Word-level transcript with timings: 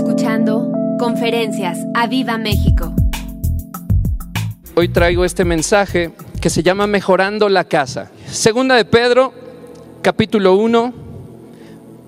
escuchando 0.00 0.72
Conferencias 0.98 1.78
a 1.92 2.06
Viva 2.06 2.38
México. 2.38 2.94
Hoy 4.74 4.88
traigo 4.88 5.26
este 5.26 5.44
mensaje 5.44 6.12
que 6.40 6.48
se 6.48 6.62
llama 6.62 6.86
Mejorando 6.86 7.50
la 7.50 7.64
casa. 7.64 8.10
Segunda 8.26 8.76
de 8.76 8.86
Pedro, 8.86 9.34
capítulo 10.00 10.56
1, 10.56 10.94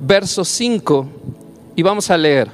verso 0.01 0.43
5, 0.43 1.07
y 1.77 1.83
vamos 1.83 2.11
a 2.11 2.17
leer. 2.17 2.51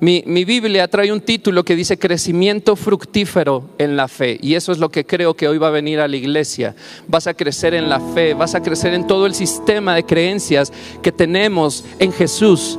Mi, 0.00 0.24
mi, 0.26 0.44
Biblia 0.44 0.86
trae 0.88 1.10
un 1.10 1.22
título 1.22 1.64
que 1.64 1.74
dice 1.74 1.98
crecimiento 1.98 2.76
fructífero 2.76 3.70
en 3.78 3.96
la 3.96 4.08
fe. 4.08 4.38
Y 4.42 4.56
eso 4.56 4.72
es 4.72 4.78
lo 4.78 4.90
que 4.90 5.06
creo 5.06 5.32
que 5.34 5.48
hoy 5.48 5.56
va 5.56 5.68
a 5.68 5.70
venir 5.70 6.00
a 6.00 6.08
la 6.08 6.16
iglesia. 6.16 6.74
Vas 7.08 7.26
a 7.26 7.32
crecer 7.32 7.72
en 7.72 7.88
la 7.88 7.98
fe, 7.98 8.34
vas 8.34 8.54
a 8.54 8.62
crecer 8.62 8.92
en 8.92 9.06
todo 9.06 9.24
el 9.24 9.34
sistema 9.34 9.94
de 9.94 10.04
creencias 10.04 10.70
que 11.02 11.12
tenemos 11.12 11.82
en 11.98 12.12
Jesús. 12.12 12.78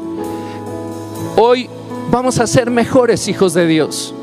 Hoy 1.38 1.68
vamos 2.14 2.40
a 2.40 2.46
ser 2.46 2.70
mejores 2.70 3.28
hijos 3.28 3.56
de 3.56 3.66
Dios. 3.66 4.14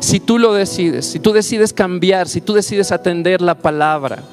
Si 0.00 0.18
tú 0.18 0.36
lo 0.36 0.52
decides, 0.52 1.06
si 1.06 1.20
tú 1.20 1.32
decides 1.32 1.72
cambiar, 1.72 2.28
si 2.28 2.40
tú 2.40 2.54
decides 2.54 2.90
atender 2.90 3.40
la 3.40 3.54
palabra. 3.54 4.24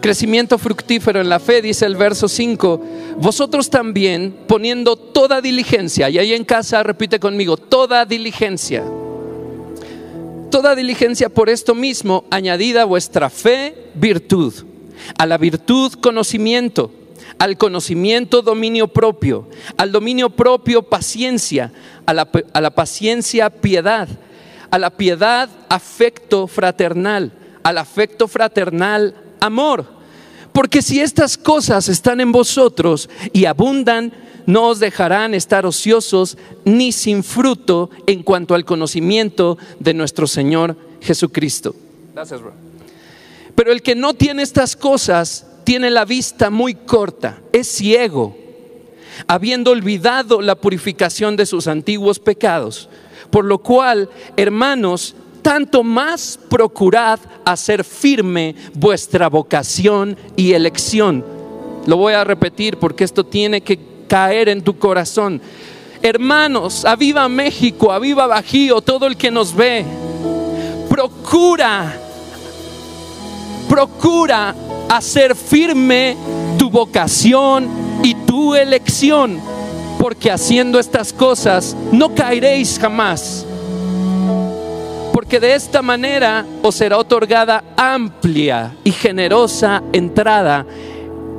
Crecimiento 0.00 0.56
fructífero 0.56 1.20
en 1.20 1.28
la 1.28 1.38
fe, 1.38 1.60
dice 1.60 1.84
el 1.84 1.96
verso 1.96 2.28
5. 2.28 2.80
Vosotros 3.18 3.68
también 3.68 4.34
poniendo 4.46 4.96
toda 4.96 5.42
diligencia, 5.42 6.08
y 6.08 6.16
ahí 6.16 6.32
en 6.32 6.46
casa 6.46 6.82
repite 6.82 7.20
conmigo, 7.20 7.58
toda 7.58 8.06
diligencia. 8.06 8.82
Toda 10.50 10.74
diligencia 10.74 11.28
por 11.28 11.50
esto 11.50 11.74
mismo, 11.74 12.24
añadida 12.30 12.86
vuestra 12.86 13.28
fe, 13.28 13.90
virtud. 13.94 14.54
A 15.18 15.26
la 15.26 15.36
virtud, 15.36 15.92
conocimiento 16.00 16.90
al 17.38 17.56
conocimiento 17.56 18.42
dominio 18.42 18.88
propio, 18.88 19.48
al 19.76 19.92
dominio 19.92 20.30
propio 20.30 20.82
paciencia, 20.82 21.72
a 22.06 22.14
la, 22.14 22.28
a 22.52 22.60
la, 22.60 22.70
paciencia 22.70 23.50
piedad, 23.50 24.08
a 24.70 24.78
la 24.78 24.90
piedad 24.90 25.48
afecto 25.68 26.46
fraternal, 26.46 27.32
al 27.62 27.78
afecto 27.78 28.28
fraternal 28.28 29.14
amor. 29.40 29.86
Porque 30.52 30.82
si 30.82 31.00
estas 31.00 31.38
cosas 31.38 31.88
están 31.88 32.20
en 32.20 32.32
vosotros 32.32 33.08
y 33.32 33.44
abundan, 33.44 34.12
no 34.46 34.68
os 34.68 34.80
dejarán 34.80 35.34
estar 35.34 35.64
ociosos 35.64 36.36
ni 36.64 36.92
sin 36.92 37.22
fruto 37.22 37.90
en 38.06 38.22
cuanto 38.22 38.54
al 38.54 38.64
conocimiento 38.64 39.58
de 39.78 39.94
nuestro 39.94 40.26
Señor 40.26 40.76
Jesucristo. 41.00 41.74
Gracias, 42.14 42.40
bro. 42.40 42.52
Pero 43.54 43.72
el 43.72 43.82
que 43.82 43.94
no 43.94 44.14
tiene 44.14 44.42
estas 44.42 44.74
cosas 44.74 45.46
tiene 45.70 45.92
la 45.92 46.04
vista 46.04 46.50
muy 46.50 46.74
corta, 46.74 47.38
es 47.52 47.68
ciego, 47.68 48.36
habiendo 49.28 49.70
olvidado 49.70 50.42
la 50.42 50.56
purificación 50.56 51.36
de 51.36 51.46
sus 51.46 51.68
antiguos 51.68 52.18
pecados. 52.18 52.88
Por 53.30 53.44
lo 53.44 53.58
cual, 53.58 54.10
hermanos, 54.36 55.14
tanto 55.42 55.84
más 55.84 56.40
procurad 56.48 57.20
hacer 57.44 57.84
firme 57.84 58.56
vuestra 58.74 59.28
vocación 59.28 60.16
y 60.34 60.54
elección. 60.54 61.24
Lo 61.86 61.96
voy 61.96 62.14
a 62.14 62.24
repetir 62.24 62.76
porque 62.76 63.04
esto 63.04 63.24
tiene 63.24 63.60
que 63.60 63.78
caer 64.08 64.48
en 64.48 64.62
tu 64.62 64.76
corazón. 64.76 65.40
Hermanos, 66.02 66.84
aviva 66.84 67.28
México, 67.28 67.92
aviva 67.92 68.26
Bajío, 68.26 68.80
todo 68.80 69.06
el 69.06 69.16
que 69.16 69.30
nos 69.30 69.54
ve. 69.54 69.84
Procura, 70.88 71.96
procura 73.68 74.52
hacer 74.90 75.36
firme 75.36 76.16
tu 76.58 76.68
vocación 76.68 77.68
y 78.02 78.14
tu 78.26 78.56
elección, 78.56 79.38
porque 79.98 80.32
haciendo 80.32 80.80
estas 80.80 81.12
cosas 81.12 81.76
no 81.92 82.12
caeréis 82.14 82.78
jamás. 82.78 83.46
Porque 85.12 85.38
de 85.38 85.54
esta 85.54 85.80
manera 85.80 86.44
os 86.62 86.74
será 86.74 86.98
otorgada 86.98 87.62
amplia 87.76 88.74
y 88.82 88.90
generosa 88.90 89.82
entrada 89.92 90.66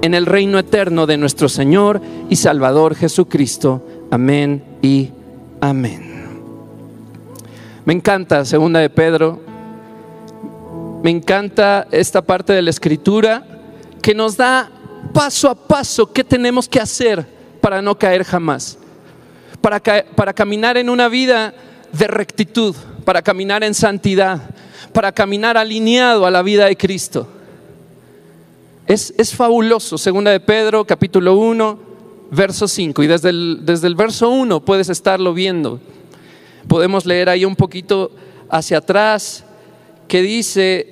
en 0.01 0.13
el 0.13 0.25
reino 0.25 0.57
eterno 0.57 1.05
de 1.05 1.17
nuestro 1.17 1.49
Señor 1.49 2.01
y 2.29 2.37
Salvador 2.37 2.95
Jesucristo. 2.95 3.85
Amén 4.11 4.63
y 4.81 5.09
amén. 5.59 6.09
Me 7.83 7.93
encanta, 7.93 8.45
segunda 8.45 8.79
de 8.79 8.89
Pedro 8.89 9.50
me 11.03 11.09
encanta 11.09 11.87
esta 11.91 12.21
parte 12.21 12.53
de 12.53 12.61
la 12.61 12.69
escritura 12.69 13.43
que 14.01 14.13
nos 14.13 14.37
da 14.37 14.69
paso 15.13 15.49
a 15.49 15.55
paso 15.55 16.11
qué 16.11 16.23
tenemos 16.23 16.67
que 16.69 16.79
hacer 16.79 17.25
para 17.59 17.81
no 17.81 17.97
caer 17.97 18.23
jamás, 18.23 18.77
para, 19.61 19.81
para 20.15 20.33
caminar 20.33 20.77
en 20.77 20.89
una 20.89 21.07
vida 21.07 21.53
de 21.91 22.07
rectitud, 22.07 22.75
para 23.03 23.21
caminar 23.21 23.63
en 23.63 23.73
santidad, 23.73 24.41
para 24.93 25.11
caminar 25.11 25.57
alineado 25.57 26.25
a 26.25 26.31
la 26.31 26.41
vida 26.43 26.65
de 26.65 26.77
Cristo. 26.77 27.27
Es, 28.85 29.13
es 29.17 29.33
fabuloso, 29.33 29.97
segunda 29.97 30.31
de 30.31 30.39
Pedro, 30.39 30.85
capítulo 30.85 31.35
1, 31.35 31.79
verso 32.31 32.67
5, 32.67 33.03
y 33.03 33.07
desde 33.07 33.29
el, 33.29 33.59
desde 33.63 33.87
el 33.87 33.95
verso 33.95 34.29
1 34.29 34.63
puedes 34.65 34.89
estarlo 34.89 35.33
viendo. 35.33 35.79
Podemos 36.67 37.05
leer 37.05 37.29
ahí 37.29 37.43
un 37.43 37.55
poquito 37.55 38.11
hacia 38.49 38.79
atrás 38.79 39.45
que 40.11 40.21
dice, 40.21 40.87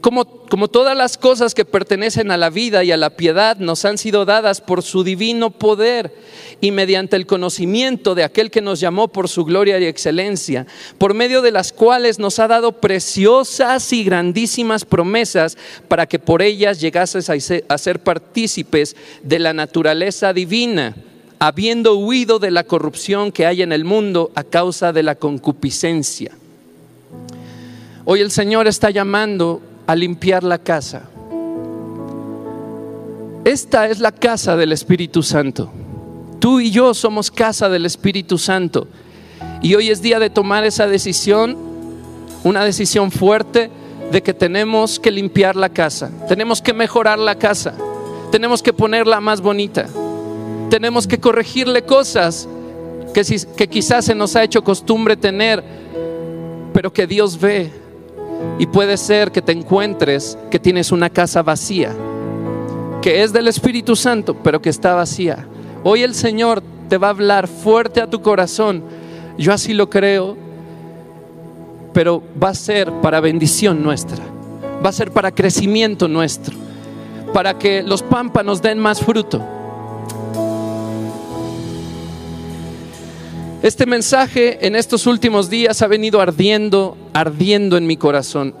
como, 0.00 0.26
como, 0.48 0.66
todas 0.66 0.96
las 0.96 1.16
cosas 1.16 1.54
que 1.54 1.64
pertenecen 1.64 2.32
a 2.32 2.36
la 2.36 2.50
vida 2.50 2.82
y 2.82 2.90
a 2.90 2.96
la 2.96 3.10
piedad 3.10 3.58
nos 3.58 3.84
han 3.84 3.96
sido 3.96 4.24
dadas 4.24 4.60
por 4.60 4.82
su 4.82 5.04
divino 5.04 5.50
poder 5.50 6.12
y 6.60 6.72
mediante 6.72 7.14
el 7.14 7.26
conocimiento 7.26 8.16
de 8.16 8.24
aquel 8.24 8.50
que 8.50 8.60
nos 8.60 8.80
llamó 8.80 9.06
por 9.06 9.28
su 9.28 9.44
gloria 9.44 9.78
y 9.78 9.84
excelencia, 9.84 10.66
por 10.98 11.14
medio 11.14 11.42
de 11.42 11.52
las 11.52 11.72
cuales 11.72 12.18
nos 12.18 12.40
ha 12.40 12.48
dado 12.48 12.80
preciosas 12.80 13.92
y 13.92 14.02
grandísimas 14.02 14.84
promesas 14.84 15.56
para 15.86 16.06
que 16.06 16.18
por 16.18 16.42
ellas 16.42 16.80
llegases 16.80 17.30
a 17.30 17.38
ser, 17.38 17.64
a 17.68 17.78
ser 17.78 18.02
partícipes 18.02 18.96
de 19.22 19.38
la 19.38 19.52
naturaleza 19.52 20.32
divina 20.32 20.96
habiendo 21.38 21.96
huido 21.96 22.40
de 22.40 22.50
la 22.50 22.64
corrupción 22.64 23.30
que 23.30 23.46
hay 23.46 23.62
en 23.62 23.70
el 23.70 23.84
mundo 23.84 24.32
a 24.34 24.42
causa 24.42 24.92
de 24.92 25.04
la 25.04 25.14
concupiscencia. 25.14 26.32
Hoy 28.10 28.22
el 28.22 28.30
Señor 28.30 28.66
está 28.66 28.88
llamando 28.88 29.60
a 29.86 29.94
limpiar 29.94 30.42
la 30.42 30.56
casa. 30.56 31.10
Esta 33.44 33.86
es 33.86 33.98
la 34.00 34.12
casa 34.12 34.56
del 34.56 34.72
Espíritu 34.72 35.22
Santo. 35.22 35.70
Tú 36.38 36.58
y 36.58 36.70
yo 36.70 36.94
somos 36.94 37.30
casa 37.30 37.68
del 37.68 37.84
Espíritu 37.84 38.38
Santo. 38.38 38.88
Y 39.60 39.74
hoy 39.74 39.90
es 39.90 40.00
día 40.00 40.18
de 40.18 40.30
tomar 40.30 40.64
esa 40.64 40.86
decisión, 40.86 41.58
una 42.44 42.64
decisión 42.64 43.10
fuerte 43.10 43.70
de 44.10 44.22
que 44.22 44.32
tenemos 44.32 44.98
que 44.98 45.10
limpiar 45.10 45.54
la 45.54 45.68
casa, 45.68 46.10
tenemos 46.28 46.62
que 46.62 46.72
mejorar 46.72 47.18
la 47.18 47.34
casa, 47.34 47.74
tenemos 48.32 48.62
que 48.62 48.72
ponerla 48.72 49.20
más 49.20 49.42
bonita, 49.42 49.86
tenemos 50.70 51.06
que 51.06 51.20
corregirle 51.20 51.82
cosas 51.82 52.48
que, 53.12 53.22
que 53.54 53.68
quizás 53.68 54.06
se 54.06 54.14
nos 54.14 54.34
ha 54.34 54.44
hecho 54.44 54.64
costumbre 54.64 55.14
tener, 55.14 55.62
pero 56.72 56.90
que 56.90 57.06
Dios 57.06 57.38
ve 57.38 57.86
y 58.58 58.66
puede 58.66 58.96
ser 58.96 59.32
que 59.32 59.42
te 59.42 59.52
encuentres 59.52 60.38
que 60.50 60.58
tienes 60.58 60.92
una 60.92 61.10
casa 61.10 61.42
vacía, 61.42 61.94
que 63.02 63.22
es 63.22 63.32
del 63.32 63.48
Espíritu 63.48 63.96
Santo, 63.96 64.36
pero 64.42 64.60
que 64.60 64.70
está 64.70 64.94
vacía. 64.94 65.46
Hoy 65.84 66.02
el 66.02 66.14
Señor 66.14 66.62
te 66.88 66.98
va 66.98 67.08
a 67.08 67.10
hablar 67.10 67.46
fuerte 67.46 68.00
a 68.00 68.10
tu 68.10 68.20
corazón. 68.20 68.82
Yo 69.38 69.52
así 69.52 69.74
lo 69.74 69.88
creo, 69.88 70.36
pero 71.92 72.22
va 72.42 72.50
a 72.50 72.54
ser 72.54 72.92
para 73.00 73.20
bendición 73.20 73.82
nuestra, 73.82 74.24
va 74.84 74.90
a 74.90 74.92
ser 74.92 75.12
para 75.12 75.32
crecimiento 75.32 76.08
nuestro, 76.08 76.56
para 77.32 77.58
que 77.58 77.82
los 77.82 78.02
pámpanos 78.02 78.62
den 78.62 78.78
más 78.78 79.00
fruto. 79.00 79.57
Este 83.60 83.86
mensaje 83.86 84.64
en 84.64 84.76
estos 84.76 85.08
últimos 85.08 85.50
días 85.50 85.82
ha 85.82 85.88
venido 85.88 86.20
ardiendo, 86.20 86.96
ardiendo 87.12 87.76
en 87.76 87.88
mi 87.88 87.96
corazón. 87.96 88.54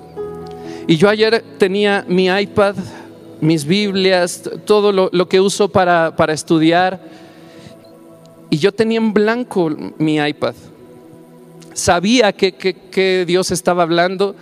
Y 0.88 0.96
yo 0.96 1.08
ayer 1.08 1.44
tenía 1.56 2.04
mi 2.08 2.26
iPad, 2.26 2.74
mis 3.40 3.64
Biblias, 3.64 4.42
todo 4.64 4.90
lo, 4.90 5.28
que 5.28 5.40
uso 5.40 5.68
para, 5.68 6.12
estudiar. 6.32 7.00
Y 8.50 8.58
yo 8.58 8.72
tenía 8.72 8.98
en 8.98 9.12
blanco 9.12 9.70
mi 9.98 10.16
iPad. 10.16 10.56
Sabía 11.74 12.32
que, 12.32 13.24
Dios 13.24 13.52
estaba 13.52 13.84
hablando, 13.84 14.34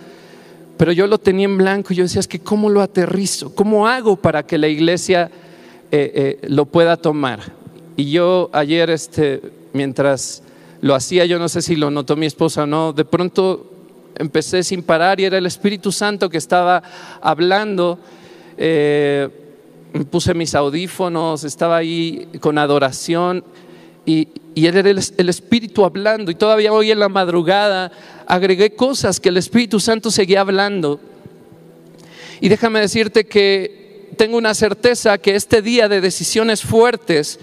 pero 0.75 0.91
yo 0.91 1.05
lo 1.05 1.19
tenía 1.19 1.45
en 1.45 1.57
blanco. 1.59 1.93
Y 1.93 1.97
yo 1.97 2.03
decía, 2.03 2.19
es 2.19 2.27
que 2.27 2.39
¿cómo 2.39 2.71
lo 2.71 2.81
aterrizo? 2.81 3.53
¿Cómo 3.53 3.87
hago 3.87 4.15
para 4.15 4.41
que 4.41 4.57
la 4.57 4.67
iglesia 4.67 5.29
eh, 5.91 6.39
eh, 6.41 6.47
lo 6.49 6.65
pueda 6.65 6.97
tomar? 6.97 7.41
Y 7.95 8.09
yo 8.09 8.49
ayer, 8.53 8.89
este, 8.89 9.39
mientras 9.73 10.41
lo 10.81 10.95
hacía, 10.95 11.25
yo 11.25 11.39
no 11.39 11.49
sé 11.49 11.61
si 11.61 11.75
lo 11.75 11.91
notó 11.91 12.15
mi 12.15 12.25
esposa 12.25 12.63
o 12.63 12.67
no, 12.67 12.93
de 12.93 13.05
pronto 13.05 13.71
empecé 14.15 14.63
sin 14.63 14.83
parar 14.83 15.19
y 15.19 15.25
era 15.25 15.37
el 15.37 15.45
Espíritu 15.45 15.91
Santo 15.91 16.29
que 16.29 16.37
estaba 16.37 16.83
hablando. 17.21 17.99
Eh, 18.57 19.29
puse 20.09 20.33
mis 20.33 20.53
audífonos, 20.55 21.43
estaba 21.43 21.77
ahí 21.77 22.27
con 22.39 22.57
adoración 22.57 23.43
y, 24.05 24.27
era 24.55 24.79
el, 24.79 24.99
el 25.17 25.29
Espíritu 25.29 25.85
hablando. 25.85 26.31
Y 26.31 26.35
todavía 26.35 26.73
hoy 26.73 26.91
en 26.91 26.99
la 26.99 27.09
madrugada 27.09 27.91
agregué 28.25 28.71
cosas 28.71 29.19
que 29.19 29.29
el 29.29 29.37
Espíritu 29.37 29.79
Santo 29.79 30.09
seguía 30.09 30.41
hablando. 30.41 30.99
Y 32.41 32.49
déjame 32.49 32.79
decirte 32.79 33.25
que 33.25 34.09
tengo 34.17 34.37
una 34.37 34.53
certeza 34.53 35.17
que 35.17 35.35
este 35.35 35.61
día 35.61 35.87
de 35.87 36.01
decisiones 36.01 36.63
fuertes 36.63 37.39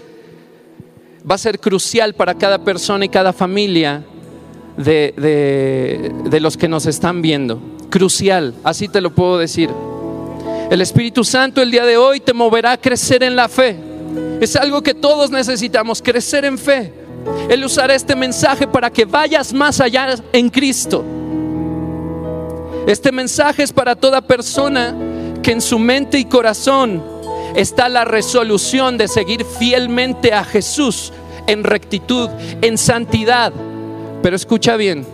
va 1.29 1.35
a 1.35 1.39
ser 1.39 1.59
crucial 1.59 2.13
para 2.13 2.35
cada 2.35 2.59
persona 2.59 3.05
y 3.05 3.09
cada 3.09 3.33
familia 3.33 4.03
de, 4.77 5.13
de, 6.29 6.39
los 6.39 6.57
que 6.57 6.67
nos 6.67 6.85
están 6.85 7.21
viendo. 7.21 7.59
Crucial, 7.89 8.53
así 8.63 8.87
te 8.87 9.01
lo 9.01 9.13
puedo 9.13 9.37
decir. 9.37 9.69
El 10.69 10.81
Espíritu 10.81 11.23
Santo 11.23 11.61
el 11.61 11.71
día 11.71 11.85
de 11.85 11.97
hoy 11.97 12.19
te 12.19 12.33
moverá 12.33 12.73
a 12.73 12.77
crecer 12.77 13.23
en 13.23 13.35
la 13.35 13.49
fe. 13.49 13.77
Es 14.39 14.55
algo 14.55 14.81
que 14.81 14.93
todos 14.93 15.31
necesitamos, 15.31 16.01
crecer 16.01 16.45
en 16.45 16.57
fe. 16.57 16.93
Él 17.49 17.63
usará 17.63 17.95
este 17.95 18.15
mensaje 18.15 18.67
para 18.67 18.91
que 18.91 19.05
vayas 19.05 19.53
más 19.53 19.79
allá 19.79 20.15
en 20.31 20.49
Cristo. 20.49 21.03
Este 22.85 23.11
mensaje 23.11 23.63
es 23.63 23.73
para 23.73 23.95
toda 23.95 24.21
persona 24.21 24.95
que 25.41 25.51
en 25.51 25.61
su 25.61 25.79
mente 25.79 26.19
y 26.19 26.25
corazón 26.25 27.14
está 27.55 27.89
la 27.89 28.05
resolución 28.05 28.97
de 28.97 29.07
seguir 29.07 29.45
fielmente 29.45 30.33
a 30.33 30.43
Jesús 30.43 31.13
en 31.47 31.63
rectitud, 31.63 32.29
en 32.61 32.77
santidad. 32.77 33.53
Pero 34.21 34.35
escucha 34.35 34.75
bien, 34.77 35.05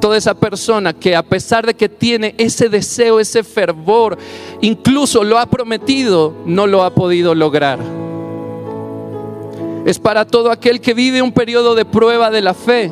toda 0.00 0.16
esa 0.16 0.34
persona 0.34 0.92
que 0.92 1.14
a 1.14 1.22
pesar 1.22 1.66
de 1.66 1.74
que 1.74 1.88
tiene 1.88 2.34
ese 2.38 2.68
deseo, 2.68 3.20
ese 3.20 3.44
fervor, 3.44 4.18
incluso 4.60 5.22
lo 5.22 5.38
ha 5.38 5.46
prometido, 5.46 6.34
no 6.46 6.66
lo 6.66 6.82
ha 6.82 6.94
podido 6.94 7.34
lograr. 7.34 7.78
Es 9.84 9.98
para 9.98 10.26
todo 10.26 10.50
aquel 10.50 10.80
que 10.80 10.94
vive 10.94 11.22
un 11.22 11.32
periodo 11.32 11.74
de 11.74 11.84
prueba 11.84 12.30
de 12.30 12.42
la 12.42 12.54
fe, 12.54 12.90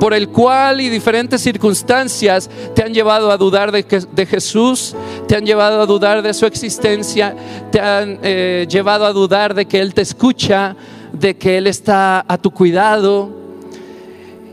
por 0.00 0.14
el 0.14 0.30
cual 0.30 0.80
y 0.80 0.88
diferentes 0.88 1.42
circunstancias 1.42 2.48
te 2.74 2.82
han 2.82 2.94
llevado 2.94 3.30
a 3.30 3.36
dudar 3.36 3.70
de, 3.70 3.84
de 4.10 4.26
Jesús, 4.26 4.96
te 5.28 5.36
han 5.36 5.44
llevado 5.44 5.82
a 5.82 5.86
dudar 5.86 6.22
de 6.22 6.32
su 6.32 6.46
existencia, 6.46 7.36
te 7.70 7.80
han 7.80 8.18
eh, 8.22 8.66
llevado 8.68 9.04
a 9.04 9.12
dudar 9.12 9.54
de 9.54 9.66
que 9.66 9.78
Él 9.78 9.92
te 9.92 10.00
escucha, 10.00 10.74
de 11.12 11.36
que 11.36 11.58
Él 11.58 11.66
está 11.66 12.24
a 12.26 12.38
tu 12.38 12.50
cuidado. 12.50 13.30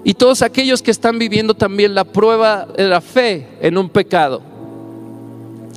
Y 0.03 0.15
todos 0.15 0.41
aquellos 0.41 0.81
que 0.81 0.91
están 0.91 1.17
viviendo 1.17 1.53
también 1.53 1.95
la 1.95 2.03
prueba 2.03 2.67
de 2.75 2.87
la 2.89 2.99
fe 2.99 3.47
en 3.61 3.77
un 3.77 3.89
pecado. 3.89 4.41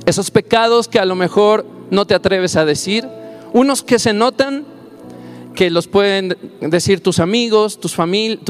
Esos 0.05 0.31
pecados 0.31 0.89
que 0.89 0.99
a 0.99 1.05
lo 1.05 1.15
mejor 1.15 1.65
no 1.89 2.05
te 2.05 2.13
atreves 2.13 2.57
a 2.57 2.65
decir, 2.65 3.07
unos 3.53 3.83
que 3.83 3.99
se 3.99 4.11
notan 4.11 4.65
que 5.55 5.69
los 5.69 5.87
pueden 5.87 6.37
decir 6.59 7.01
tus 7.01 7.19
amigos, 7.19 7.79
tu 7.79 7.87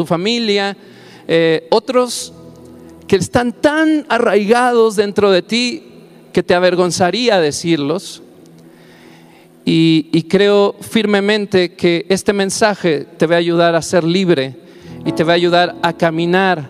familia, 0.06 0.78
eh, 1.28 1.68
otros 1.70 2.34
que 3.08 3.16
están 3.16 3.54
tan 3.54 4.06
arraigados 4.10 4.96
dentro 4.96 5.32
de 5.32 5.42
ti 5.42 5.84
que 6.34 6.44
te 6.44 6.54
avergonzaría 6.54 7.40
decirlos. 7.40 8.22
Y, 9.64 10.10
y, 10.12 10.24
creo 10.24 10.76
firmemente 10.82 11.76
que 11.76 12.08
este 12.10 12.34
mensaje 12.34 13.06
te 13.18 13.28
va 13.28 13.36
a 13.36 13.38
ayudar 13.38 13.76
a 13.76 13.82
ser 13.84 14.04
libre 14.04 14.56
y 15.06 15.12
te 15.12 15.24
va 15.24 15.34
a 15.34 15.36
ayudar 15.36 15.76
a 15.84 15.94
caminar 15.94 16.68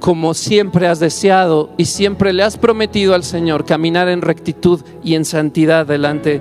como 0.00 0.32
siempre 0.32 0.86
has 0.86 1.00
deseado 1.00 1.70
y 1.76 1.84
siempre 1.84 2.32
le 2.32 2.42
has 2.42 2.56
prometido 2.56 3.14
al 3.14 3.24
Señor, 3.24 3.66
caminar 3.66 4.08
en 4.08 4.22
rectitud 4.22 4.80
y 5.04 5.16
en 5.16 5.26
santidad 5.26 5.84
delante 5.84 6.40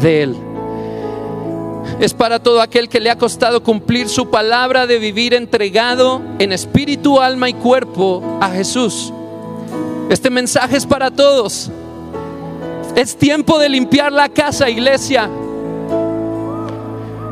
de 0.00 0.22
Él 0.22 0.36
es 2.00 2.14
para 2.14 2.42
todo 2.42 2.62
aquel 2.62 2.88
que 2.88 2.98
le 2.98 3.10
ha 3.10 3.18
costado 3.18 3.62
cumplir 3.62 4.08
su 4.08 4.30
palabra 4.30 4.86
de 4.86 4.98
vivir 4.98 5.34
entregado 5.34 6.22
en 6.38 6.50
espíritu, 6.50 7.20
alma 7.20 7.50
y 7.50 7.54
cuerpo 7.54 8.38
a 8.40 8.48
Jesús. 8.48 9.12
Este 10.08 10.30
mensaje 10.30 10.78
es 10.78 10.86
para 10.86 11.10
todos. 11.10 11.70
Es 12.96 13.16
tiempo 13.16 13.58
de 13.58 13.68
limpiar 13.68 14.12
la 14.12 14.30
casa, 14.30 14.70
iglesia. 14.70 15.28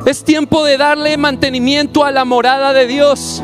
Es 0.04 0.22
tiempo 0.22 0.62
de 0.64 0.76
darle 0.76 1.16
mantenimiento 1.16 2.04
a 2.04 2.12
la 2.12 2.26
morada 2.26 2.74
de 2.74 2.86
Dios. 2.86 3.42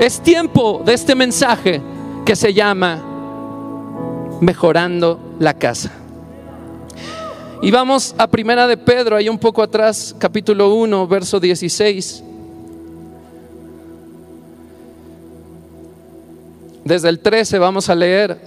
Es 0.00 0.20
tiempo 0.20 0.82
de 0.84 0.94
este 0.94 1.14
mensaje 1.14 1.82
que 2.24 2.34
se 2.36 2.54
llama 2.54 3.02
mejorando 4.40 5.20
la 5.38 5.54
casa. 5.54 6.03
Y 7.64 7.70
vamos 7.70 8.14
a 8.18 8.26
Primera 8.26 8.66
de 8.66 8.76
Pedro, 8.76 9.16
ahí 9.16 9.26
un 9.26 9.38
poco 9.38 9.62
atrás, 9.62 10.14
capítulo 10.18 10.74
1, 10.74 11.08
verso 11.08 11.40
16. 11.40 12.22
Desde 16.84 17.08
el 17.08 17.20
13 17.20 17.58
vamos 17.58 17.88
a 17.88 17.94
leer. 17.94 18.38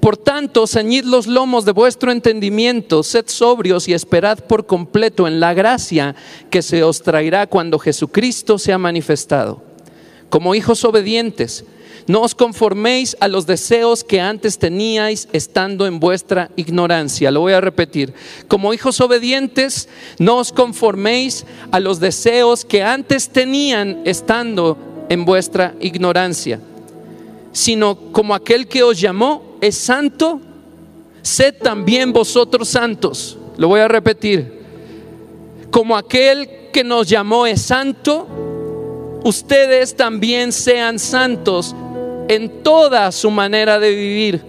Por 0.00 0.16
tanto, 0.16 0.66
ceñid 0.66 1.04
los 1.04 1.26
lomos 1.26 1.66
de 1.66 1.72
vuestro 1.72 2.10
entendimiento, 2.12 3.02
sed 3.02 3.26
sobrios 3.26 3.88
y 3.88 3.92
esperad 3.92 4.38
por 4.38 4.64
completo 4.64 5.28
en 5.28 5.38
la 5.38 5.52
gracia 5.52 6.16
que 6.48 6.62
se 6.62 6.82
os 6.82 7.02
traerá 7.02 7.46
cuando 7.46 7.78
Jesucristo 7.78 8.58
sea 8.58 8.78
manifestado. 8.78 9.62
Como 10.30 10.54
hijos 10.54 10.82
obedientes, 10.86 11.66
no 12.06 12.22
os 12.22 12.34
conforméis 12.34 13.16
a 13.20 13.28
los 13.28 13.46
deseos 13.46 14.04
que 14.04 14.20
antes 14.20 14.58
teníais 14.58 15.28
estando 15.32 15.86
en 15.86 16.00
vuestra 16.00 16.50
ignorancia. 16.56 17.30
Lo 17.30 17.40
voy 17.40 17.52
a 17.52 17.60
repetir. 17.60 18.12
Como 18.48 18.74
hijos 18.74 19.00
obedientes, 19.00 19.88
no 20.18 20.36
os 20.36 20.52
conforméis 20.52 21.44
a 21.70 21.80
los 21.80 22.00
deseos 22.00 22.64
que 22.64 22.82
antes 22.82 23.28
tenían 23.28 24.00
estando 24.04 24.76
en 25.08 25.24
vuestra 25.24 25.74
ignorancia, 25.80 26.60
sino 27.52 27.96
como 28.12 28.34
aquel 28.34 28.68
que 28.68 28.82
os 28.82 29.00
llamó 29.00 29.56
es 29.60 29.76
santo, 29.76 30.40
sed 31.22 31.56
también 31.62 32.12
vosotros 32.12 32.68
santos. 32.68 33.36
Lo 33.56 33.68
voy 33.68 33.80
a 33.80 33.88
repetir. 33.88 34.60
Como 35.70 35.96
aquel 35.96 36.48
que 36.72 36.84
nos 36.84 37.08
llamó 37.08 37.46
es 37.46 37.62
santo, 37.62 38.26
ustedes 39.24 39.96
también 39.96 40.52
sean 40.52 40.98
santos 40.98 41.74
en 42.30 42.62
toda 42.62 43.10
su 43.10 43.28
manera 43.28 43.80
de 43.80 43.90
vivir, 43.90 44.40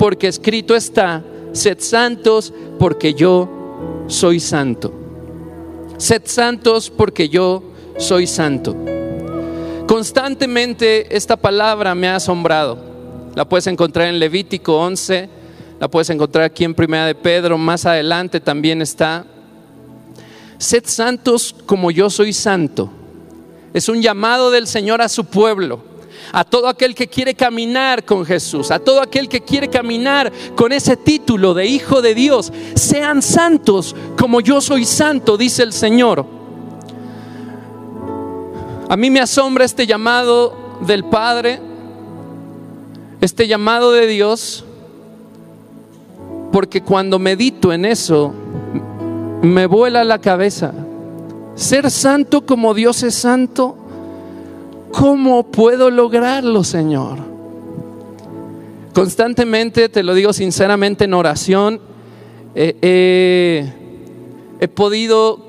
porque 0.00 0.26
escrito 0.26 0.74
está, 0.74 1.22
sed 1.52 1.78
santos 1.78 2.52
porque 2.76 3.14
yo 3.14 3.48
soy 4.08 4.40
santo. 4.40 4.92
Sed 5.96 6.22
santos 6.24 6.90
porque 6.90 7.28
yo 7.28 7.62
soy 7.98 8.26
santo. 8.26 8.76
Constantemente 9.86 11.16
esta 11.16 11.36
palabra 11.36 11.94
me 11.94 12.08
ha 12.08 12.16
asombrado. 12.16 12.76
La 13.36 13.48
puedes 13.48 13.68
encontrar 13.68 14.08
en 14.08 14.18
Levítico 14.18 14.80
11, 14.80 15.28
la 15.78 15.86
puedes 15.86 16.10
encontrar 16.10 16.46
aquí 16.46 16.64
en 16.64 16.74
Primera 16.74 17.06
de 17.06 17.14
Pedro, 17.14 17.56
más 17.56 17.86
adelante 17.86 18.40
también 18.40 18.82
está. 18.82 19.24
Sed 20.58 20.82
santos 20.84 21.54
como 21.64 21.92
yo 21.92 22.10
soy 22.10 22.32
santo. 22.32 22.90
Es 23.72 23.88
un 23.88 24.02
llamado 24.02 24.50
del 24.50 24.66
Señor 24.66 25.00
a 25.00 25.08
su 25.08 25.26
pueblo 25.26 25.89
a 26.32 26.44
todo 26.44 26.68
aquel 26.68 26.94
que 26.94 27.08
quiere 27.08 27.34
caminar 27.34 28.04
con 28.04 28.24
Jesús, 28.24 28.70
a 28.70 28.78
todo 28.78 29.00
aquel 29.00 29.28
que 29.28 29.42
quiere 29.42 29.68
caminar 29.68 30.32
con 30.54 30.72
ese 30.72 30.96
título 30.96 31.54
de 31.54 31.66
Hijo 31.66 32.02
de 32.02 32.14
Dios. 32.14 32.52
Sean 32.74 33.22
santos 33.22 33.94
como 34.18 34.40
yo 34.40 34.60
soy 34.60 34.84
santo, 34.84 35.36
dice 35.36 35.62
el 35.62 35.72
Señor. 35.72 36.24
A 38.88 38.96
mí 38.96 39.10
me 39.10 39.20
asombra 39.20 39.64
este 39.64 39.86
llamado 39.86 40.56
del 40.80 41.04
Padre, 41.04 41.60
este 43.20 43.46
llamado 43.46 43.92
de 43.92 44.06
Dios, 44.06 44.64
porque 46.52 46.82
cuando 46.82 47.18
medito 47.18 47.72
en 47.72 47.84
eso, 47.84 48.34
me 49.42 49.66
vuela 49.66 50.04
la 50.04 50.18
cabeza. 50.18 50.72
Ser 51.54 51.90
santo 51.90 52.44
como 52.44 52.74
Dios 52.74 53.02
es 53.02 53.14
santo 53.14 53.76
¿Cómo 54.92 55.44
puedo 55.44 55.90
lograrlo, 55.90 56.64
Señor? 56.64 57.18
Constantemente, 58.92 59.88
te 59.88 60.02
lo 60.02 60.14
digo 60.14 60.32
sinceramente 60.32 61.04
en 61.04 61.14
oración, 61.14 61.80
he 62.54 63.64
podido 64.74 65.48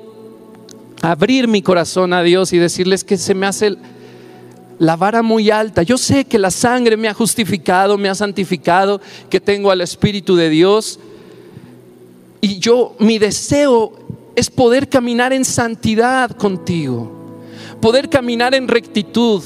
abrir 1.02 1.48
mi 1.48 1.62
corazón 1.62 2.12
a 2.12 2.22
Dios 2.22 2.52
y 2.52 2.58
decirles 2.58 3.02
que 3.02 3.16
se 3.16 3.34
me 3.34 3.46
hace 3.46 3.76
la 4.78 4.96
vara 4.96 5.22
muy 5.22 5.50
alta. 5.50 5.82
Yo 5.82 5.98
sé 5.98 6.24
que 6.24 6.38
la 6.38 6.50
sangre 6.50 6.96
me 6.96 7.08
ha 7.08 7.14
justificado, 7.14 7.98
me 7.98 8.08
ha 8.08 8.14
santificado, 8.14 9.00
que 9.28 9.40
tengo 9.40 9.70
al 9.70 9.80
Espíritu 9.80 10.36
de 10.36 10.48
Dios. 10.48 11.00
Y 12.40 12.58
yo, 12.58 12.94
mi 13.00 13.18
deseo 13.18 13.92
es 14.36 14.48
poder 14.50 14.88
caminar 14.88 15.32
en 15.32 15.44
santidad 15.44 16.30
contigo 16.30 17.21
poder 17.82 18.08
caminar 18.08 18.54
en 18.54 18.68
rectitud. 18.68 19.42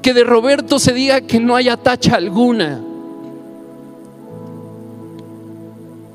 Que 0.00 0.14
de 0.14 0.22
Roberto 0.22 0.78
se 0.78 0.92
diga 0.92 1.22
que 1.22 1.40
no 1.40 1.56
haya 1.56 1.76
tacha 1.76 2.14
alguna. 2.14 2.80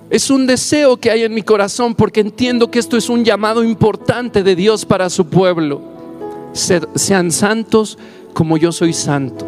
Es 0.09 0.29
un 0.29 0.47
deseo 0.47 0.95
que 0.97 1.11
hay 1.11 1.23
en 1.23 1.33
mi 1.33 1.41
corazón 1.41 1.95
porque 1.95 2.21
entiendo 2.21 2.71
que 2.71 2.79
esto 2.79 2.95
es 2.95 3.09
un 3.09 3.25
llamado 3.25 3.63
importante 3.63 4.43
de 4.43 4.55
Dios 4.55 4.85
para 4.85 5.09
su 5.09 5.25
pueblo. 5.25 5.81
sean 6.53 7.31
santos 7.31 7.97
como 8.33 8.55
yo 8.55 8.71
soy 8.71 8.93
santo. 8.93 9.45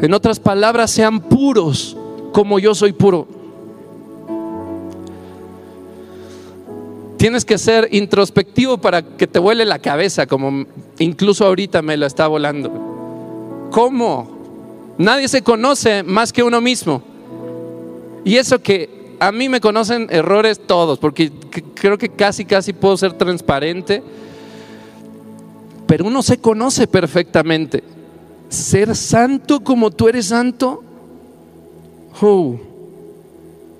En 0.00 0.12
otras 0.14 0.40
palabras, 0.40 0.90
sean 0.90 1.20
puros 1.20 1.96
como 2.32 2.58
yo 2.58 2.74
soy 2.74 2.92
puro. 2.92 3.26
Tienes 7.26 7.44
que 7.44 7.58
ser 7.58 7.88
introspectivo 7.90 8.78
para 8.78 9.02
que 9.02 9.26
te 9.26 9.40
vuele 9.40 9.64
la 9.64 9.80
cabeza, 9.80 10.28
como 10.28 10.64
incluso 11.00 11.44
ahorita 11.44 11.82
me 11.82 11.96
lo 11.96 12.06
está 12.06 12.28
volando. 12.28 13.68
¿Cómo? 13.72 14.94
Nadie 14.96 15.26
se 15.26 15.42
conoce 15.42 16.04
más 16.04 16.32
que 16.32 16.44
uno 16.44 16.60
mismo. 16.60 17.02
Y 18.24 18.36
eso 18.36 18.62
que 18.62 19.16
a 19.18 19.32
mí 19.32 19.48
me 19.48 19.60
conocen 19.60 20.06
errores 20.08 20.60
todos, 20.68 21.00
porque 21.00 21.32
creo 21.74 21.98
que 21.98 22.10
casi, 22.10 22.44
casi 22.44 22.72
puedo 22.72 22.96
ser 22.96 23.14
transparente, 23.14 24.04
pero 25.88 26.04
uno 26.04 26.22
se 26.22 26.38
conoce 26.38 26.86
perfectamente. 26.86 27.82
Ser 28.50 28.94
santo 28.94 29.64
como 29.64 29.90
tú 29.90 30.06
eres 30.06 30.26
santo, 30.26 30.84
oh, 32.22 32.54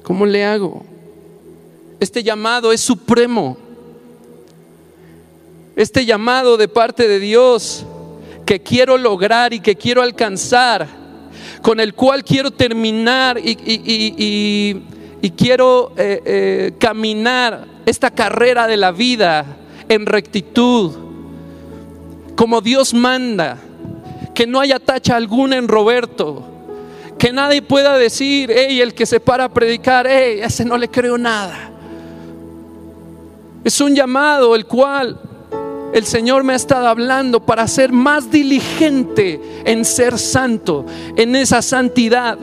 ¿cómo 0.03 0.26
le 0.26 0.45
hago? 0.45 0.96
Este 1.99 2.23
llamado 2.23 2.73
es 2.73 2.81
supremo. 2.81 3.57
Este 5.76 6.05
llamado 6.05 6.57
de 6.57 6.69
parte 6.69 7.09
de 7.09 7.19
Dios 7.21 7.85
que 8.45 8.62
quiero 8.62 8.97
lograr 8.97 9.53
y 9.53 9.61
que 9.61 9.76
quiero 9.76 10.03
alcanzar, 10.03 10.87
con 11.62 11.81
el 11.81 11.95
cual 11.95 12.23
quiero 12.25 12.50
terminar 12.50 13.38
y, 13.43 14.83
quiero 15.37 15.93
eh, 15.97 16.23
eh, 16.25 16.73
caminar 16.79 17.67
esta 17.85 18.11
carrera 18.11 18.67
de 18.67 18.76
la 18.76 18.93
vida 18.93 19.45
en 19.88 20.07
rectitud, 20.07 20.93
como 22.37 22.61
Dios 22.61 22.95
manda, 22.95 23.59
que 24.35 24.47
no 24.47 24.61
haya 24.61 24.79
tacha 24.79 25.17
alguna 25.17 25.57
en 25.57 25.67
Roberto, 25.67 26.45
que 27.19 27.33
nadie 27.33 27.62
pueda 27.62 27.97
decir, 27.99 28.53
hey, 28.55 28.81
el 28.81 28.95
que 28.95 29.07
se 29.07 29.19
para 29.19 29.45
a 29.45 29.49
predicar, 29.49 30.07
hey, 30.09 30.41
ese 30.43 30.65
no 30.65 30.76
le 30.76 30.88
creo 30.88 31.19
nada. 31.19 31.75
Es 33.66 33.80
un 33.80 33.96
llamado 33.96 34.54
el 34.54 34.64
cual 34.64 35.18
el 35.92 36.04
Señor 36.04 36.44
me 36.44 36.52
ha 36.52 36.56
estado 36.56 36.87
hablando 36.87 37.44
para 37.44 37.66
ser 37.66 37.90
más 37.90 38.30
diligente 38.30 39.40
en 39.64 39.85
ser 39.85 40.20
santo, 40.20 40.87
en 41.16 41.35
esa 41.35 41.61
santidad. 41.62 42.38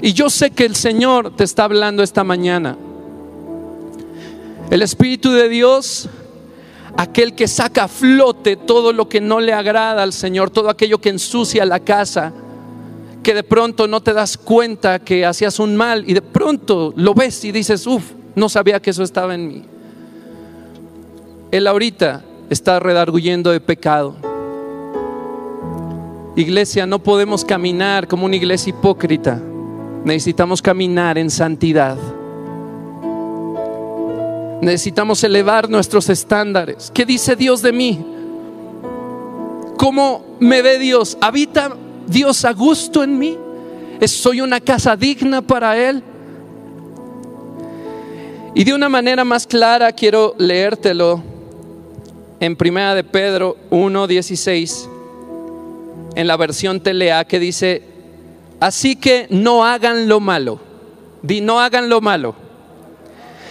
Y 0.00 0.14
yo 0.14 0.30
sé 0.30 0.52
que 0.52 0.64
el 0.64 0.74
Señor 0.74 1.36
te 1.36 1.44
está 1.44 1.64
hablando 1.64 2.02
esta 2.02 2.24
mañana. 2.24 2.74
El 4.70 4.80
Espíritu 4.80 5.30
de 5.32 5.50
Dios, 5.50 6.08
aquel 6.96 7.34
que 7.34 7.48
saca 7.48 7.84
a 7.84 7.88
flote 7.88 8.56
todo 8.56 8.94
lo 8.94 9.10
que 9.10 9.20
no 9.20 9.40
le 9.40 9.52
agrada 9.52 10.02
al 10.02 10.14
Señor, 10.14 10.48
todo 10.48 10.70
aquello 10.70 11.02
que 11.02 11.10
ensucia 11.10 11.66
la 11.66 11.80
casa, 11.80 12.32
que 13.22 13.34
de 13.34 13.42
pronto 13.42 13.86
no 13.88 14.02
te 14.02 14.14
das 14.14 14.38
cuenta 14.38 15.00
que 15.00 15.26
hacías 15.26 15.58
un 15.58 15.76
mal 15.76 16.08
y 16.08 16.14
de 16.14 16.22
pronto 16.22 16.94
lo 16.96 17.12
ves 17.12 17.44
y 17.44 17.52
dices, 17.52 17.86
uff, 17.86 18.12
no 18.34 18.48
sabía 18.48 18.80
que 18.80 18.88
eso 18.88 19.02
estaba 19.02 19.34
en 19.34 19.48
mí. 19.48 19.75
Él 21.50 21.66
ahorita 21.66 22.24
está 22.50 22.80
redarguyendo 22.80 23.50
de 23.50 23.60
pecado. 23.60 24.16
Iglesia, 26.34 26.86
no 26.86 26.98
podemos 26.98 27.44
caminar 27.44 28.08
como 28.08 28.26
una 28.26 28.36
iglesia 28.36 28.70
hipócrita. 28.70 29.40
Necesitamos 30.04 30.60
caminar 30.60 31.18
en 31.18 31.30
santidad. 31.30 31.96
Necesitamos 34.60 35.22
elevar 35.22 35.70
nuestros 35.70 36.08
estándares. 36.08 36.90
¿Qué 36.92 37.06
dice 37.06 37.36
Dios 37.36 37.62
de 37.62 37.72
mí? 37.72 38.04
¿Cómo 39.76 40.24
me 40.40 40.62
ve 40.62 40.78
Dios? 40.78 41.16
¿Habita 41.20 41.76
Dios 42.06 42.44
a 42.44 42.52
gusto 42.52 43.04
en 43.04 43.18
mí? 43.18 43.38
¿Soy 44.06 44.40
una 44.40 44.60
casa 44.60 44.96
digna 44.96 45.42
para 45.42 45.78
Él? 45.78 46.02
Y 48.54 48.64
de 48.64 48.74
una 48.74 48.88
manera 48.88 49.24
más 49.24 49.46
clara 49.46 49.92
quiero 49.92 50.34
leértelo 50.38 51.35
en 52.40 52.56
Primera 52.56 52.94
de 52.94 53.04
Pedro 53.04 53.56
1:16 53.70 54.88
en 56.14 56.26
la 56.26 56.36
versión 56.36 56.80
Telea 56.80 57.24
que 57.24 57.38
dice, 57.38 57.82
"Así 58.60 58.96
que 58.96 59.26
no 59.30 59.64
hagan 59.64 60.08
lo 60.08 60.20
malo." 60.20 60.60
Di 61.22 61.40
no 61.40 61.60
hagan 61.60 61.88
lo 61.88 62.00
malo, 62.00 62.36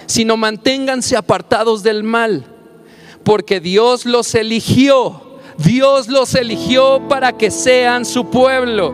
sino 0.06 0.38
manténganse 0.38 1.18
apartados 1.18 1.84
del 1.84 2.04
mal, 2.04 2.46
porque 3.24 3.60
Dios 3.60 4.06
los 4.06 4.34
eligió. 4.36 5.22
Dios 5.58 6.08
los 6.08 6.36
eligió 6.36 7.02
para 7.10 7.34
que 7.34 7.52
sean 7.52 8.06
su 8.06 8.30
pueblo. 8.30 8.94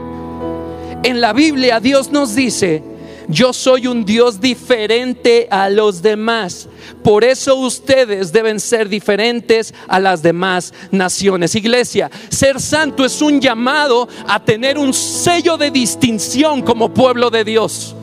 En 1.04 1.22
la 1.22 1.34
Biblia 1.34 1.80
Dios 1.80 2.12
nos 2.12 2.34
dice 2.34 2.84
yo 3.28 3.54
soy 3.54 3.88
un 3.88 4.06
Dios 4.06 4.40
diferente 4.40 5.48
a 5.50 5.70
los 5.70 6.02
demás. 6.02 6.68
Por 7.04 7.24
eso 7.24 7.56
ustedes 7.56 8.32
deben 8.32 8.60
ser 8.60 8.90
diferentes 8.90 9.74
a 9.88 10.00
las 10.00 10.22
demás 10.22 10.74
naciones. 10.92 11.56
Iglesia, 11.56 12.10
ser 12.30 12.60
santo 12.60 13.06
es 13.06 13.22
un 13.22 13.40
llamado 13.40 14.08
a 14.28 14.44
tener 14.44 14.78
un 14.78 14.94
sello 14.94 15.58
de 15.58 15.72
distinción 15.72 16.62
como 16.62 16.94
pueblo 16.94 17.30
de 17.30 17.44
Dios. 17.44 17.96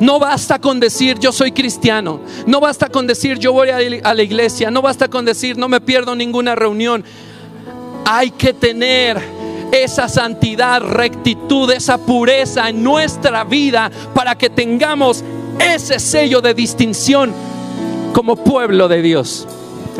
No 0.00 0.20
basta 0.20 0.60
con 0.60 0.78
decir 0.78 1.18
yo 1.18 1.32
soy 1.32 1.52
cristiano. 1.52 2.20
No 2.46 2.60
basta 2.60 2.88
con 2.88 3.06
decir 3.06 3.38
yo 3.38 3.52
voy 3.52 3.70
a 3.70 4.14
la 4.14 4.22
iglesia. 4.22 4.70
No 4.70 4.80
basta 4.80 5.08
con 5.08 5.24
decir 5.24 5.56
no 5.56 5.68
me 5.68 5.80
pierdo 5.80 6.14
ninguna 6.14 6.54
reunión. 6.54 7.04
Hay 8.04 8.30
que 8.30 8.52
tener 8.52 9.37
esa 9.72 10.08
santidad, 10.08 10.80
rectitud, 10.80 11.70
esa 11.70 11.98
pureza 11.98 12.68
en 12.68 12.82
nuestra 12.82 13.44
vida 13.44 13.90
para 14.14 14.36
que 14.36 14.50
tengamos 14.50 15.22
ese 15.58 15.98
sello 15.98 16.40
de 16.40 16.54
distinción 16.54 17.32
como 18.12 18.36
pueblo 18.36 18.88
de 18.88 19.02
Dios. 19.02 19.46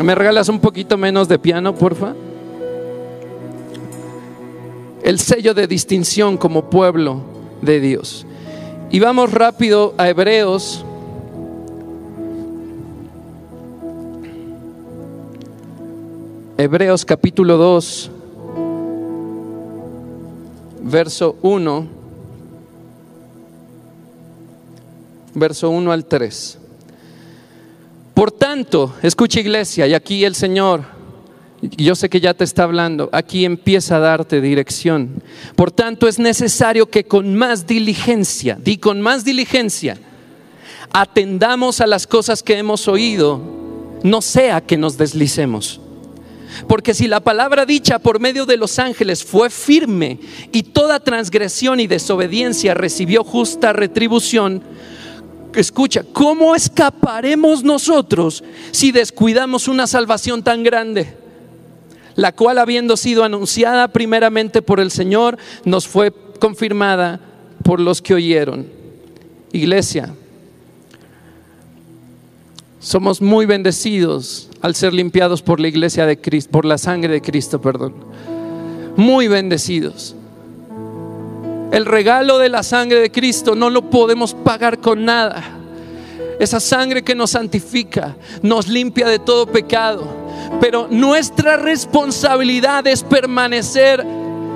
¿Me 0.01 0.15
regalas 0.15 0.49
un 0.49 0.59
poquito 0.59 0.97
menos 0.97 1.27
de 1.27 1.39
piano, 1.39 1.75
porfa? 1.75 2.13
El 5.03 5.19
sello 5.19 5.53
de 5.53 5.67
distinción 5.67 6.37
como 6.37 6.69
pueblo 6.69 7.21
de 7.61 7.79
Dios. 7.79 8.25
Y 8.91 8.99
vamos 8.99 9.31
rápido 9.31 9.93
a 9.97 10.09
Hebreos. 10.09 10.83
Hebreos 16.57 17.05
capítulo 17.05 17.57
2 17.57 18.11
verso 20.89 21.37
1, 21.41 21.87
verso 25.35 25.69
1 25.69 25.91
al 25.91 26.05
3. 26.05 26.57
Por 28.13 28.31
tanto, 28.31 28.95
escucha 29.01 29.39
iglesia, 29.39 29.87
y 29.87 29.93
aquí 29.93 30.25
el 30.25 30.35
Señor, 30.35 30.83
yo 31.61 31.95
sé 31.95 32.09
que 32.09 32.19
ya 32.19 32.33
te 32.33 32.43
está 32.43 32.63
hablando, 32.63 33.09
aquí 33.13 33.45
empieza 33.45 33.97
a 33.97 33.99
darte 33.99 34.41
dirección. 34.41 35.21
Por 35.55 35.71
tanto, 35.71 36.07
es 36.07 36.19
necesario 36.19 36.89
que 36.89 37.05
con 37.05 37.35
más 37.35 37.65
diligencia, 37.65 38.57
di 38.61 38.77
con 38.77 38.99
más 38.99 39.23
diligencia, 39.23 39.97
atendamos 40.91 41.81
a 41.81 41.87
las 41.87 42.07
cosas 42.07 42.43
que 42.43 42.57
hemos 42.57 42.87
oído, 42.87 43.41
no 44.03 44.21
sea 44.21 44.61
que 44.61 44.77
nos 44.77 44.97
deslicemos. 44.97 45.79
Porque 46.67 46.93
si 46.93 47.07
la 47.07 47.19
palabra 47.19 47.65
dicha 47.65 47.99
por 47.99 48.19
medio 48.19 48.45
de 48.45 48.57
los 48.57 48.79
ángeles 48.79 49.23
fue 49.23 49.49
firme 49.49 50.19
y 50.51 50.63
toda 50.63 50.99
transgresión 50.99 51.79
y 51.79 51.87
desobediencia 51.87 52.73
recibió 52.73 53.23
justa 53.23 53.73
retribución, 53.73 54.61
escucha, 55.55 56.03
¿cómo 56.13 56.55
escaparemos 56.55 57.63
nosotros 57.63 58.43
si 58.71 58.91
descuidamos 58.91 59.67
una 59.67 59.87
salvación 59.87 60.43
tan 60.43 60.63
grande? 60.63 61.17
La 62.15 62.33
cual 62.33 62.57
habiendo 62.57 62.97
sido 62.97 63.23
anunciada 63.23 63.87
primeramente 63.87 64.61
por 64.61 64.79
el 64.79 64.91
Señor, 64.91 65.37
nos 65.63 65.87
fue 65.87 66.11
confirmada 66.39 67.19
por 67.63 67.79
los 67.79 68.01
que 68.01 68.13
oyeron. 68.13 68.67
Iglesia, 69.51 70.13
somos 72.79 73.21
muy 73.21 73.45
bendecidos 73.45 74.49
al 74.61 74.75
ser 74.75 74.93
limpiados 74.93 75.41
por 75.41 75.59
la 75.59 75.67
iglesia 75.67 76.05
de 76.05 76.19
Cristo, 76.19 76.51
por 76.51 76.65
la 76.65 76.77
sangre 76.77 77.13
de 77.13 77.21
Cristo, 77.21 77.61
perdón. 77.61 77.93
Muy 78.95 79.27
bendecidos. 79.27 80.15
El 81.71 81.85
regalo 81.85 82.37
de 82.39 82.49
la 82.49 82.63
sangre 82.63 82.99
de 82.99 83.11
Cristo 83.11 83.55
no 83.55 83.69
lo 83.69 83.89
podemos 83.89 84.33
pagar 84.33 84.79
con 84.79 85.05
nada. 85.05 85.43
Esa 86.39 86.59
sangre 86.59 87.03
que 87.03 87.15
nos 87.15 87.31
santifica, 87.31 88.15
nos 88.41 88.67
limpia 88.67 89.07
de 89.07 89.19
todo 89.19 89.45
pecado. 89.45 90.03
Pero 90.59 90.87
nuestra 90.89 91.57
responsabilidad 91.57 92.87
es 92.87 93.03
permanecer 93.03 94.05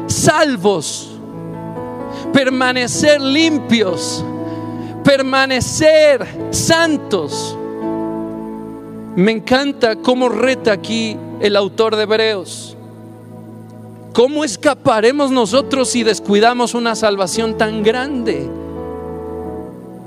salvos, 0.07 1.11
permanecer 2.33 3.21
limpios 3.21 4.23
permanecer 5.03 6.25
santos. 6.51 7.57
Me 9.15 9.32
encanta 9.32 9.96
cómo 9.96 10.29
reta 10.29 10.72
aquí 10.72 11.17
el 11.39 11.55
autor 11.55 11.96
de 11.96 12.03
Hebreos. 12.03 12.75
¿Cómo 14.13 14.43
escaparemos 14.43 15.32
nosotros 15.32 15.89
si 15.89 16.03
descuidamos 16.03 16.74
una 16.74 16.96
salvación 16.96 17.58
tan 17.58 17.84
grande? 17.84 18.48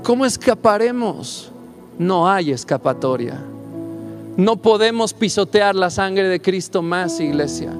¿Cómo 0.03 0.25
escaparemos? 0.25 1.51
No 1.99 2.29
hay 2.29 2.51
escapatoria. 2.51 3.43
No 4.37 4.55
podemos 4.55 5.13
pisotear 5.13 5.75
la 5.75 5.89
sangre 5.89 6.29
de 6.29 6.41
Cristo 6.41 6.81
más, 6.81 7.19
iglesia. 7.19 7.73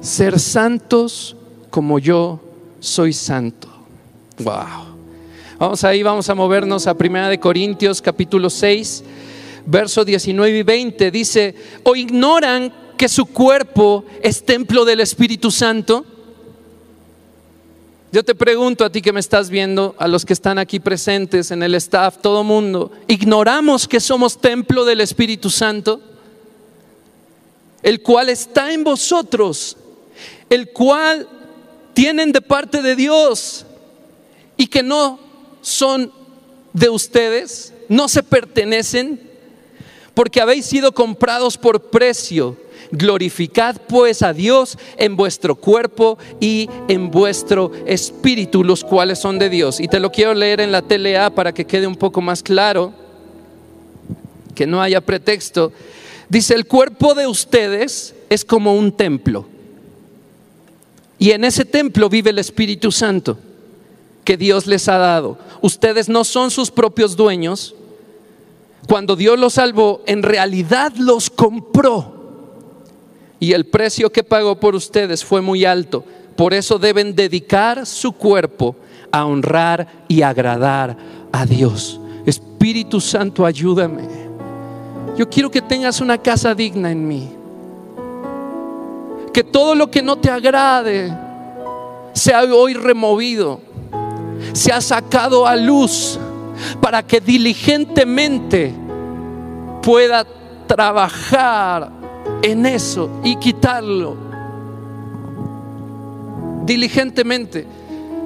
Ser 0.00 0.38
santos 0.38 1.36
como 1.70 1.98
yo 1.98 2.38
soy 2.78 3.12
santo. 3.12 3.68
Wow. 4.38 4.85
Vamos 5.58 5.84
ahí, 5.84 6.02
vamos 6.02 6.28
a 6.28 6.34
movernos 6.34 6.86
a 6.86 6.98
Primera 6.98 7.30
de 7.30 7.40
Corintios 7.40 8.02
capítulo 8.02 8.50
6, 8.50 9.02
verso 9.64 10.04
19 10.04 10.58
y 10.58 10.62
20. 10.62 11.10
Dice, 11.10 11.54
"¿O 11.82 11.96
ignoran 11.96 12.70
que 12.98 13.08
su 13.08 13.24
cuerpo 13.24 14.04
es 14.22 14.44
templo 14.44 14.84
del 14.84 15.00
Espíritu 15.00 15.50
Santo?" 15.50 16.04
Yo 18.12 18.22
te 18.22 18.34
pregunto 18.34 18.84
a 18.84 18.90
ti 18.90 19.00
que 19.00 19.14
me 19.14 19.20
estás 19.20 19.48
viendo, 19.48 19.94
a 19.98 20.06
los 20.08 20.26
que 20.26 20.34
están 20.34 20.58
aquí 20.58 20.78
presentes 20.78 21.50
en 21.50 21.62
el 21.62 21.74
staff, 21.76 22.18
todo 22.20 22.44
mundo, 22.44 22.92
¿ignoramos 23.08 23.88
que 23.88 23.98
somos 23.98 24.38
templo 24.38 24.84
del 24.84 25.00
Espíritu 25.00 25.48
Santo? 25.48 26.02
El 27.82 28.02
cual 28.02 28.28
está 28.28 28.74
en 28.74 28.84
vosotros, 28.84 29.78
el 30.50 30.68
cual 30.68 31.26
tienen 31.94 32.30
de 32.30 32.42
parte 32.42 32.82
de 32.82 32.94
Dios 32.94 33.64
y 34.58 34.66
que 34.66 34.82
no 34.82 35.25
son 35.66 36.12
de 36.72 36.88
ustedes, 36.88 37.72
no 37.88 38.06
se 38.06 38.22
pertenecen, 38.22 39.20
porque 40.14 40.40
habéis 40.40 40.64
sido 40.64 40.92
comprados 40.92 41.58
por 41.58 41.90
precio. 41.90 42.56
Glorificad 42.92 43.74
pues 43.88 44.22
a 44.22 44.32
Dios 44.32 44.78
en 44.96 45.16
vuestro 45.16 45.56
cuerpo 45.56 46.18
y 46.38 46.70
en 46.86 47.10
vuestro 47.10 47.72
espíritu, 47.84 48.62
los 48.62 48.84
cuales 48.84 49.18
son 49.18 49.40
de 49.40 49.50
Dios. 49.50 49.80
Y 49.80 49.88
te 49.88 49.98
lo 49.98 50.12
quiero 50.12 50.34
leer 50.34 50.60
en 50.60 50.70
la 50.70 50.82
TLA 50.82 51.30
para 51.30 51.52
que 51.52 51.64
quede 51.64 51.88
un 51.88 51.96
poco 51.96 52.20
más 52.20 52.44
claro, 52.44 52.94
que 54.54 54.68
no 54.68 54.80
haya 54.80 55.00
pretexto. 55.00 55.72
Dice, 56.28 56.54
el 56.54 56.66
cuerpo 56.66 57.14
de 57.14 57.26
ustedes 57.26 58.14
es 58.30 58.44
como 58.44 58.76
un 58.76 58.92
templo. 58.92 59.48
Y 61.18 61.32
en 61.32 61.42
ese 61.42 61.64
templo 61.64 62.08
vive 62.08 62.30
el 62.30 62.38
Espíritu 62.38 62.92
Santo 62.92 63.36
que 64.26 64.36
Dios 64.36 64.66
les 64.66 64.88
ha 64.88 64.98
dado. 64.98 65.38
Ustedes 65.62 66.08
no 66.08 66.24
son 66.24 66.50
sus 66.50 66.70
propios 66.70 67.16
dueños. 67.16 67.76
Cuando 68.88 69.14
Dios 69.14 69.38
los 69.38 69.54
salvó, 69.54 70.02
en 70.04 70.24
realidad 70.24 70.92
los 70.96 71.30
compró. 71.30 72.12
Y 73.38 73.52
el 73.52 73.66
precio 73.66 74.10
que 74.10 74.24
pagó 74.24 74.58
por 74.58 74.74
ustedes 74.74 75.24
fue 75.24 75.40
muy 75.40 75.64
alto. 75.64 76.04
Por 76.34 76.52
eso 76.52 76.78
deben 76.78 77.14
dedicar 77.14 77.86
su 77.86 78.12
cuerpo 78.12 78.74
a 79.12 79.24
honrar 79.24 80.04
y 80.08 80.22
agradar 80.22 80.96
a 81.30 81.46
Dios. 81.46 82.00
Espíritu 82.26 83.00
Santo, 83.00 83.46
ayúdame. 83.46 84.08
Yo 85.16 85.30
quiero 85.30 85.52
que 85.52 85.62
tengas 85.62 86.00
una 86.00 86.18
casa 86.18 86.52
digna 86.52 86.90
en 86.90 87.06
mí. 87.06 87.30
Que 89.32 89.44
todo 89.44 89.76
lo 89.76 89.88
que 89.88 90.02
no 90.02 90.16
te 90.16 90.30
agrade 90.30 91.16
sea 92.12 92.42
hoy 92.42 92.74
removido, 92.74 93.60
sea 94.56 94.80
sacado 94.80 95.46
a 95.46 95.56
luz 95.56 96.18
para 96.80 97.02
que 97.06 97.20
diligentemente 97.20 98.72
pueda 99.82 100.26
trabajar 100.66 101.90
en 102.42 102.66
eso 102.66 103.20
y 103.22 103.36
quitarlo 103.36 104.16
diligentemente. 106.64 107.66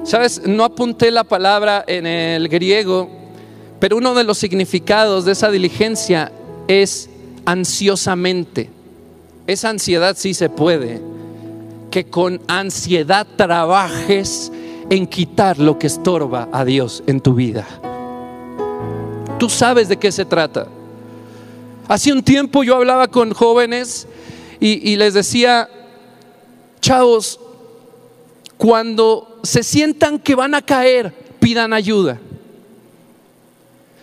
Sabes, 0.03 0.41
no 0.47 0.63
apunté 0.63 1.11
la 1.11 1.23
palabra 1.23 1.83
en 1.85 2.07
el 2.07 2.47
griego, 2.49 3.09
pero 3.79 3.97
uno 3.97 4.15
de 4.15 4.23
los 4.23 4.37
significados 4.39 5.25
de 5.25 5.33
esa 5.33 5.51
diligencia 5.51 6.31
es 6.67 7.09
ansiosamente. 7.45 8.69
Esa 9.45 9.69
ansiedad 9.69 10.15
sí 10.17 10.33
se 10.33 10.49
puede, 10.49 11.01
que 11.91 12.05
con 12.05 12.41
ansiedad 12.47 13.27
trabajes 13.35 14.51
en 14.91 15.07
quitar 15.07 15.57
lo 15.57 15.79
que 15.79 15.87
estorba 15.87 16.49
a 16.51 16.65
Dios 16.65 17.01
en 17.07 17.21
tu 17.21 17.33
vida. 17.33 17.65
Tú 19.39 19.49
sabes 19.49 19.87
de 19.87 19.97
qué 19.97 20.11
se 20.11 20.25
trata. 20.25 20.67
Hace 21.87 22.11
un 22.11 22.21
tiempo 22.21 22.61
yo 22.61 22.75
hablaba 22.75 23.07
con 23.07 23.33
jóvenes 23.33 24.05
y, 24.59 24.97
les 24.97 25.13
decía, 25.13 25.69
chavos, 26.81 27.39
cuando 28.57 29.39
se 29.43 29.63
sientan 29.63 30.19
que 30.19 30.35
van 30.35 30.53
a 30.55 30.61
caer, 30.61 31.15
pidan 31.39 31.71
ayuda. 31.71 32.19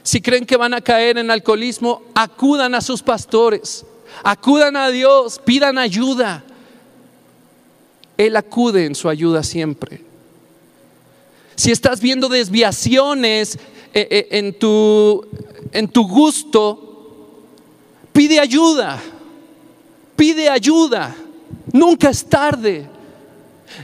Si 0.03 0.22
creen 0.22 0.46
que 0.46 0.57
van 0.57 0.72
a 0.72 0.81
caer 0.81 1.18
en 1.18 1.31
alcoholismo, 1.31 2.01
acudan 2.14 2.74
a 2.74 2.81
sus 2.81 3.03
pastores, 3.03 3.85
acudan 4.24 4.74
a 4.74 4.88
Dios, 4.88 5.38
pidan 5.44 5.77
ayuda. 5.77 6.42
Él 8.16 8.37
acude 8.37 8.87
en 8.87 8.94
su 8.94 9.11
ayuda 9.11 9.42
siempre. 9.42 10.07
Si 11.58 11.70
estás 11.70 12.00
viendo 12.00 12.30
desviaciones 12.30 13.58
eh, 13.92 14.08
eh, 14.10 14.28
en 14.30 14.58
tu, 14.58 15.26
en 15.72 15.88
tu 15.88 16.08
gusto, 16.08 16.88
Pide 18.18 18.40
ayuda, 18.40 19.00
pide 20.16 20.48
ayuda. 20.48 21.14
Nunca 21.72 22.10
es 22.10 22.28
tarde. 22.28 22.90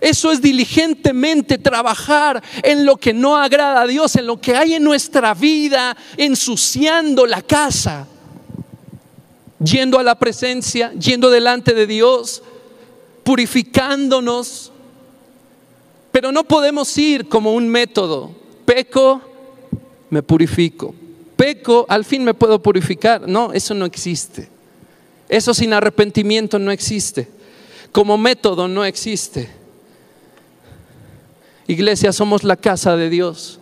Eso 0.01 0.33
es 0.33 0.43
diligentemente 0.43 1.57
trabajar 1.57 2.43
en 2.65 2.85
lo 2.85 2.97
que 2.97 3.15
no 3.15 3.37
agrada 3.37 3.83
a 3.83 3.87
Dios, 3.87 4.17
en 4.17 4.27
lo 4.27 4.41
que 4.41 4.57
hay 4.57 4.75
en 4.75 4.83
nuestra 4.83 5.35
vida, 5.35 5.97
ensuciando 6.17 7.27
la 7.27 7.43
casa, 7.43 8.09
yendo 9.63 10.01
a 10.01 10.03
la 10.03 10.19
presencia, 10.19 10.93
yendo 10.95 11.31
delante 11.31 11.73
de 11.73 11.87
Dios, 11.87 12.43
purificándonos. 13.23 14.73
Pero 16.15 16.33
no 16.33 16.45
podemos 16.45 16.97
ir 16.97 17.29
como 17.29 17.53
un 17.53 17.69
método. 17.69 18.31
Peco, 18.65 19.21
me 20.09 20.23
purifico 20.23 20.95
peco, 21.37 21.85
al 21.89 22.05
fin 22.05 22.25
me 22.25 22.35
puedo 22.35 22.63
purificar. 22.63 23.29
No, 23.29 23.53
eso 23.53 23.75
no 23.75 23.85
existe. 23.85 24.49
Eso 25.29 25.55
sin 25.55 25.73
arrepentimiento 25.73 26.59
no 26.59 26.71
existe. 26.71 27.29
Como 27.93 28.17
método 28.17 28.69
no 28.69 28.85
existe. 28.85 29.51
Iglesia, 31.67 32.13
somos 32.13 32.45
la 32.45 32.57
casa 32.57 32.97
de 32.97 33.09
Dios. 33.11 33.59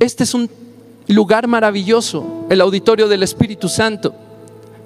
Este 0.00 0.24
es 0.24 0.34
un 0.34 0.50
lugar 1.08 1.46
maravilloso, 1.46 2.46
el 2.50 2.60
auditorio 2.60 3.08
del 3.08 3.22
Espíritu 3.22 3.68
Santo. 3.68 4.14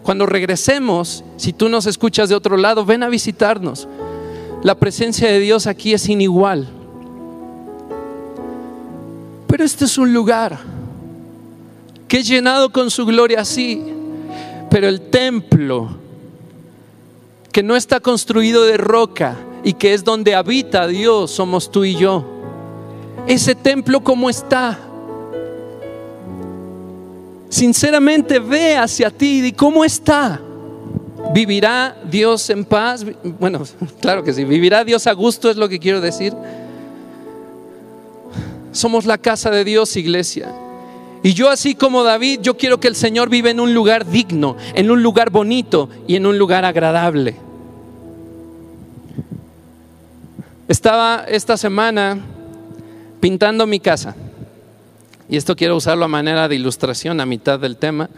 Cuando 0.02 0.26
regresemos, 0.26 1.24
si 1.36 1.52
tú 1.52 1.68
nos 1.68 1.86
escuchas 1.86 2.28
de 2.28 2.34
otro 2.34 2.56
lado, 2.56 2.84
ven 2.84 3.02
a 3.02 3.08
visitarnos. 3.08 3.86
La 4.62 4.74
presencia 4.74 5.28
de 5.28 5.38
Dios 5.38 5.66
aquí 5.66 5.92
es 5.92 6.08
inigual. 6.08 6.68
Pero 9.46 9.64
este 9.64 9.84
es 9.84 9.98
un 9.98 10.12
lugar 10.12 10.58
que 12.08 12.18
es 12.18 12.26
llenado 12.26 12.70
con 12.70 12.90
su 12.90 13.06
gloria 13.06 13.40
así. 13.40 13.82
Pero 14.70 14.88
el 14.88 15.10
templo, 15.10 15.88
que 17.52 17.62
no 17.62 17.76
está 17.76 18.00
construido 18.00 18.64
de 18.64 18.78
roca 18.78 19.36
y 19.62 19.74
que 19.74 19.94
es 19.94 20.02
donde 20.02 20.34
habita 20.34 20.86
Dios, 20.86 21.30
somos 21.30 21.70
tú 21.70 21.84
y 21.84 21.94
yo. 21.96 22.24
Ese 23.26 23.54
templo 23.54 24.02
como 24.02 24.30
está. 24.30 24.78
Sinceramente 27.52 28.38
ve 28.38 28.78
hacia 28.78 29.10
ti 29.10 29.44
y 29.44 29.52
cómo 29.52 29.84
está. 29.84 30.40
¿Vivirá 31.34 31.94
Dios 32.10 32.48
en 32.48 32.64
paz? 32.64 33.04
Bueno, 33.38 33.64
claro 34.00 34.24
que 34.24 34.32
sí. 34.32 34.42
¿Vivirá 34.42 34.82
Dios 34.84 35.06
a 35.06 35.12
gusto 35.12 35.50
es 35.50 35.58
lo 35.58 35.68
que 35.68 35.78
quiero 35.78 36.00
decir? 36.00 36.32
Somos 38.72 39.04
la 39.04 39.18
casa 39.18 39.50
de 39.50 39.64
Dios, 39.64 39.94
iglesia. 39.98 40.50
Y 41.22 41.34
yo 41.34 41.50
así 41.50 41.74
como 41.74 42.04
David, 42.04 42.40
yo 42.40 42.56
quiero 42.56 42.80
que 42.80 42.88
el 42.88 42.96
Señor 42.96 43.28
vive 43.28 43.50
en 43.50 43.60
un 43.60 43.74
lugar 43.74 44.06
digno, 44.06 44.56
en 44.74 44.90
un 44.90 45.02
lugar 45.02 45.28
bonito 45.28 45.90
y 46.06 46.16
en 46.16 46.24
un 46.24 46.38
lugar 46.38 46.64
agradable. 46.64 47.36
Estaba 50.68 51.26
esta 51.28 51.58
semana 51.58 52.18
pintando 53.20 53.66
mi 53.66 53.78
casa. 53.78 54.16
Y 55.32 55.38
esto 55.38 55.56
quiero 55.56 55.76
usarlo 55.76 56.04
a 56.04 56.08
manera 56.08 56.46
de 56.46 56.56
ilustración 56.56 57.18
a 57.18 57.24
mitad 57.24 57.58
del 57.58 57.78
tema. 57.78 58.10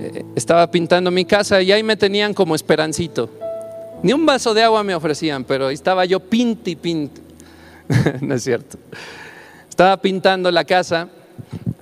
Eh, 0.00 0.24
estaba 0.34 0.68
pintando 0.72 1.08
mi 1.12 1.24
casa 1.24 1.62
y 1.62 1.70
ahí 1.70 1.84
me 1.84 1.96
tenían 1.96 2.34
como 2.34 2.56
esperancito. 2.56 3.30
Ni 4.02 4.12
un 4.12 4.26
vaso 4.26 4.54
de 4.54 4.64
agua 4.64 4.82
me 4.82 4.92
ofrecían, 4.96 5.44
pero 5.44 5.70
estaba 5.70 6.04
yo 6.04 6.18
pinti, 6.18 6.74
pinti. 6.74 7.20
no 8.22 8.34
es 8.34 8.42
cierto. 8.42 8.76
Estaba 9.68 9.96
pintando 9.98 10.50
la 10.50 10.64
casa, 10.64 11.10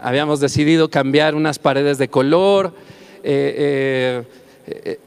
habíamos 0.02 0.40
decidido 0.40 0.90
cambiar 0.90 1.34
unas 1.34 1.58
paredes 1.58 1.96
de 1.96 2.08
color, 2.08 2.74
eh, 3.24 4.22
eh, 4.66 5.00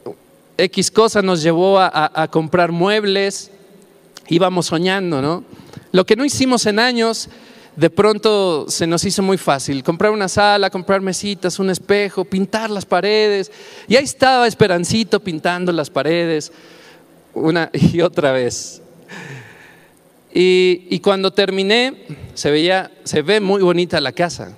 X 0.58 0.90
cosa 0.90 1.22
nos 1.22 1.44
llevó 1.44 1.78
a, 1.78 2.12
a 2.12 2.28
comprar 2.28 2.72
muebles, 2.72 3.52
íbamos 4.30 4.66
soñando, 4.66 5.22
¿no? 5.22 5.44
Lo 5.92 6.08
que 6.08 6.16
no 6.16 6.26
hicimos 6.26 6.66
en 6.66 6.80
años 6.80 7.30
de 7.80 7.90
pronto 7.90 8.66
se 8.68 8.86
nos 8.86 9.06
hizo 9.06 9.24
muy 9.24 9.38
fácil 9.38 9.84
comprar 9.84 10.12
una 10.12 10.28
sala, 10.28 10.70
comprar 10.70 11.00
mesitas, 11.00 11.60
un 11.60 11.70
espejo, 11.70 12.26
pintar 12.26 12.70
las 12.70 12.86
paredes. 12.86 13.50
Y 13.88 13.96
ahí 13.96 14.04
estaba 14.04 14.48
Esperancito 14.48 15.22
pintando 15.22 15.72
las 15.72 15.90
paredes 15.90 16.52
una 17.34 17.70
y 17.74 18.02
otra 18.02 18.34
vez. 18.34 18.82
Y, 20.34 21.00
cuando 21.00 21.32
terminé, 21.32 22.06
se, 22.34 22.52
veía, 22.52 22.92
se 23.06 23.22
ve 23.22 23.40
muy 23.40 23.62
bonita 23.62 24.02
la 24.02 24.12
casa. 24.12 24.58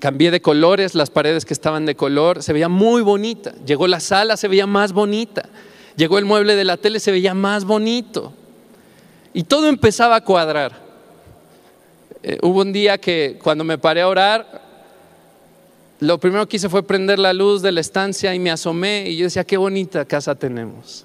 cambié 0.00 0.32
de 0.32 0.42
colores 0.42 0.96
las 0.96 1.08
paredes 1.08 1.44
que 1.44 1.54
estaban 1.54 1.86
de 1.86 1.94
color, 1.94 2.42
se 2.42 2.52
veía 2.52 2.68
muy 2.68 3.00
bonita. 3.00 3.54
Llegó 3.64 3.86
la 3.86 4.00
sala, 4.00 4.36
se 4.36 4.48
veía 4.48 4.66
más 4.66 4.92
bonita. 4.92 5.48
Llegó 5.96 6.18
el 6.18 6.24
mueble 6.24 6.56
de 6.56 6.64
la 6.64 6.78
tele, 6.78 6.98
se 6.98 7.12
veía 7.12 7.32
más 7.32 7.64
bonito. 7.64 8.32
Y 9.32 9.44
todo 9.44 9.68
empezaba 9.68 10.16
a 10.16 10.24
cuadrar. 10.24 10.83
Eh, 12.26 12.38
hubo 12.40 12.62
un 12.62 12.72
día 12.72 12.96
que 12.96 13.38
cuando 13.42 13.64
me 13.64 13.76
paré 13.76 14.00
a 14.00 14.08
orar, 14.08 14.62
lo 16.00 16.18
primero 16.18 16.48
que 16.48 16.56
hice 16.56 16.70
fue 16.70 16.82
prender 16.82 17.18
la 17.18 17.34
luz 17.34 17.60
de 17.60 17.70
la 17.70 17.82
estancia 17.82 18.34
y 18.34 18.38
me 18.38 18.50
asomé 18.50 19.10
y 19.10 19.18
yo 19.18 19.24
decía, 19.24 19.44
qué 19.44 19.58
bonita 19.58 20.06
casa 20.06 20.34
tenemos. 20.34 21.04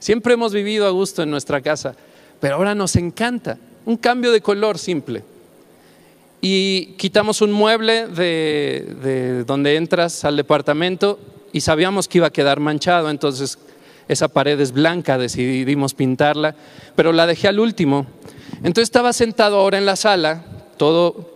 Siempre 0.00 0.34
hemos 0.34 0.52
vivido 0.52 0.88
a 0.88 0.90
gusto 0.90 1.22
en 1.22 1.30
nuestra 1.30 1.60
casa, 1.60 1.94
pero 2.40 2.56
ahora 2.56 2.74
nos 2.74 2.96
encanta. 2.96 3.58
Un 3.86 3.96
cambio 3.96 4.32
de 4.32 4.40
color 4.40 4.76
simple. 4.76 5.22
Y 6.40 6.94
quitamos 6.98 7.42
un 7.42 7.52
mueble 7.52 8.08
de, 8.08 8.96
de 9.04 9.44
donde 9.44 9.76
entras 9.76 10.24
al 10.24 10.36
departamento 10.36 11.20
y 11.52 11.60
sabíamos 11.60 12.08
que 12.08 12.18
iba 12.18 12.26
a 12.26 12.32
quedar 12.32 12.58
manchado, 12.58 13.08
entonces 13.08 13.56
esa 14.08 14.26
pared 14.26 14.58
es 14.58 14.72
blanca, 14.72 15.16
decidimos 15.16 15.94
pintarla, 15.94 16.56
pero 16.96 17.12
la 17.12 17.28
dejé 17.28 17.46
al 17.46 17.60
último 17.60 18.06
entonces 18.58 18.84
estaba 18.84 19.12
sentado 19.12 19.56
ahora 19.56 19.78
en 19.78 19.86
la 19.86 19.96
sala, 19.96 20.44
todo 20.76 21.30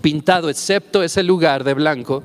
pintado, 0.00 0.48
excepto 0.48 1.02
ese 1.02 1.22
lugar 1.22 1.64
de 1.64 1.74
blanco, 1.74 2.22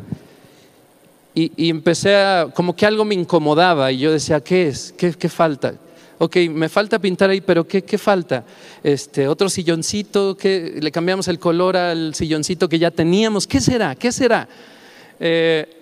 y, 1.40 1.70
empecé 1.70 2.16
a, 2.16 2.48
como 2.52 2.76
que 2.76 2.88
algo 2.88 3.06
me 3.06 3.14
incomodaba, 3.14 3.92
y 3.92 4.00
yo 4.00 4.12
decía, 4.12 4.40
¿qué 4.40 4.70
es? 4.70 4.92
¿Qué, 4.98 5.30
falta? 5.30 5.76
Ok, 6.18 6.38
me 6.50 6.68
falta 6.68 6.98
pintar 6.98 7.30
ahí, 7.30 7.42
pero 7.42 7.68
¿qué, 7.68 7.84
qué 7.84 8.00
falta? 8.00 8.44
Este, 8.84 9.28
otro 9.28 9.48
silloncito, 9.48 10.36
que 10.36 10.80
le 10.82 10.92
cambiamos 10.92 11.28
el 11.28 11.38
color 11.38 11.78
al 11.78 12.16
silloncito 12.16 12.68
que 12.68 12.80
ya 12.80 12.90
teníamos, 12.90 13.46
¿qué 13.46 13.62
será? 13.62 13.94
¿Qué 13.94 14.12
será? 14.12 14.50
Eh, 15.20 15.78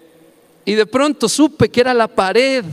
y 0.66 0.74
de 0.74 0.86
pronto 0.86 1.30
supe 1.30 1.70
que 1.70 1.80
era 1.80 1.94
la 1.94 2.10
pared 2.10 2.66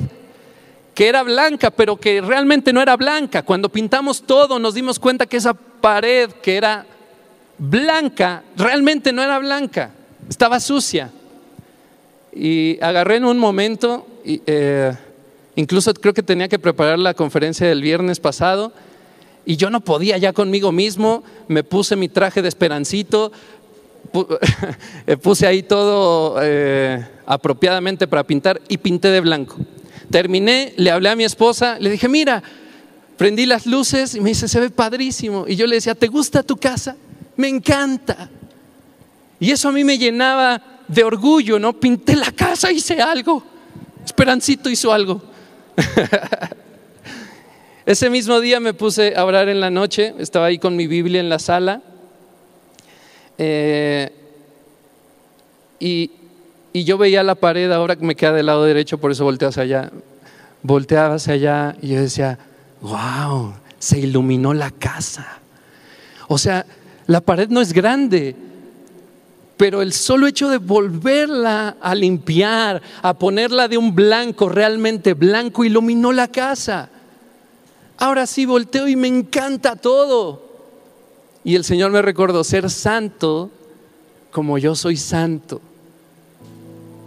que 0.95 1.09
era 1.09 1.23
blanca, 1.23 1.71
pero 1.71 1.97
que 1.97 2.21
realmente 2.21 2.73
no 2.73 2.83
era 2.83 2.97
blanca. 2.97 3.43
Cuando 3.43 3.69
pintamos 3.69 4.23
todo 4.23 4.59
nos 4.59 4.75
dimos 4.75 4.99
cuenta 4.99 5.27
que 5.27 5.39
esa 5.39 5.55
pared 5.55 6.31
que 6.43 6.57
era 6.57 6.87
blanca 7.59 8.43
realmente 8.57 9.13
no 9.13 9.23
era 9.23 9.39
blanca, 9.39 9.93
estaba 10.29 10.61
sucia. 10.61 11.11
Y 12.35 12.79
agarré 12.81 13.17
en 13.17 13.25
un 13.25 13.39
momento, 13.39 14.07
eh, 14.25 14.93
incluso 15.57 15.93
creo 15.95 16.15
que 16.15 16.23
tenía 16.23 16.49
que 16.49 16.59
preparar 16.59 16.99
la 16.99 17.15
conferencia 17.15 17.67
del 17.67 17.83
viernes 17.83 18.21
pasado, 18.21 18.73
y 19.45 19.57
yo 19.57 19.71
no 19.71 19.81
podía 19.81 20.19
ya 20.19 20.33
conmigo 20.33 20.73
mismo, 20.73 21.25
me 21.49 21.65
puse 21.65 21.97
mi 21.97 22.09
traje 22.09 22.43
de 22.43 22.49
esperancito, 22.49 23.33
puse 25.23 25.47
ahí 25.47 25.63
todo 25.63 26.37
eh, 26.43 27.05
apropiadamente 27.27 28.07
para 28.07 28.25
pintar 28.25 28.61
y 28.69 28.79
pinté 28.79 29.09
de 29.09 29.21
blanco. 29.21 29.57
Terminé, 30.13 30.75
le 30.77 30.91
hablé 30.91 31.09
a 31.09 31.17
mi 31.17 31.25
esposa, 31.25 31.79
le 31.81 31.89
dije, 31.89 32.07
mira, 32.07 32.43
prendí 33.17 33.47
las 33.47 33.65
luces 33.65 34.15
y 34.15 34.21
me 34.21 34.29
dice, 34.29 34.47
se 34.47 34.61
ve 34.61 34.69
padrísimo. 34.69 35.47
Y 35.49 35.57
yo 35.57 35.67
le 35.67 35.77
decía, 35.77 35.95
¿te 35.95 36.07
gusta 36.07 36.43
tu 36.43 36.59
casa? 36.59 36.97
Me 37.37 37.49
encanta. 37.49 38.29
Y 39.41 39.51
eso 39.51 39.71
a 39.71 39.73
mí 39.73 39.85
me 39.85 39.97
llenaba 39.97 40.63
de 40.87 41.03
orgullo, 41.03 41.59
¿no? 41.59 41.73
Pinté 41.73 42.15
la 42.15 42.31
casa, 42.31 42.71
hice 42.71 43.01
algo. 43.01 43.43
Esperancito 44.05 44.69
hizo 44.69 44.93
algo. 44.93 45.23
Ese 47.87 48.11
mismo 48.11 48.39
día 48.39 48.61
me 48.61 48.75
puse 48.75 49.15
a 49.17 49.25
orar 49.25 49.49
en 49.49 49.61
la 49.61 49.71
noche, 49.71 50.15
estaba 50.19 50.47
ahí 50.47 50.59
con 50.59 50.77
mi 50.77 50.87
Biblia 50.87 51.21
en 51.21 51.31
la 51.31 51.39
sala. 51.39 51.81
Eh, 53.39 54.13
y, 55.81 56.11
y 56.73 56.85
yo 56.85 56.97
veía 56.97 57.23
la 57.23 57.35
pared, 57.35 57.71
ahora 57.71 57.97
que 57.97 58.05
me 58.05 58.15
queda 58.15 58.33
del 58.33 58.47
lado 58.47 58.65
derecho, 58.65 58.99
por 58.99 59.13
eso 59.13 59.25
volteé 59.25 59.49
hacia 59.49 59.63
allá. 59.63 59.91
Volteaba 60.63 61.17
hacia 61.17 61.35
allá 61.35 61.77
y 61.83 61.89
yo 61.89 62.01
decía, 62.01 62.39
wow, 62.81 63.53
se 63.79 63.99
iluminó 63.99 64.55
la 64.55 64.71
casa. 64.71 65.41
O 66.29 66.39
sea, 66.39 66.65
la 67.07 67.21
pared 67.21 67.49
no 67.49 67.61
es 67.61 67.73
grande, 67.73 68.35
pero 69.57 69.83
el 69.83 69.93
solo 69.93 70.27
hecho 70.27 70.49
de 70.49 70.59
volverla 70.59 71.77
a 71.81 71.95
limpiar, 71.95 72.81
a 73.03 73.15
ponerla 73.15 73.69
de 73.69 73.77
un 73.77 73.95
blanco 73.95 74.49
realmente 74.49 75.15
blanco, 75.15 75.65
iluminó 75.65 76.11
la 76.13 76.29
casa. 76.29 76.89
Ahora 77.99 78.27
sí 78.27 78.47
volteo 78.47 78.89
y 78.89 78.97
me 78.97 79.09
encanta 79.09 79.77
todo. 79.77 80.43
Y 81.45 81.55
el 81.55 81.65
Señor 81.65 81.91
me 81.91 82.03
recordó 82.03 82.43
ser 82.45 82.71
santo 82.71 83.51
como 84.31 84.59
yo 84.59 84.75
soy 84.75 84.97
santo. 84.97 85.61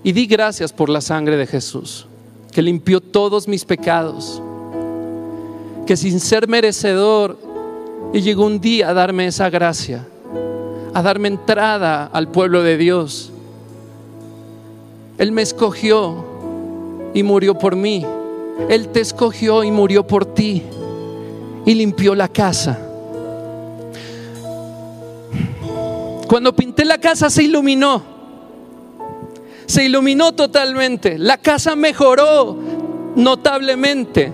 Y 0.06 0.12
di 0.12 0.28
gracias 0.28 0.72
por 0.72 0.88
la 0.88 1.02
sangre 1.02 1.36
de 1.36 1.48
Jesús, 1.48 2.06
que 2.52 2.62
limpió 2.62 3.02
todos 3.02 3.48
mis 3.48 3.66
pecados, 3.66 4.40
que 5.88 5.98
sin 5.98 6.20
ser 6.20 6.48
merecedor, 6.48 7.40
y 8.14 8.22
llegó 8.22 8.46
un 8.46 8.62
día 8.62 8.90
a 8.90 8.94
darme 8.94 9.26
esa 9.26 9.50
gracia, 9.50 10.08
a 10.94 11.02
darme 11.02 11.30
entrada 11.30 12.06
al 12.14 12.28
pueblo 12.28 12.62
de 12.62 12.78
Dios. 12.78 13.32
Él 15.18 15.32
me 15.32 15.42
escogió 15.42 16.24
y 17.16 17.24
murió 17.24 17.58
por 17.58 17.76
mí. 17.76 18.06
Él 18.70 18.90
te 18.90 19.00
escogió 19.00 19.64
y 19.64 19.72
murió 19.72 20.06
por 20.06 20.36
ti 20.36 20.62
y 21.66 21.74
limpió 21.74 22.14
la 22.14 22.28
casa. 22.28 22.78
Cuando 26.28 26.56
pinté 26.56 26.86
la 26.86 27.00
casa 27.00 27.32
se 27.32 27.42
iluminó 27.42 28.15
se 29.66 29.86
iluminó 29.86 30.34
totalmente, 30.34 31.18
la 31.18 31.38
casa 31.38 31.76
mejoró 31.76 32.58
notablemente. 33.16 34.32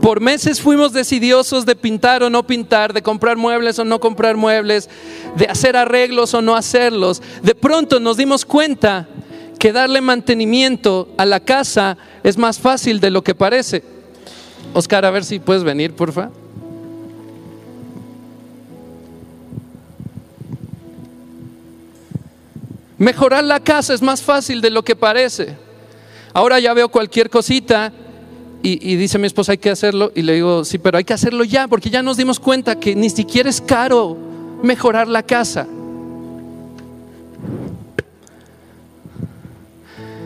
Por 0.00 0.20
meses 0.20 0.60
fuimos 0.60 0.92
decidiosos 0.92 1.64
de 1.64 1.76
pintar 1.76 2.24
o 2.24 2.30
no 2.30 2.44
pintar, 2.44 2.92
de 2.92 3.02
comprar 3.02 3.36
muebles 3.36 3.78
o 3.78 3.84
no 3.84 4.00
comprar 4.00 4.36
muebles, 4.36 4.90
de 5.36 5.46
hacer 5.46 5.76
arreglos 5.76 6.34
o 6.34 6.42
no 6.42 6.56
hacerlos. 6.56 7.22
De 7.40 7.54
pronto 7.54 8.00
nos 8.00 8.16
dimos 8.16 8.44
cuenta 8.44 9.06
que 9.60 9.72
darle 9.72 10.00
mantenimiento 10.00 11.08
a 11.16 11.24
la 11.24 11.38
casa 11.38 11.96
es 12.24 12.36
más 12.36 12.58
fácil 12.58 12.98
de 12.98 13.10
lo 13.10 13.22
que 13.22 13.36
parece. 13.36 13.84
Oscar, 14.74 15.04
a 15.04 15.10
ver 15.12 15.24
si 15.24 15.38
puedes 15.38 15.62
venir, 15.62 15.94
porfa. 15.94 16.30
Mejorar 22.98 23.44
la 23.44 23.60
casa 23.60 23.94
es 23.94 24.02
más 24.02 24.22
fácil 24.22 24.60
de 24.60 24.70
lo 24.70 24.84
que 24.84 24.96
parece. 24.96 25.56
Ahora 26.32 26.60
ya 26.60 26.74
veo 26.74 26.88
cualquier 26.88 27.30
cosita 27.30 27.92
y, 28.62 28.94
dice 28.96 29.18
mi 29.18 29.26
esposa 29.26 29.52
hay 29.52 29.58
que 29.58 29.70
hacerlo 29.70 30.12
y 30.14 30.22
le 30.22 30.34
digo, 30.34 30.64
sí, 30.64 30.78
pero 30.78 30.96
hay 30.96 31.04
que 31.04 31.12
hacerlo 31.12 31.42
ya 31.42 31.66
porque 31.66 31.90
ya 31.90 32.02
nos 32.02 32.16
dimos 32.16 32.38
cuenta 32.38 32.78
que 32.78 32.94
ni 32.94 33.10
siquiera 33.10 33.50
es 33.50 33.60
caro 33.60 34.16
mejorar 34.62 35.08
la 35.08 35.22
casa. 35.22 35.66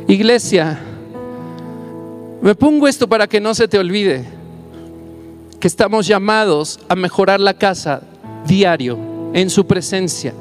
Iglesia, 0.06 0.78
me 2.42 2.54
pongo 2.54 2.86
esto 2.86 3.08
para 3.08 3.26
que 3.26 3.40
no 3.40 3.54
se 3.54 3.66
te 3.66 3.78
olvide 3.78 4.24
que 5.58 5.66
estamos 5.66 6.06
llamados 6.06 6.78
a 6.88 6.94
mejorar 6.94 7.40
la 7.40 7.54
casa 7.54 8.02
diario 8.46 8.98
en 9.32 9.48
su 9.48 9.66
presencia 9.66 10.34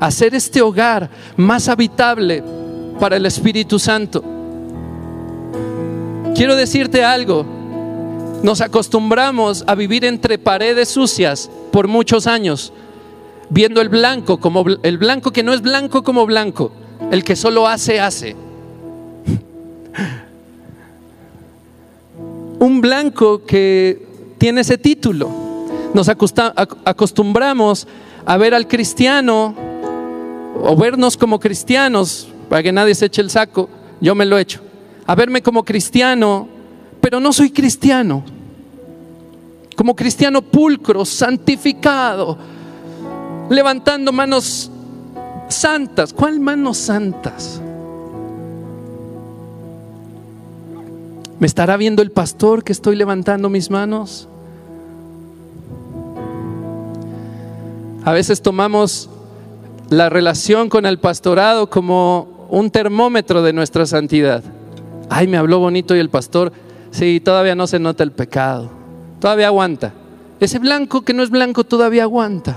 hacer 0.00 0.34
este 0.34 0.62
hogar 0.62 1.10
más 1.36 1.68
habitable 1.68 2.42
para 2.98 3.16
el 3.16 3.26
Espíritu 3.26 3.78
Santo. 3.78 4.24
Quiero 6.34 6.56
decirte 6.56 7.04
algo, 7.04 7.44
nos 8.42 8.60
acostumbramos 8.60 9.64
a 9.66 9.74
vivir 9.74 10.04
entre 10.04 10.38
paredes 10.38 10.88
sucias 10.88 11.50
por 11.70 11.88
muchos 11.88 12.26
años, 12.26 12.72
viendo 13.50 13.80
el 13.80 13.88
blanco 13.88 14.38
como 14.38 14.64
el 14.82 14.98
blanco 14.98 15.30
que 15.30 15.42
no 15.42 15.52
es 15.52 15.62
blanco 15.62 16.02
como 16.02 16.26
blanco, 16.26 16.72
el 17.10 17.24
que 17.24 17.36
solo 17.36 17.68
hace 17.68 18.00
hace. 18.00 18.36
un 22.58 22.80
blanco 22.80 23.44
que 23.44 24.06
tiene 24.38 24.62
ese 24.62 24.78
título. 24.78 25.28
Nos 25.94 26.08
acostumbramos 26.08 27.86
a 28.24 28.36
ver 28.36 28.54
al 28.54 28.68
cristiano 28.68 29.54
o 30.60 30.76
vernos 30.76 31.16
como 31.16 31.40
cristianos, 31.40 32.28
para 32.48 32.62
que 32.62 32.72
nadie 32.72 32.94
se 32.94 33.06
eche 33.06 33.22
el 33.22 33.30
saco, 33.30 33.68
yo 34.00 34.14
me 34.14 34.26
lo 34.26 34.38
echo, 34.38 34.60
a 35.06 35.14
verme 35.14 35.42
como 35.42 35.64
cristiano, 35.64 36.48
pero 37.00 37.20
no 37.20 37.32
soy 37.32 37.50
cristiano. 37.50 38.24
Como 39.76 39.96
cristiano 39.96 40.42
pulcro, 40.42 41.04
santificado, 41.04 42.38
levantando 43.48 44.12
manos 44.12 44.70
santas. 45.48 46.12
¿Cuál 46.12 46.40
manos 46.40 46.78
santas? 46.78 47.60
¿Me 51.38 51.46
estará 51.46 51.76
viendo 51.76 52.02
el 52.02 52.12
pastor 52.12 52.62
que 52.62 52.72
estoy 52.72 52.94
levantando 52.94 53.48
mis 53.48 53.70
manos? 53.70 54.28
A 58.04 58.12
veces 58.12 58.42
tomamos 58.42 59.10
la 59.92 60.08
relación 60.08 60.70
con 60.70 60.86
el 60.86 60.98
pastorado 60.98 61.68
como 61.68 62.46
un 62.48 62.70
termómetro 62.70 63.42
de 63.42 63.52
nuestra 63.52 63.84
santidad. 63.84 64.42
Ay, 65.10 65.26
me 65.28 65.36
habló 65.36 65.58
bonito 65.58 65.94
y 65.94 65.98
el 65.98 66.08
pastor, 66.08 66.50
sí, 66.90 67.20
todavía 67.20 67.54
no 67.54 67.66
se 67.66 67.78
nota 67.78 68.02
el 68.02 68.10
pecado, 68.10 68.70
todavía 69.20 69.48
aguanta. 69.48 69.92
Ese 70.40 70.58
blanco 70.58 71.02
que 71.02 71.12
no 71.12 71.22
es 71.22 71.28
blanco 71.28 71.64
todavía 71.64 72.04
aguanta. 72.04 72.56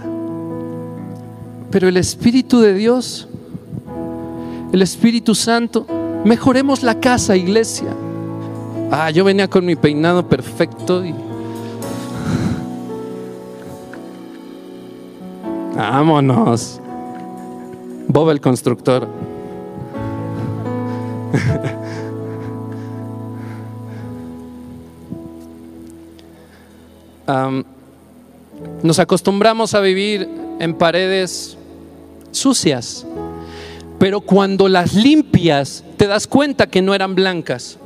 Pero 1.71 1.89
el 1.89 1.97
Espíritu 1.97 2.61
de 2.61 2.73
Dios, 2.73 3.27
el 4.71 4.81
Espíritu 4.81 5.35
Santo, 5.35 5.85
mejoremos 6.23 6.83
la 6.83 7.01
casa, 7.01 7.35
iglesia. 7.35 7.89
Ah, 8.91 9.11
yo 9.11 9.25
venía 9.25 9.49
con 9.49 9.65
mi 9.65 9.75
peinado 9.75 10.29
perfecto 10.29 11.03
y... 11.03 11.13
Vámonos. 15.75 16.79
Bob 18.07 18.29
el 18.29 18.41
constructor. 18.41 19.07
nos 28.83 28.99
acostumbramos 28.99 29.73
a 29.73 29.79
vivir 29.79 30.29
en 30.59 30.75
paredes 30.75 31.57
sucias, 32.31 33.05
pero 33.99 34.21
cuando 34.21 34.67
las 34.67 34.93
limpias 34.93 35.83
te 35.97 36.07
das 36.07 36.27
cuenta 36.27 36.67
que 36.67 36.81
no 36.81 36.93
eran 36.93 37.15
blancas. 37.15 37.79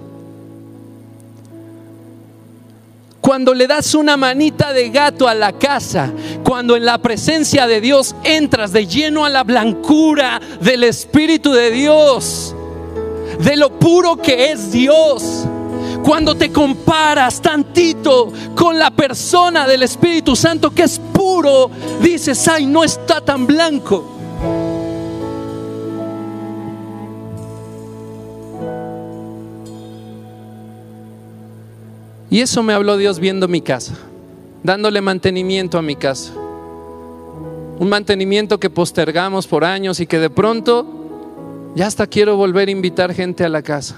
Cuando 3.22 3.54
le 3.54 3.68
das 3.68 3.94
una 3.94 4.16
manita 4.16 4.72
de 4.72 4.90
gato 4.90 5.28
a 5.28 5.34
la 5.34 5.54
casa, 5.54 6.12
cuando 6.44 6.76
en 6.76 6.86
la 6.86 6.98
presencia 7.00 7.68
de 7.68 7.82
Dios 7.82 8.16
entras 8.24 8.72
de 8.72 8.88
lleno 8.88 9.26
a 9.26 9.30
la 9.30 9.44
blancura 9.44 10.40
del 10.62 10.86
Espíritu 10.86 11.52
de 11.52 11.72
Dios, 11.72 12.56
de 13.40 13.58
lo 13.58 13.78
puro 13.78 14.18
que 14.18 14.52
es 14.52 14.72
Dios, 14.72 15.46
cuando 16.04 16.36
te 16.36 16.52
comparas 16.52 17.42
tantito 17.42 18.32
con 18.56 18.80
la 18.80 18.90
persona 18.92 19.68
del 19.68 19.84
Espíritu 19.84 20.36
Santo 20.36 20.72
que 20.72 20.84
es 20.84 20.98
puro, 20.98 21.70
dices, 22.02 22.48
ay, 22.48 22.66
no 22.66 22.84
está 22.84 23.22
tan 23.22 23.46
blanco. 23.46 24.19
Y 32.30 32.42
eso 32.42 32.62
me 32.62 32.74
habló 32.74 32.98
Dios 32.98 33.20
viendo 33.20 33.48
mi 33.48 33.62
casa, 33.62 33.96
dándole 34.64 35.02
mantenimiento 35.02 35.78
a 35.78 35.82
mi 35.82 35.96
casa. 35.96 36.34
Un 36.36 37.90
mantenimiento 37.90 38.60
que 38.60 38.70
postergamos 38.70 39.48
por 39.48 39.64
años 39.64 40.00
y 40.00 40.06
que 40.06 40.20
de 40.20 40.30
pronto 40.30 40.86
ya 41.76 41.88
hasta 41.88 42.06
quiero 42.06 42.36
volver 42.36 42.68
a 42.68 42.72
invitar 42.72 43.14
gente 43.14 43.44
a 43.44 43.50
la 43.50 43.64
casa. 43.64 43.96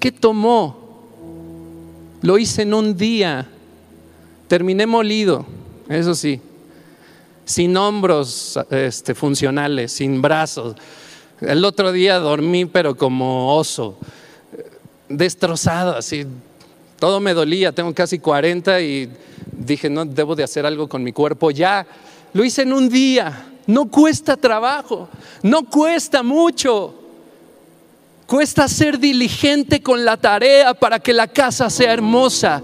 ¿Qué 0.00 0.10
tomó? 0.10 0.76
Lo 2.22 2.38
hice 2.38 2.62
en 2.62 2.74
un 2.74 2.96
día. 2.96 3.48
Terminé 4.48 4.86
molido, 4.86 5.44
eso 5.88 6.14
sí, 6.14 6.40
sin 7.44 7.76
hombros 7.76 8.58
este, 8.70 9.14
funcionales, 9.14 9.92
sin 9.92 10.22
brazos 10.22 10.74
el 11.40 11.64
otro 11.64 11.92
día 11.92 12.18
dormí, 12.18 12.64
pero 12.66 12.96
como 12.96 13.56
oso, 13.56 13.96
destrozado, 15.08 15.96
así. 15.96 16.26
Todo 16.98 17.20
me 17.20 17.32
dolía, 17.32 17.72
tengo 17.72 17.94
casi 17.94 18.18
40 18.18 18.80
y 18.80 19.08
dije, 19.52 19.88
no, 19.88 20.04
debo 20.04 20.34
de 20.34 20.42
hacer 20.42 20.66
algo 20.66 20.88
con 20.88 21.02
mi 21.02 21.12
cuerpo 21.12 21.50
ya. 21.50 21.86
Lo 22.32 22.44
hice 22.44 22.62
en 22.62 22.72
un 22.72 22.88
día, 22.88 23.46
no 23.66 23.86
cuesta 23.86 24.36
trabajo, 24.36 25.08
no 25.42 25.64
cuesta 25.64 26.22
mucho. 26.22 26.94
Cuesta 28.26 28.68
ser 28.68 28.98
diligente 28.98 29.82
con 29.82 30.04
la 30.04 30.18
tarea 30.18 30.74
para 30.74 30.98
que 30.98 31.14
la 31.14 31.28
casa 31.28 31.70
sea 31.70 31.94
hermosa. 31.94 32.62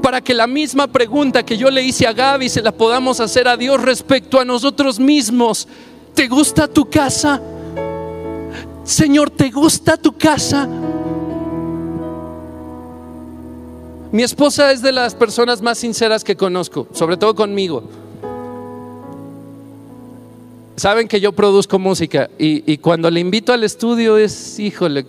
Para 0.00 0.22
que 0.22 0.32
la 0.32 0.46
misma 0.46 0.86
pregunta 0.86 1.44
que 1.44 1.58
yo 1.58 1.70
le 1.70 1.82
hice 1.82 2.06
a 2.06 2.14
Gaby 2.14 2.48
se 2.48 2.62
la 2.62 2.72
podamos 2.72 3.20
hacer 3.20 3.46
a 3.46 3.58
Dios 3.58 3.82
respecto 3.82 4.40
a 4.40 4.44
nosotros 4.44 4.98
mismos. 4.98 5.68
¿Te 6.14 6.28
gusta 6.28 6.66
tu 6.66 6.88
casa? 6.88 7.42
Señor, 8.84 9.30
¿te 9.30 9.50
gusta 9.50 9.96
tu 9.96 10.12
casa? 10.12 10.68
Mi 14.12 14.22
esposa 14.22 14.70
es 14.72 14.82
de 14.82 14.92
las 14.92 15.14
personas 15.14 15.62
más 15.62 15.78
sinceras 15.78 16.22
que 16.22 16.36
conozco, 16.36 16.86
sobre 16.92 17.16
todo 17.16 17.34
conmigo. 17.34 17.82
Saben 20.76 21.08
que 21.08 21.18
yo 21.18 21.32
produzco 21.32 21.78
música 21.78 22.28
y, 22.38 22.76
cuando 22.78 23.10
le 23.10 23.20
invito 23.20 23.54
al 23.54 23.64
estudio 23.64 24.18
es, 24.18 24.58
híjole, 24.58 25.06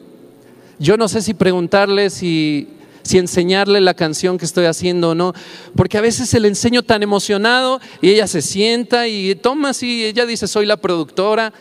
yo 0.80 0.96
no 0.96 1.10
sé 1.10 1.22
si 1.22 1.34
preguntarle 1.34 2.10
si, 2.10 2.70
si 3.04 3.18
enseñarle 3.18 3.82
la 3.82 3.94
canción 3.94 4.38
que 4.38 4.46
estoy 4.46 4.66
haciendo 4.66 5.10
o 5.10 5.16
no, 5.16 5.34
porque 5.76 5.98
a 5.98 6.02
veces 6.02 6.30
se 6.30 6.40
le 6.40 6.48
enseño 6.48 6.82
tan 6.84 7.04
emocionado 7.04 7.82
y 8.02 8.10
ella 8.10 8.28
se 8.28 8.42
sienta 8.42 9.08
y 9.08 9.36
toma 9.36 9.70
así, 9.70 10.06
ella 10.06 10.26
dice, 10.26 10.48
soy 10.48 10.66
la 10.66 10.78
productora 10.78 11.52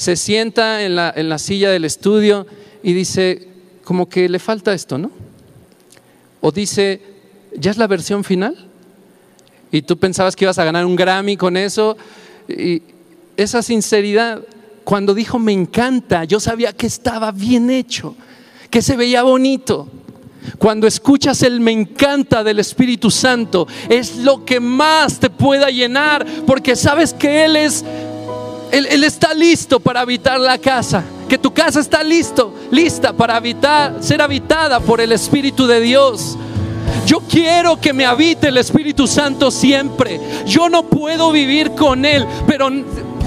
se 0.00 0.16
sienta 0.16 0.82
en 0.82 0.96
la, 0.96 1.12
en 1.14 1.28
la 1.28 1.36
silla 1.36 1.68
del 1.68 1.84
estudio 1.84 2.46
y 2.82 2.94
dice, 2.94 3.48
como 3.84 4.08
que 4.08 4.30
le 4.30 4.38
falta 4.38 4.72
esto, 4.72 4.96
¿no? 4.96 5.10
O 6.40 6.50
dice, 6.50 7.02
¿ya 7.54 7.70
es 7.70 7.76
la 7.76 7.86
versión 7.86 8.24
final? 8.24 8.66
Y 9.70 9.82
tú 9.82 9.98
pensabas 9.98 10.34
que 10.34 10.46
ibas 10.46 10.58
a 10.58 10.64
ganar 10.64 10.86
un 10.86 10.96
Grammy 10.96 11.36
con 11.36 11.54
eso. 11.54 11.98
Y 12.48 12.80
esa 13.36 13.60
sinceridad, 13.60 14.40
cuando 14.84 15.12
dijo 15.12 15.38
me 15.38 15.52
encanta, 15.52 16.24
yo 16.24 16.40
sabía 16.40 16.72
que 16.72 16.86
estaba 16.86 17.30
bien 17.30 17.68
hecho, 17.68 18.16
que 18.70 18.80
se 18.80 18.96
veía 18.96 19.22
bonito. 19.22 19.86
Cuando 20.56 20.86
escuchas 20.86 21.42
el 21.42 21.60
me 21.60 21.72
encanta 21.72 22.42
del 22.42 22.58
Espíritu 22.58 23.10
Santo, 23.10 23.68
es 23.90 24.16
lo 24.16 24.46
que 24.46 24.60
más 24.60 25.20
te 25.20 25.28
pueda 25.28 25.68
llenar, 25.68 26.24
porque 26.46 26.74
sabes 26.74 27.12
que 27.12 27.44
Él 27.44 27.56
es 27.56 27.84
él, 28.72 29.04
está 29.04 29.34
listo 29.34 29.80
para 29.80 30.00
habitar 30.00 30.38
la 30.38 30.58
casa. 30.58 31.04
Que 31.28 31.38
tu 31.38 31.52
casa 31.52 31.80
está 31.80 32.02
listo, 32.02 32.52
lista 32.70 33.12
para 33.12 33.36
habitar, 33.36 33.96
ser 34.00 34.20
habitada 34.20 34.80
por 34.80 35.00
el 35.00 35.12
Espíritu 35.12 35.66
de 35.66 35.80
Dios. 35.80 36.36
Yo 37.06 37.20
quiero 37.20 37.80
que 37.80 37.92
me 37.92 38.04
habite 38.04 38.48
el 38.48 38.56
Espíritu 38.56 39.06
Santo 39.06 39.50
siempre. 39.50 40.20
Yo 40.46 40.68
no 40.68 40.84
puedo 40.84 41.30
vivir 41.30 41.72
con 41.72 42.04
Él, 42.04 42.26
pero 42.46 42.68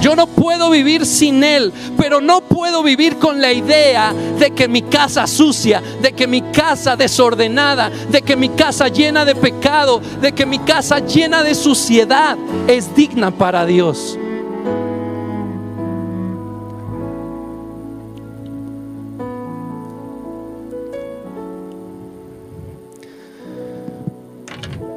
yo 0.01 0.17
no 0.17 0.27
puedo 0.27 0.69
vivir 0.69 1.05
sin 1.05 1.43
Él, 1.43 1.71
pero 1.97 2.19
no 2.19 2.41
puedo 2.41 2.83
vivir 2.83 3.17
con 3.17 3.41
la 3.41 3.53
idea 3.53 4.13
de 4.37 4.51
que 4.51 4.67
mi 4.67 4.81
casa 4.81 5.25
sucia, 5.27 5.81
de 6.01 6.11
que 6.11 6.27
mi 6.27 6.41
casa 6.41 6.97
desordenada, 6.97 7.89
de 7.89 8.21
que 8.21 8.35
mi 8.35 8.49
casa 8.49 8.89
llena 8.89 9.23
de 9.23 9.35
pecado, 9.35 10.01
de 10.21 10.33
que 10.33 10.45
mi 10.45 10.59
casa 10.59 10.99
llena 10.99 11.41
de 11.41 11.55
suciedad 11.55 12.37
es 12.67 12.93
digna 12.95 13.31
para 13.31 13.65
Dios. 13.65 14.17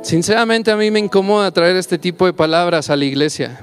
Sinceramente 0.07 0.71
a 0.71 0.77
mí 0.77 0.89
me 0.93 1.01
incomoda 1.01 1.51
traer 1.51 1.75
este 1.75 1.99
tipo 1.99 2.27
de 2.27 2.33
palabras 2.33 2.91
a 2.91 2.97
la 2.97 3.05
iglesia. 3.05 3.59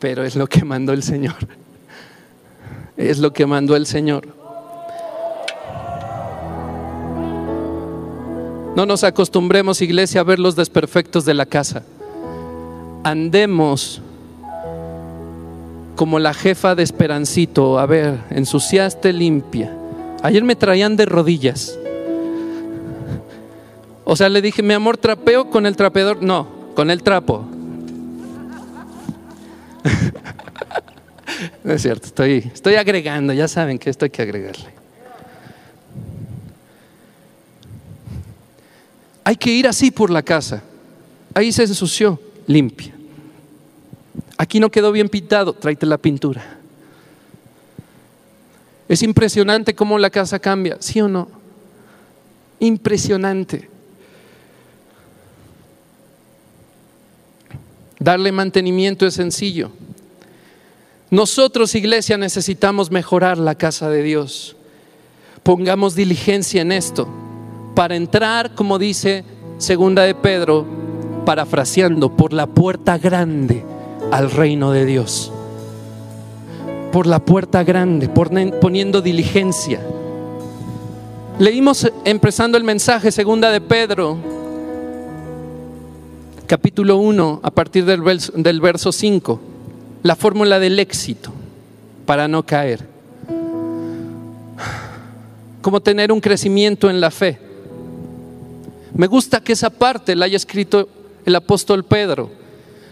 Pero 0.00 0.24
es 0.24 0.34
lo 0.34 0.48
que 0.48 0.64
mandó 0.64 0.92
el 0.92 1.04
Señor. 1.04 1.36
Es 2.96 3.18
lo 3.18 3.32
que 3.32 3.46
mandó 3.46 3.76
el 3.76 3.86
Señor. 3.86 4.26
No 8.74 8.86
nos 8.86 9.04
acostumbremos, 9.04 9.82
iglesia, 9.82 10.22
a 10.22 10.24
ver 10.24 10.40
los 10.40 10.56
desperfectos 10.56 11.24
de 11.24 11.34
la 11.34 11.46
casa. 11.46 11.84
Andemos 13.04 14.02
como 15.94 16.18
la 16.18 16.34
jefa 16.34 16.74
de 16.74 16.82
Esperancito, 16.82 17.78
a 17.78 17.86
ver, 17.86 18.18
ensuciaste, 18.30 19.12
limpia. 19.12 19.72
Ayer 20.24 20.42
me 20.42 20.56
traían 20.56 20.96
de 20.96 21.06
rodillas. 21.06 21.78
O 24.08 24.14
sea, 24.14 24.28
le 24.28 24.40
dije, 24.40 24.62
mi 24.62 24.72
amor, 24.72 24.96
trapeo 24.96 25.50
con 25.50 25.66
el 25.66 25.74
trapeador. 25.74 26.22
No, 26.22 26.46
con 26.76 26.92
el 26.92 27.02
trapo. 27.02 27.44
no 31.64 31.72
es 31.72 31.82
cierto, 31.82 32.06
estoy, 32.06 32.48
estoy 32.54 32.76
agregando, 32.76 33.32
ya 33.32 33.48
saben 33.48 33.80
que 33.80 33.90
esto 33.90 34.04
hay 34.04 34.12
que 34.12 34.22
agregarle. 34.22 34.68
Hay 39.24 39.34
que 39.34 39.50
ir 39.50 39.66
así 39.66 39.90
por 39.90 40.08
la 40.08 40.22
casa. 40.22 40.62
Ahí 41.34 41.50
se 41.50 41.64
ensució, 41.64 42.20
limpia. 42.46 42.94
Aquí 44.38 44.60
no 44.60 44.70
quedó 44.70 44.92
bien 44.92 45.08
pintado, 45.08 45.52
tráete 45.52 45.84
la 45.84 45.98
pintura. 45.98 46.44
Es 48.88 49.02
impresionante 49.02 49.74
cómo 49.74 49.98
la 49.98 50.10
casa 50.10 50.38
cambia, 50.38 50.76
¿sí 50.78 51.00
o 51.00 51.08
no? 51.08 51.28
Impresionante. 52.60 53.74
Darle 57.98 58.32
mantenimiento 58.32 59.06
es 59.06 59.14
sencillo. 59.14 59.70
Nosotros, 61.10 61.74
iglesia, 61.74 62.18
necesitamos 62.18 62.90
mejorar 62.90 63.38
la 63.38 63.54
casa 63.54 63.88
de 63.88 64.02
Dios. 64.02 64.56
Pongamos 65.42 65.94
diligencia 65.94 66.62
en 66.62 66.72
esto 66.72 67.08
para 67.74 67.94
entrar, 67.94 68.54
como 68.54 68.78
dice 68.78 69.24
segunda 69.58 70.02
de 70.02 70.14
Pedro, 70.14 70.66
parafraseando, 71.24 72.16
por 72.16 72.32
la 72.32 72.46
puerta 72.46 72.98
grande 72.98 73.64
al 74.10 74.30
reino 74.30 74.72
de 74.72 74.84
Dios. 74.84 75.32
Por 76.92 77.06
la 77.06 77.20
puerta 77.20 77.62
grande, 77.64 78.08
poniendo 78.08 79.00
diligencia. 79.00 79.80
Leímos 81.38 81.90
empezando 82.04 82.58
el 82.58 82.64
mensaje, 82.64 83.12
segunda 83.12 83.50
de 83.50 83.60
Pedro, 83.60 84.16
capítulo 86.46 86.96
1, 86.98 87.40
a 87.42 87.50
partir 87.50 87.84
del 87.84 88.02
verso, 88.02 88.32
del 88.34 88.60
verso 88.60 88.92
5, 88.92 89.40
la 90.02 90.16
fórmula 90.16 90.58
del 90.58 90.78
éxito 90.78 91.32
para 92.06 92.28
no 92.28 92.44
caer. 92.44 92.86
Cómo 95.60 95.80
tener 95.80 96.12
un 96.12 96.20
crecimiento 96.20 96.88
en 96.88 97.00
la 97.00 97.10
fe. 97.10 97.40
Me 98.94 99.08
gusta 99.08 99.40
que 99.40 99.52
esa 99.52 99.70
parte 99.70 100.14
la 100.14 100.26
haya 100.26 100.36
escrito 100.36 100.88
el 101.24 101.34
apóstol 101.34 101.84
Pedro. 101.84 102.30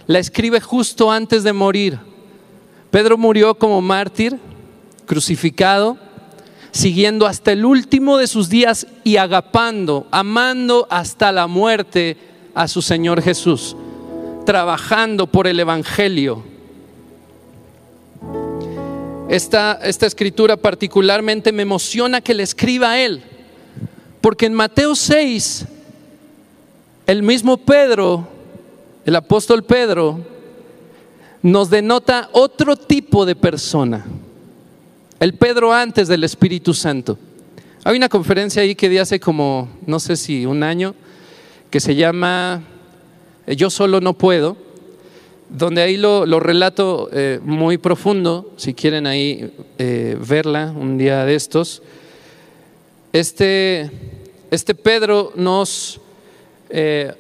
La 0.07 0.19
escribe 0.19 0.61
justo 0.61 1.11
antes 1.11 1.45
de 1.45 1.53
morir. 1.53 1.99
Pedro 2.91 3.17
murió 3.17 3.55
como 3.55 3.81
mártir, 3.81 4.39
crucificado, 5.07 5.97
siguiendo 6.73 7.27
hasta 7.27 7.53
el 7.53 7.65
último 7.65 8.19
de 8.19 8.27
sus 8.27 8.49
días 8.49 8.89
y 9.05 9.17
agapando, 9.17 10.09
amando 10.11 10.89
hasta 10.91 11.31
la 11.31 11.47
muerte 11.47 12.34
a 12.55 12.69
su 12.69 12.83
Señor 12.83 13.21
Jesús, 13.23 13.77
trabajando 14.47 15.27
por 15.27 15.47
el 15.47 15.59
Evangelio. 15.59 16.43
Esta, 19.29 19.81
esta 19.83 20.07
escritura 20.07 20.57
particularmente 20.57 21.51
me 21.51 21.63
emociona 21.63 22.21
que 22.21 22.35
le 22.35 22.43
escriba 22.43 22.93
a 22.93 23.01
él, 23.01 23.23
porque 24.21 24.47
en 24.47 24.55
Mateo 24.55 24.95
6 24.95 25.67
el 27.07 27.23
mismo 27.23 27.59
Pedro, 27.59 28.27
el 29.05 29.17
apóstol 29.17 29.63
Pedro, 29.63 30.21
nos 31.43 31.69
denota 31.69 32.31
otro 32.33 32.77
tipo 32.77 33.27
de 33.27 33.37
persona. 33.37 34.07
El 35.21 35.35
Pedro 35.35 35.73
antes 35.73 36.09
del 36.09 36.25
Espíritu 36.25 36.73
Santo. 36.73 37.19
Hay 37.85 37.97
una 37.97 38.09
conferencia 38.09 38.63
ahí 38.63 38.75
que 38.75 38.89
di 38.89 38.97
hace 38.97 39.21
como, 39.21 39.69
no 39.87 40.01
sé 40.01 40.17
si 40.17 40.47
un 40.47 40.63
año, 40.63 40.95
que 41.75 41.81
se 41.81 41.97
llama 41.97 42.63
eh, 43.49 43.57
Yo 43.57 43.69
solo 43.69 44.01
no 44.01 44.13
puedo, 44.15 44.57
donde 45.49 45.83
ahí 45.83 45.97
lo, 45.97 46.25
relato 46.39 47.11
eh, 47.13 47.41
muy 47.43 47.79
profundo, 47.79 48.53
si 48.57 48.75
quieren 48.75 49.09
ahí 49.09 49.53
eh, 49.79 50.17
verla 50.25 50.73
un 50.73 50.99
día 50.99 51.25
de 51.25 51.35
estos. 51.35 51.83
Este, 53.13 53.91
este 54.53 54.77
Pedro 54.77 55.33
nos 55.35 56.01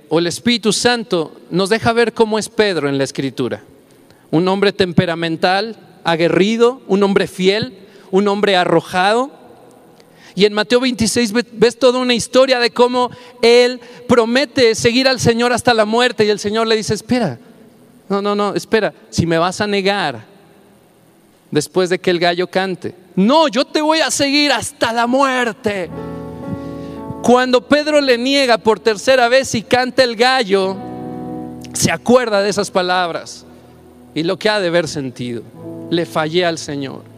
o 0.08 0.18
el 0.20 0.26
Espíritu 0.28 0.72
Santo 0.72 1.32
nos 1.50 1.68
deja 1.68 1.92
ver 1.92 2.12
cómo 2.12 2.38
es 2.38 2.48
Pedro 2.48 2.88
en 2.88 2.96
la 2.96 3.02
Escritura. 3.02 3.64
Un 4.30 4.46
hombre 4.46 4.72
temperamental, 4.72 5.76
aguerrido, 6.04 6.80
un 6.86 7.02
hombre 7.02 7.26
fiel, 7.26 7.76
un 8.12 8.28
hombre 8.28 8.54
arrojado. 8.54 9.32
Y 10.34 10.44
en 10.44 10.52
Mateo 10.52 10.80
26 10.80 11.32
ves 11.52 11.78
toda 11.78 12.00
una 12.00 12.14
historia 12.14 12.58
de 12.58 12.70
cómo 12.70 13.10
él 13.40 13.80
promete 14.08 14.74
seguir 14.74 15.06
al 15.06 15.20
Señor 15.20 15.52
hasta 15.52 15.72
la 15.74 15.84
muerte 15.84 16.24
y 16.24 16.30
el 16.30 16.40
Señor 16.40 16.66
le 16.66 16.76
dice, 16.76 16.94
espera, 16.94 17.38
no, 18.08 18.20
no, 18.20 18.34
no, 18.34 18.54
espera, 18.54 18.92
si 19.10 19.26
me 19.26 19.38
vas 19.38 19.60
a 19.60 19.66
negar 19.66 20.24
después 21.50 21.88
de 21.88 22.00
que 22.00 22.10
el 22.10 22.18
gallo 22.18 22.48
cante, 22.48 22.94
no, 23.14 23.46
yo 23.46 23.64
te 23.64 23.80
voy 23.80 24.00
a 24.00 24.10
seguir 24.10 24.50
hasta 24.50 24.92
la 24.92 25.06
muerte. 25.06 25.88
Cuando 27.22 27.66
Pedro 27.66 28.00
le 28.00 28.18
niega 28.18 28.58
por 28.58 28.80
tercera 28.80 29.28
vez 29.28 29.54
y 29.54 29.62
canta 29.62 30.02
el 30.02 30.16
gallo, 30.16 30.76
se 31.72 31.92
acuerda 31.92 32.42
de 32.42 32.50
esas 32.50 32.70
palabras 32.70 33.46
y 34.14 34.24
lo 34.24 34.38
que 34.38 34.48
ha 34.48 34.60
de 34.60 34.68
haber 34.68 34.88
sentido. 34.88 35.42
Le 35.90 36.06
fallé 36.06 36.44
al 36.44 36.58
Señor. 36.58 37.13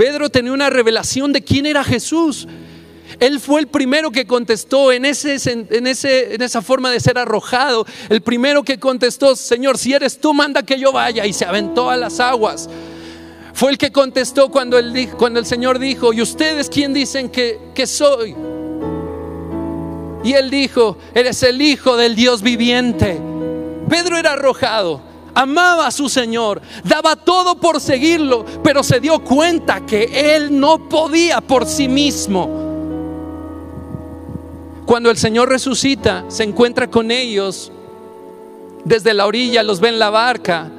Pedro 0.00 0.30
tenía 0.30 0.54
una 0.54 0.70
revelación 0.70 1.30
de 1.30 1.44
quién 1.44 1.66
era 1.66 1.84
Jesús. 1.84 2.48
Él 3.18 3.38
fue 3.38 3.60
el 3.60 3.66
primero 3.66 4.10
que 4.10 4.26
contestó 4.26 4.92
en, 4.92 5.04
ese, 5.04 5.36
en, 5.44 5.86
esa 5.86 6.62
forma 6.62 6.90
de 6.90 7.00
ser 7.00 7.18
arrojado. 7.18 7.84
El 8.08 8.22
primero 8.22 8.62
que 8.62 8.80
contestó, 8.80 9.36
Señor, 9.36 9.76
si 9.76 9.92
eres 9.92 10.18
tú, 10.18 10.32
manda 10.32 10.62
que 10.62 10.80
yo 10.80 10.90
vaya. 10.90 11.26
Y 11.26 11.34
se 11.34 11.44
aventó 11.44 11.90
a 11.90 11.98
las 11.98 12.18
aguas. 12.18 12.70
Fue 13.52 13.72
el 13.72 13.76
que 13.76 13.92
contestó 13.92 14.50
cuando 14.50 14.78
el, 14.78 15.10
cuando 15.18 15.38
el 15.38 15.44
Señor 15.44 15.78
dijo, 15.78 16.14
¿y 16.14 16.22
ustedes 16.22 16.70
quién 16.70 16.94
dicen 16.94 17.28
que, 17.28 17.58
que 17.74 17.86
soy? 17.86 18.34
Y 20.24 20.32
él 20.32 20.48
dijo, 20.48 20.96
eres 21.14 21.42
el 21.42 21.60
Hijo 21.60 21.98
del 21.98 22.16
Dios 22.16 22.40
viviente. 22.40 23.20
Pedro 23.90 24.16
era 24.16 24.32
arrojado, 24.32 25.02
amaba 25.34 25.86
a 25.86 25.90
su 25.90 26.08
Señor, 26.08 26.60
daba 26.84 27.16
todo 27.16 27.56
por 27.56 27.80
seguirlo, 27.80 28.44
pero 28.62 28.82
se 28.82 29.00
dio 29.00 29.18
cuenta 29.20 29.84
que 29.86 30.34
él 30.34 30.58
no 30.58 30.88
podía 30.88 31.40
por 31.40 31.66
sí 31.66 31.88
mismo. 31.88 32.48
Cuando 34.86 35.10
el 35.10 35.16
Señor 35.16 35.48
resucita, 35.48 36.24
se 36.28 36.42
encuentra 36.42 36.90
con 36.90 37.10
ellos 37.10 37.70
desde 38.84 39.14
la 39.14 39.26
orilla, 39.26 39.62
los 39.62 39.80
ve 39.80 39.88
en 39.88 39.98
la 39.98 40.10
barca. 40.10 40.70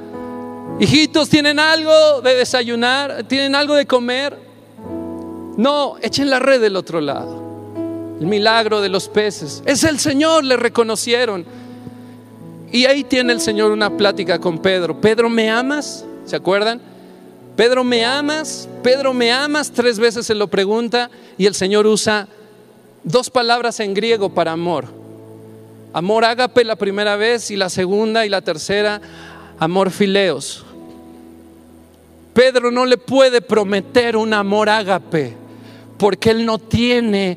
Hijitos, 0.80 1.28
¿tienen 1.28 1.58
algo 1.58 2.20
de 2.20 2.34
desayunar? 2.34 3.24
¿Tienen 3.24 3.54
algo 3.54 3.74
de 3.74 3.86
comer? 3.86 4.38
No, 5.56 5.96
echen 6.02 6.30
la 6.30 6.38
red 6.38 6.60
del 6.60 6.76
otro 6.76 7.00
lado 7.00 7.42
el 8.22 8.28
milagro 8.28 8.80
de 8.80 8.88
los 8.88 9.08
peces. 9.08 9.64
Es 9.66 9.82
el 9.82 9.98
Señor, 9.98 10.44
le 10.44 10.56
reconocieron. 10.56 11.44
Y 12.72 12.86
ahí 12.86 13.04
tiene 13.04 13.34
el 13.34 13.40
Señor 13.40 13.70
una 13.70 13.96
plática 13.96 14.40
con 14.40 14.58
Pedro. 14.58 15.00
Pedro, 15.00 15.28
¿me 15.28 15.50
amas? 15.50 16.04
¿Se 16.24 16.34
acuerdan? 16.34 16.80
Pedro, 17.54 17.84
¿me 17.84 18.04
amas? 18.04 18.66
Pedro, 18.82 19.12
¿me 19.12 19.30
amas? 19.30 19.70
Tres 19.70 19.98
veces 19.98 20.24
se 20.24 20.34
lo 20.34 20.48
pregunta 20.48 21.10
y 21.36 21.44
el 21.44 21.54
Señor 21.54 21.86
usa 21.86 22.26
dos 23.04 23.28
palabras 23.28 23.78
en 23.80 23.92
griego 23.92 24.30
para 24.30 24.52
amor. 24.52 24.86
Amor 25.92 26.24
ágape 26.24 26.64
la 26.64 26.76
primera 26.76 27.16
vez 27.16 27.50
y 27.50 27.56
la 27.56 27.68
segunda 27.68 28.24
y 28.24 28.30
la 28.30 28.40
tercera, 28.40 29.02
amor 29.58 29.90
fileos. 29.90 30.64
Pedro 32.32 32.70
no 32.70 32.86
le 32.86 32.96
puede 32.96 33.42
prometer 33.42 34.16
un 34.16 34.32
amor 34.32 34.70
ágape 34.70 35.36
porque 35.98 36.30
él 36.30 36.46
no 36.46 36.58
tiene 36.58 37.36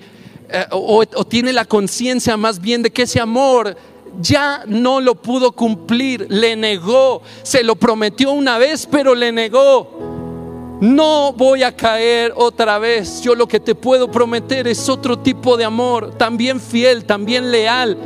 eh, 0.50 0.66
o, 0.72 1.04
tiene 1.26 1.52
la 1.52 1.66
conciencia 1.66 2.38
más 2.38 2.62
bien 2.62 2.82
de 2.82 2.92
que 2.92 3.02
ese 3.02 3.20
amor 3.20 3.76
ya 4.22 4.64
no 4.68 5.02
lo 5.02 5.16
pudo 5.16 5.52
cumplir, 5.52 6.28
le 6.30 6.56
negó, 6.56 7.22
se 7.44 7.64
lo 7.64 7.76
prometió 7.76 8.32
una 8.32 8.58
vez, 8.58 8.88
pero 8.90 9.16
le 9.16 9.32
negó. 9.32 10.78
No 10.82 11.34
voy 11.34 11.64
a 11.64 11.76
caer 11.76 12.34
otra 12.36 12.80
vez. 12.80 13.22
Yo 13.22 13.34
lo 13.34 13.48
que 13.48 13.60
te 13.60 13.76
puedo 13.76 14.12
prometer 14.12 14.68
es 14.68 14.90
otro 14.90 15.18
tipo 15.18 15.58
de 15.58 15.66
amor, 15.66 16.14
también 16.18 16.60
fiel, 16.60 17.06
también 17.06 17.52
leal, 17.52 17.98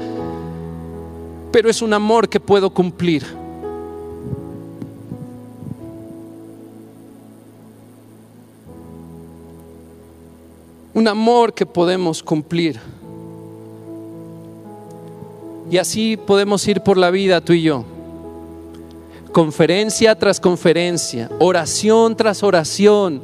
pero 1.51 1.69
es 1.69 1.81
un 1.81 1.93
amor 1.93 2.29
que 2.29 2.39
puedo 2.39 2.69
cumplir. 2.69 3.39
un 10.99 11.07
amor 11.07 11.53
que 11.53 11.65
podemos 11.65 12.21
cumplir. 12.21 12.77
Y 15.71 15.77
así 15.77 16.17
podemos 16.17 16.67
ir 16.67 16.81
por 16.81 16.97
la 16.97 17.11
vida 17.11 17.41
tú 17.41 17.53
y 17.53 17.61
yo, 17.61 17.85
conferencia 19.31 20.15
tras 20.17 20.39
conferencia, 20.39 21.29
oración 21.39 22.15
tras 22.15 22.41
oración, 22.41 23.21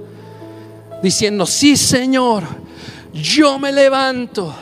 diciendo, 1.02 1.46
sí 1.46 1.76
Señor, 1.76 2.44
yo 3.14 3.58
me 3.58 3.72
levanto, 3.72 4.54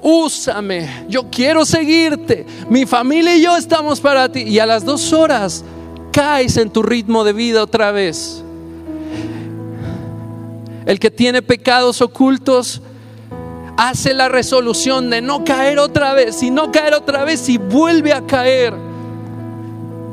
úsame, 0.00 1.04
yo 1.08 1.28
quiero 1.30 1.64
seguirte, 1.66 2.46
mi 2.68 2.86
familia 2.86 3.36
y 3.36 3.42
yo 3.42 3.56
estamos 3.56 4.00
para 4.00 4.30
ti. 4.30 4.42
Y 4.42 4.58
a 4.58 4.66
las 4.66 4.84
dos 4.84 5.12
horas 5.12 5.64
caes 6.12 6.56
en 6.56 6.70
tu 6.70 6.82
ritmo 6.82 7.24
de 7.24 7.32
vida 7.32 7.62
otra 7.62 7.92
vez. 7.92 8.42
El 10.86 10.98
que 10.98 11.10
tiene 11.10 11.42
pecados 11.42 12.00
ocultos 12.00 12.80
hace 13.80 14.12
la 14.12 14.28
resolución 14.28 15.08
de 15.08 15.22
no 15.22 15.42
caer 15.42 15.78
otra 15.78 16.12
vez 16.12 16.42
y 16.42 16.50
no 16.50 16.70
caer 16.70 16.92
otra 16.92 17.24
vez 17.24 17.48
y 17.48 17.56
vuelve 17.56 18.12
a 18.12 18.20
caer. 18.26 18.74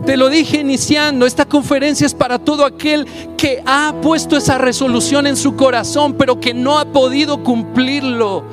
Te 0.06 0.16
lo 0.16 0.30
dije 0.30 0.62
iniciando, 0.62 1.26
esta 1.26 1.44
conferencia 1.44 2.08
es 2.08 2.14
para 2.14 2.40
todo 2.40 2.64
aquel 2.64 3.06
que 3.36 3.62
ha 3.66 3.94
puesto 4.02 4.38
esa 4.38 4.58
resolución 4.58 5.28
en 5.28 5.36
su 5.36 5.58
corazón, 5.58 6.14
pero 6.14 6.40
que 6.40 6.54
no 6.54 6.80
ha 6.80 6.86
podido 6.86 7.44
cumplirlo. 7.44 8.46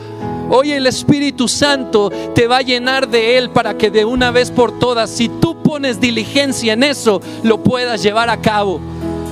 Hoy 0.50 0.72
el 0.72 0.84
Espíritu 0.88 1.46
Santo 1.46 2.10
te 2.34 2.48
va 2.48 2.56
a 2.56 2.62
llenar 2.62 3.08
de 3.08 3.38
Él 3.38 3.50
para 3.50 3.78
que 3.78 3.92
de 3.92 4.04
una 4.04 4.32
vez 4.32 4.50
por 4.50 4.80
todas, 4.80 5.10
si 5.10 5.28
tú 5.28 5.62
pones 5.62 6.00
diligencia 6.00 6.72
en 6.72 6.82
eso, 6.82 7.22
lo 7.44 7.62
puedas 7.62 8.02
llevar 8.02 8.30
a 8.30 8.40
cabo. 8.40 8.80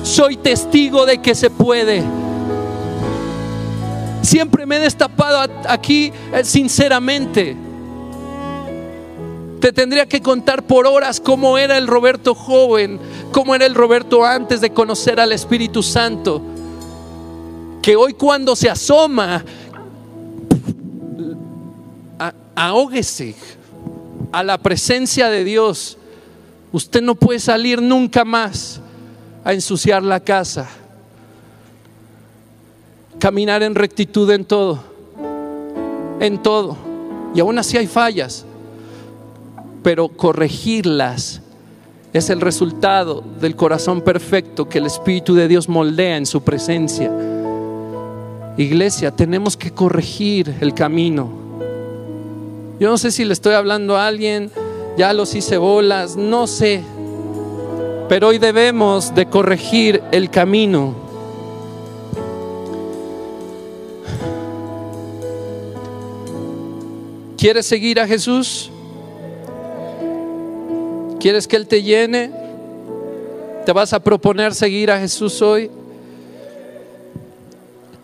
Soy 0.04 0.36
testigo 0.36 1.06
de 1.06 1.18
que 1.18 1.34
se 1.34 1.50
puede. 1.50 2.21
Siempre 4.22 4.66
me 4.66 4.76
he 4.76 4.80
destapado 4.80 5.52
aquí 5.68 6.12
eh, 6.32 6.44
sinceramente. 6.44 7.56
Te 9.60 9.72
tendría 9.72 10.06
que 10.06 10.20
contar 10.20 10.62
por 10.62 10.86
horas 10.86 11.20
cómo 11.20 11.58
era 11.58 11.76
el 11.76 11.86
Roberto 11.86 12.34
joven, 12.34 12.98
cómo 13.32 13.54
era 13.54 13.66
el 13.66 13.74
Roberto 13.74 14.24
antes 14.24 14.60
de 14.60 14.70
conocer 14.70 15.20
al 15.20 15.32
Espíritu 15.32 15.82
Santo. 15.82 16.40
Que 17.82 17.96
hoy 17.96 18.14
cuando 18.14 18.54
se 18.56 18.70
asoma, 18.70 19.44
ahóguese 22.54 23.34
a 24.30 24.42
la 24.44 24.58
presencia 24.58 25.28
de 25.30 25.44
Dios. 25.44 25.98
Usted 26.70 27.02
no 27.02 27.16
puede 27.16 27.40
salir 27.40 27.82
nunca 27.82 28.24
más 28.24 28.80
a 29.44 29.52
ensuciar 29.52 30.02
la 30.02 30.20
casa 30.20 30.68
caminar 33.22 33.62
en 33.62 33.76
rectitud 33.76 34.28
en 34.32 34.44
todo, 34.44 34.80
en 36.18 36.42
todo. 36.42 36.76
Y 37.36 37.38
aún 37.38 37.56
así 37.56 37.76
hay 37.76 37.86
fallas, 37.86 38.44
pero 39.84 40.08
corregirlas 40.08 41.40
es 42.12 42.30
el 42.30 42.40
resultado 42.40 43.22
del 43.40 43.54
corazón 43.54 44.00
perfecto 44.00 44.68
que 44.68 44.78
el 44.78 44.86
Espíritu 44.86 45.36
de 45.36 45.46
Dios 45.46 45.68
moldea 45.68 46.16
en 46.16 46.26
su 46.26 46.42
presencia. 46.42 47.12
Iglesia, 48.56 49.12
tenemos 49.12 49.56
que 49.56 49.70
corregir 49.70 50.56
el 50.60 50.74
camino. 50.74 51.30
Yo 52.80 52.90
no 52.90 52.98
sé 52.98 53.12
si 53.12 53.24
le 53.24 53.34
estoy 53.34 53.54
hablando 53.54 53.96
a 53.96 54.08
alguien, 54.08 54.50
ya 54.98 55.12
los 55.12 55.32
hice 55.36 55.58
bolas, 55.58 56.16
no 56.16 56.48
sé, 56.48 56.82
pero 58.08 58.26
hoy 58.26 58.38
debemos 58.38 59.14
de 59.14 59.26
corregir 59.26 60.02
el 60.10 60.28
camino. 60.28 61.11
¿Quieres 67.42 67.66
seguir 67.66 67.98
a 67.98 68.06
Jesús? 68.06 68.70
¿Quieres 71.18 71.48
que 71.48 71.56
Él 71.56 71.66
te 71.66 71.82
llene? 71.82 72.30
¿Te 73.66 73.72
vas 73.72 73.92
a 73.92 73.98
proponer 73.98 74.54
seguir 74.54 74.92
a 74.92 75.00
Jesús 75.00 75.42
hoy? 75.42 75.68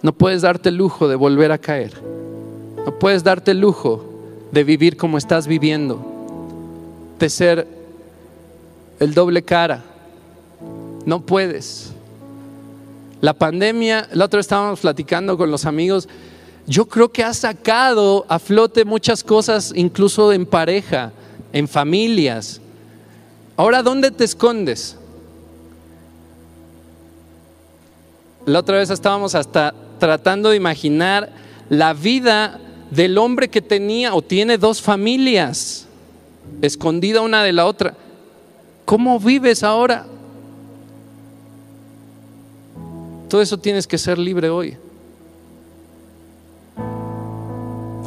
No 0.02 0.12
puedes 0.12 0.42
darte 0.42 0.70
el 0.70 0.74
lujo 0.74 1.06
de 1.06 1.14
volver 1.14 1.52
a 1.52 1.58
caer. 1.58 1.92
No 2.84 2.98
puedes 2.98 3.22
darte 3.22 3.52
el 3.52 3.60
lujo 3.60 4.04
de 4.50 4.64
vivir 4.64 4.96
como 4.96 5.16
estás 5.16 5.46
viviendo, 5.46 6.04
de 7.20 7.30
ser 7.30 7.68
el 8.98 9.14
doble 9.14 9.44
cara. 9.44 9.84
No 11.06 11.20
puedes. 11.20 11.92
La 13.20 13.34
pandemia, 13.34 14.08
la 14.12 14.24
otra 14.24 14.38
vez 14.38 14.46
estábamos 14.46 14.80
platicando 14.80 15.38
con 15.38 15.48
los 15.48 15.64
amigos, 15.64 16.08
yo 16.68 16.86
creo 16.86 17.10
que 17.10 17.24
ha 17.24 17.32
sacado 17.32 18.26
a 18.28 18.38
flote 18.38 18.84
muchas 18.84 19.24
cosas, 19.24 19.72
incluso 19.74 20.34
en 20.34 20.44
pareja, 20.44 21.12
en 21.50 21.66
familias. 21.66 22.60
Ahora, 23.56 23.82
¿dónde 23.82 24.10
te 24.10 24.24
escondes? 24.24 24.98
La 28.44 28.58
otra 28.58 28.76
vez 28.76 28.90
estábamos 28.90 29.34
hasta 29.34 29.74
tratando 29.98 30.50
de 30.50 30.56
imaginar 30.56 31.32
la 31.70 31.94
vida 31.94 32.60
del 32.90 33.16
hombre 33.16 33.48
que 33.48 33.62
tenía 33.62 34.14
o 34.14 34.20
tiene 34.20 34.58
dos 34.58 34.82
familias, 34.82 35.86
escondida 36.60 37.22
una 37.22 37.42
de 37.42 37.52
la 37.54 37.64
otra. 37.64 37.94
¿Cómo 38.84 39.18
vives 39.18 39.62
ahora? 39.62 40.04
Todo 43.30 43.40
eso 43.40 43.58
tienes 43.58 43.86
que 43.86 43.96
ser 43.96 44.18
libre 44.18 44.50
hoy. 44.50 44.76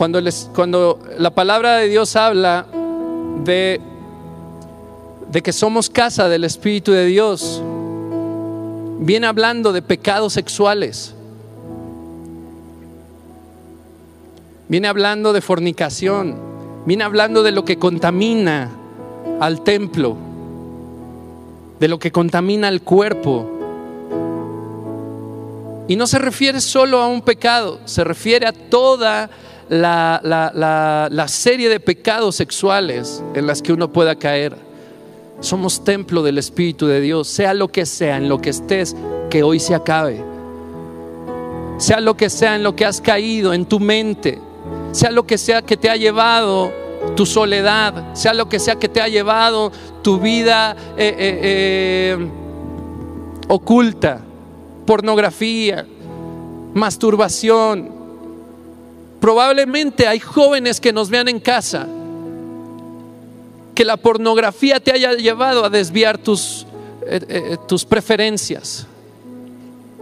Cuando, 0.02 1.00
la 1.20 1.30
palabra 1.30 1.76
de 1.76 1.88
Dios 1.88 2.16
habla 2.16 2.66
de, 3.44 3.80
que 5.44 5.54
somos 5.54 5.92
casa 5.92 6.28
del 6.28 6.44
Espíritu 6.44 6.92
de 6.92 7.06
Dios, 7.06 7.62
viene 8.98 9.28
hablando 9.28 9.72
de 9.72 9.84
pecados 9.84 10.34
sexuales. 10.34 11.14
Viene 14.70 14.88
hablando 14.88 15.34
de 15.34 15.42
fornicación. 15.42 16.36
Viene 16.88 17.04
hablando 17.04 17.44
de 17.44 17.52
lo 17.52 17.64
que 17.64 17.78
contamina 17.78 18.72
al 19.40 19.62
templo. 19.62 20.18
De 21.80 21.88
lo 21.88 22.00
que 22.00 22.12
contamina 22.12 22.70
al 22.70 22.82
cuerpo. 22.82 23.48
Y 25.88 25.96
no 25.96 26.08
se 26.08 26.18
refiere 26.18 26.60
solo 26.60 26.98
a 27.02 27.08
un 27.08 27.22
pecado, 27.22 27.82
se 27.86 28.04
refiere 28.04 28.48
a 28.48 28.52
toda 28.52 29.30
la, 29.72 31.26
serie 31.28 31.70
de 31.70 31.80
pecados 31.80 32.36
sexuales 32.36 33.24
en 33.34 33.48
las 33.48 33.62
que 33.62 33.74
uno 33.74 33.92
pueda 33.92 34.16
caer. 34.16 34.56
Somos 35.40 35.84
templo 35.84 36.22
del 36.22 36.38
Espíritu 36.38 36.88
de 36.88 37.02
Dios, 37.02 37.28
sea 37.28 37.54
lo 37.54 37.70
que 37.70 37.86
sea, 37.86 38.18
en 38.18 38.30
lo 38.30 38.40
que 38.40 38.52
estés, 38.52 38.96
que 39.30 39.44
hoy 39.44 39.60
se 39.60 39.74
acabe. 39.74 40.24
Sea 41.78 42.00
lo 42.00 42.16
que 42.16 42.30
sea 42.30 42.56
en 42.56 42.64
lo 42.64 42.76
que 42.76 42.86
has 42.86 43.02
caído, 43.02 43.54
en 43.54 43.66
tu 43.66 43.80
mente, 43.80 44.40
sea 44.92 45.10
lo 45.10 45.26
que 45.26 45.38
sea 45.38 45.64
que 45.64 45.78
te 45.78 45.90
ha 45.90 45.96
llevado 45.96 46.72
tu 47.16 47.26
soledad, 47.26 48.14
sea 48.14 48.34
lo 48.34 48.48
que 48.48 48.60
sea 48.60 48.76
que 48.76 48.88
te 48.88 49.02
ha 49.02 49.08
llevado 49.08 49.72
tu 50.04 50.20
vida 50.20 50.76
eh, 50.96 51.16
eh, 51.18 51.40
eh, 51.44 52.28
oculta, 53.48 54.22
pornografía, 54.86 55.88
masturbación, 56.76 58.01
Probablemente 59.22 60.08
hay 60.08 60.20
jóvenes 60.20 60.82
que 60.82 60.92
nos 60.92 61.12
vean 61.12 61.28
en 61.28 61.40
casa, 61.40 61.88
que 63.76 63.86
la 63.86 63.96
pornografía 63.96 64.80
te 64.80 64.92
haya 64.92 65.14
llevado 65.14 65.64
a 65.64 65.70
desviar 65.70 66.18
tus, 66.18 66.66
eh, 67.06 67.20
eh, 67.30 67.58
tus 67.68 67.86
preferencias. 67.86 68.88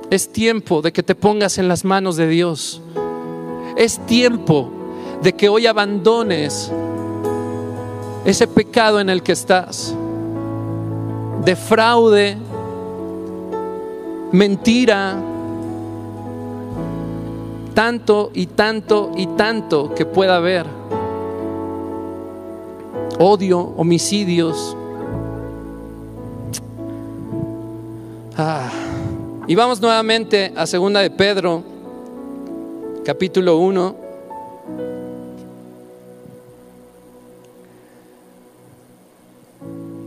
Es 0.09 0.31
tiempo 0.31 0.81
de 0.81 0.93
que 0.93 1.03
te 1.03 1.15
pongas 1.15 1.57
en 1.57 1.67
las 1.67 1.83
manos 1.83 2.15
de 2.15 2.29
Dios. 2.29 2.81
Es 3.75 4.03
tiempo 4.05 4.71
de 5.21 5.33
que 5.33 5.49
hoy 5.49 5.67
abandones 5.67 6.71
ese 8.23 8.47
pecado 8.47 9.01
en 9.01 9.09
el 9.09 9.21
que 9.21 9.33
estás. 9.33 9.93
De 11.43 11.57
fraude, 11.57 12.37
mentira, 14.31 15.21
tanto 17.79 18.29
y 18.33 18.47
tanto 18.47 19.13
y 19.15 19.25
tanto 19.25 19.95
que 19.95 20.05
pueda 20.05 20.35
haber. 20.35 20.65
Odio, 23.19 23.73
homicidios. 23.77 24.75
Ah. 28.35 28.69
Y 29.47 29.55
vamos 29.55 29.79
nuevamente 29.79 30.51
a 30.57 30.67
segunda 30.67 30.99
de 30.99 31.09
Pedro, 31.09 31.63
capítulo 33.05 33.57
1. 33.59 33.95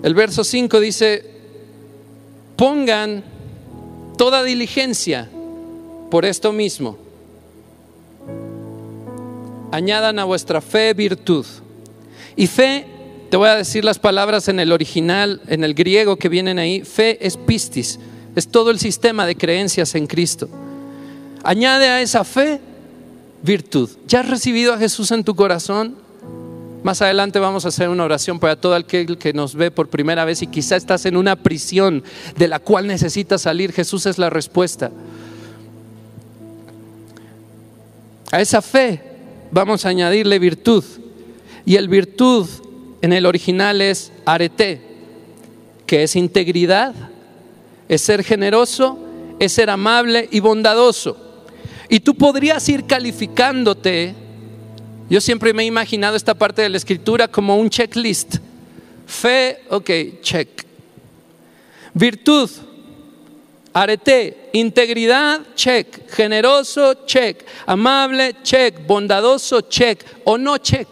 El 0.03 0.14
verso 0.14 0.45
5 0.45 0.79
dice, 0.79 1.25
pongan 2.55 3.25
toda 4.18 4.43
diligencia 4.43 5.31
por 6.11 6.27
esto 6.27 6.53
mismo 6.53 7.02
añadan 9.73 10.20
a 10.20 10.25
vuestra 10.25 10.61
fe 10.61 10.95
virtud 10.95 11.45
y 12.37 12.47
fe 12.47 12.87
Te 13.31 13.39
voy 13.39 13.49
a 13.49 13.57
decir 13.57 13.83
las 13.83 13.99
palabras 13.99 14.49
en 14.49 14.61
el 14.61 14.73
original, 14.73 15.41
en 15.47 15.64
el 15.64 15.73
griego 15.73 16.16
que 16.16 16.29
vienen 16.29 16.59
ahí. 16.59 16.83
Fe 16.83 17.27
es 17.27 17.39
pistis, 17.39 17.99
es 18.37 18.47
todo 18.47 18.70
el 18.70 18.79
sistema 18.79 19.25
de 19.25 19.37
creencias 19.37 19.95
en 19.95 20.07
Cristo. 20.07 20.51
Añade 21.43 21.89
a 21.89 22.03
esa 22.03 22.25
fe 22.25 22.61
virtud. 23.43 23.89
¿Ya 24.07 24.20
has 24.20 24.29
recibido 24.29 24.75
a 24.75 24.79
Jesús 24.79 25.12
en 25.12 25.25
tu 25.25 25.35
corazón? 25.35 25.97
Más 26.83 27.01
adelante 27.01 27.39
vamos 27.39 27.64
a 27.64 27.68
hacer 27.68 27.89
una 27.89 28.05
oración 28.05 28.39
para 28.39 28.57
todo 28.57 28.75
aquel 28.75 29.16
que 29.16 29.33
nos 29.33 29.55
ve 29.55 29.70
por 29.70 29.89
primera 29.89 30.27
vez 30.27 30.43
y 30.43 30.47
quizá 30.47 30.77
estás 30.77 31.07
en 31.07 31.16
una 31.16 31.37
prisión 31.37 32.05
de 32.37 32.49
la 32.49 32.59
cual 32.59 32.87
necesitas 32.87 33.41
salir. 33.41 33.73
Jesús 33.73 34.05
es 34.05 34.18
la 34.18 34.29
respuesta. 34.29 34.91
A 38.31 38.43
esa 38.43 38.61
fe 38.61 39.12
vamos 39.53 39.87
a 39.87 39.91
añadirle 39.91 40.41
virtud. 40.41 40.83
Y 41.65 41.77
el 41.77 41.89
virtud 41.89 42.49
en 43.01 43.13
el 43.13 43.25
original 43.25 43.81
es 43.81 44.11
arete, 44.25 44.81
que 45.87 46.03
es 46.03 46.17
integridad, 46.17 46.95
es 47.89 48.03
ser 48.03 48.25
generoso, 48.25 48.99
es 49.39 49.53
ser 49.53 49.71
amable 49.71 50.29
y 50.33 50.41
bondadoso. 50.41 51.45
Y 51.89 52.01
tú 52.01 52.17
podrías 52.17 52.69
ir 52.69 52.87
calificándote 52.87 54.17
yo 55.13 55.21
siempre 55.21 55.53
me 55.53 55.63
he 55.63 55.67
imaginado 55.67 56.17
esta 56.17 56.33
parte 56.33 56.63
de 56.63 56.71
la 56.71 56.79
escritura 56.79 57.29
como 57.29 57.59
un 57.59 57.69
checklist. 57.69 58.37
Fe, 59.07 59.59
ok, 59.69 59.91
check. 60.23 60.65
Virtud, 61.93 62.49
arete, 63.73 64.51
integridad, 64.53 65.41
check. 65.55 66.11
Generoso, 66.11 67.05
check. 67.07 67.45
Amable, 67.66 68.37
check. 68.43 68.87
Bondadoso, 68.87 69.62
check. 69.62 70.05
O 70.25 70.37
no, 70.37 70.59
check. 70.59 70.89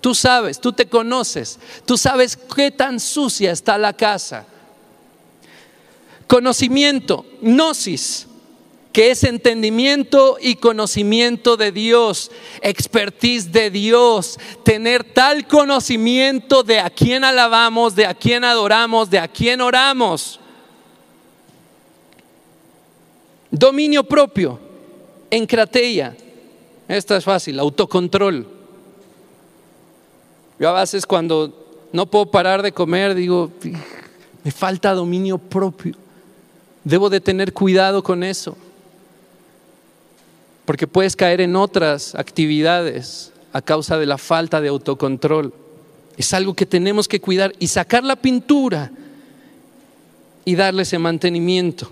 Tú 0.00 0.14
sabes, 0.14 0.60
tú 0.60 0.72
te 0.72 0.86
conoces. 0.86 1.58
Tú 1.84 1.96
sabes 1.96 2.36
qué 2.36 2.70
tan 2.70 3.00
sucia 3.00 3.50
está 3.52 3.78
la 3.78 3.92
casa. 3.92 4.46
Conocimiento, 6.26 7.24
gnosis 7.40 8.28
que 8.92 9.12
es 9.12 9.22
entendimiento 9.22 10.38
y 10.40 10.56
conocimiento 10.56 11.56
de 11.56 11.70
Dios, 11.70 12.32
expertise 12.62 13.52
de 13.52 13.70
Dios, 13.70 14.40
tener 14.64 15.04
tal 15.04 15.46
conocimiento 15.46 16.64
de 16.64 16.80
a 16.80 16.90
quién 16.90 17.22
alabamos, 17.22 17.94
de 17.94 18.06
a 18.06 18.14
quién 18.14 18.42
adoramos, 18.42 19.08
de 19.08 19.20
a 19.20 19.28
quién 19.28 19.60
oramos. 19.60 20.40
Dominio 23.50 24.04
propio, 24.04 24.58
encrateia. 25.30 26.16
Esta 26.86 27.16
es 27.16 27.24
fácil, 27.24 27.58
autocontrol. 27.58 28.46
Yo 30.58 30.68
a 30.68 30.80
veces 30.80 31.06
cuando 31.06 31.88
no 31.92 32.06
puedo 32.06 32.26
parar 32.26 32.62
de 32.62 32.72
comer 32.72 33.14
digo, 33.14 33.50
me 34.44 34.50
falta 34.50 34.92
dominio 34.92 35.38
propio. 35.38 35.94
Debo 36.84 37.10
de 37.10 37.20
tener 37.20 37.52
cuidado 37.52 38.02
con 38.02 38.22
eso 38.22 38.56
porque 40.68 40.86
puedes 40.86 41.16
caer 41.16 41.40
en 41.40 41.56
otras 41.56 42.14
actividades 42.14 43.32
a 43.54 43.62
causa 43.62 43.96
de 43.96 44.04
la 44.04 44.18
falta 44.18 44.60
de 44.60 44.68
autocontrol. 44.68 45.54
Es 46.18 46.34
algo 46.34 46.52
que 46.52 46.66
tenemos 46.66 47.08
que 47.08 47.22
cuidar 47.22 47.54
y 47.58 47.68
sacar 47.68 48.04
la 48.04 48.16
pintura 48.16 48.90
y 50.44 50.54
darle 50.56 50.82
ese 50.82 50.98
mantenimiento. 50.98 51.90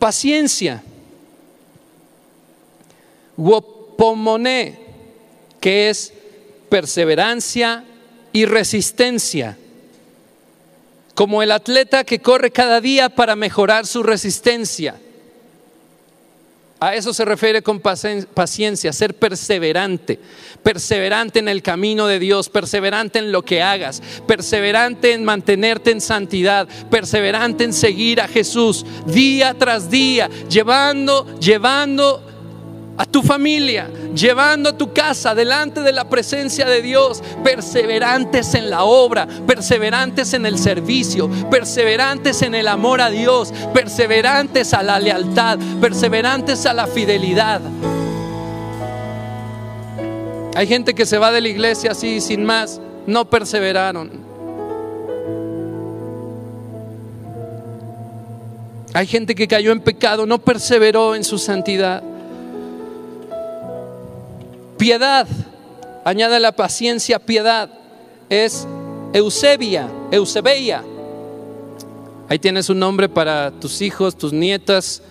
Paciencia. 0.00 0.82
Wopomone, 3.36 4.80
que 5.60 5.90
es 5.90 6.12
perseverancia 6.68 7.84
y 8.32 8.46
resistencia. 8.46 9.56
Como 11.14 11.42
el 11.42 11.52
atleta 11.52 12.04
que 12.04 12.20
corre 12.20 12.50
cada 12.50 12.80
día 12.80 13.10
para 13.10 13.36
mejorar 13.36 13.86
su 13.86 14.02
resistencia. 14.02 14.98
A 16.82 16.94
eso 16.94 17.12
se 17.12 17.26
refiere 17.26 17.60
con 17.60 17.78
paciencia, 17.78 18.90
ser 18.94 19.14
perseverante, 19.14 20.18
perseverante 20.62 21.38
en 21.38 21.48
el 21.50 21.62
camino 21.62 22.06
de 22.06 22.18
Dios, 22.18 22.48
perseverante 22.48 23.18
en 23.18 23.32
lo 23.32 23.42
que 23.42 23.60
hagas, 23.60 24.02
perseverante 24.26 25.12
en 25.12 25.22
mantenerte 25.22 25.90
en 25.90 26.00
santidad, 26.00 26.66
perseverante 26.90 27.64
en 27.64 27.74
seguir 27.74 28.22
a 28.22 28.28
Jesús 28.28 28.86
día 29.04 29.54
tras 29.58 29.90
día, 29.90 30.30
llevando, 30.48 31.26
llevando 31.38 32.29
a 33.00 33.06
tu 33.06 33.22
familia, 33.22 33.88
llevando 34.14 34.68
a 34.68 34.76
tu 34.76 34.92
casa 34.92 35.34
delante 35.34 35.80
de 35.80 35.90
la 35.90 36.10
presencia 36.10 36.66
de 36.66 36.82
Dios, 36.82 37.22
perseverantes 37.42 38.54
en 38.54 38.68
la 38.68 38.84
obra, 38.84 39.26
perseverantes 39.46 40.34
en 40.34 40.44
el 40.44 40.58
servicio, 40.58 41.30
perseverantes 41.50 42.42
en 42.42 42.54
el 42.54 42.68
amor 42.68 43.00
a 43.00 43.08
Dios, 43.08 43.54
perseverantes 43.72 44.74
a 44.74 44.82
la 44.82 45.00
lealtad, 45.00 45.58
perseverantes 45.80 46.66
a 46.66 46.74
la 46.74 46.86
fidelidad. 46.86 47.62
Hay 50.54 50.66
gente 50.66 50.92
que 50.92 51.06
se 51.06 51.16
va 51.16 51.32
de 51.32 51.40
la 51.40 51.48
iglesia 51.48 51.92
así 51.92 52.20
sin 52.20 52.44
más, 52.44 52.82
no 53.06 53.30
perseveraron. 53.30 54.10
Hay 58.92 59.06
gente 59.06 59.34
que 59.34 59.48
cayó 59.48 59.72
en 59.72 59.80
pecado, 59.80 60.26
no 60.26 60.36
perseveró 60.36 61.14
en 61.14 61.24
su 61.24 61.38
santidad. 61.38 62.02
Piedad, 64.80 65.26
añade 66.06 66.40
la 66.40 66.52
paciencia, 66.52 67.18
piedad, 67.18 67.68
es 68.30 68.66
Eusebia, 69.12 69.90
Eusebia. 70.10 70.82
Ahí 72.30 72.38
tienes 72.38 72.70
un 72.70 72.78
nombre 72.78 73.06
para 73.06 73.50
tus 73.50 73.82
hijos, 73.82 74.16
tus 74.16 74.32
nietas, 74.32 75.02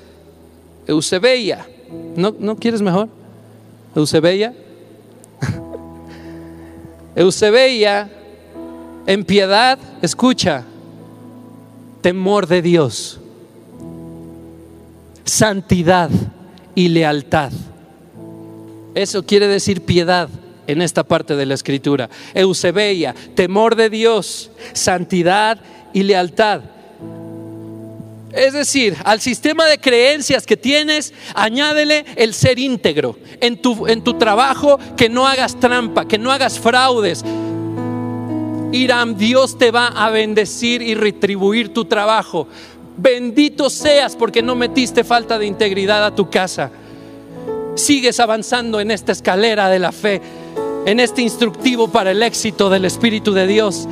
Eusebia. 0.87 1.67
¿No, 2.15 2.33
¿No 2.39 2.55
quieres 2.55 2.81
mejor? 2.81 3.09
Eusebia. 3.95 4.55
Eusebia, 7.15 8.09
en 9.05 9.23
piedad, 9.23 9.77
escucha, 10.01 10.63
temor 12.01 12.47
de 12.47 12.63
Dios, 12.63 13.19
santidad 15.25 16.09
y 16.73 16.87
lealtad. 16.87 17.51
Eso 18.95 19.23
quiere 19.23 19.47
decir 19.47 19.81
piedad 19.81 20.29
en 20.67 20.81
esta 20.81 21.03
parte 21.03 21.35
de 21.35 21.45
la 21.45 21.53
escritura. 21.53 22.09
Eusebia, 22.33 23.15
temor 23.35 23.75
de 23.75 23.89
Dios, 23.89 24.51
santidad 24.73 25.59
y 25.93 26.03
lealtad. 26.03 26.61
Es 28.31 28.53
decir, 28.53 28.95
al 29.03 29.19
sistema 29.19 29.65
de 29.65 29.79
creencias 29.79 30.45
que 30.45 30.55
tienes, 30.55 31.13
añádele 31.33 32.05
el 32.15 32.35
ser 32.35 32.59
íntegro. 32.59 33.17
En 33.41 33.59
tu, 33.59 33.87
en 33.87 34.03
tu 34.03 34.15
trabajo, 34.15 34.79
que 34.95 35.09
no 35.09 35.27
hagas 35.27 35.59
trampa, 35.59 36.07
que 36.07 36.19
no 36.19 36.31
hagas 36.31 36.59
fraudes. 36.59 37.23
Irán, 38.71 39.17
Dios 39.17 39.57
te 39.57 39.71
va 39.71 39.87
a 39.87 40.11
bendecir 40.11 40.83
y 40.83 40.93
retribuir 40.93 41.73
tu 41.73 41.85
trabajo. 41.85 42.47
Bendito 42.97 43.71
seas 43.71 44.15
porque 44.15 44.43
no 44.43 44.55
metiste 44.55 45.03
falta 45.03 45.39
de 45.39 45.47
integridad 45.47 46.05
a 46.05 46.13
tu 46.13 46.29
casa 46.29 46.71
sigues 47.79 48.19
avanzando 48.19 48.79
en 48.79 48.91
esta 48.91 49.11
escalera 49.11 49.69
de 49.69 49.79
la 49.79 49.91
fe, 49.91 50.21
en 50.85 50.99
este 50.99 51.21
instructivo 51.21 51.87
para 51.87 52.11
el 52.11 52.21
éxito 52.21 52.69
del 52.69 52.85
Espíritu 52.85 53.33
de 53.33 53.47
Dios. 53.47 53.87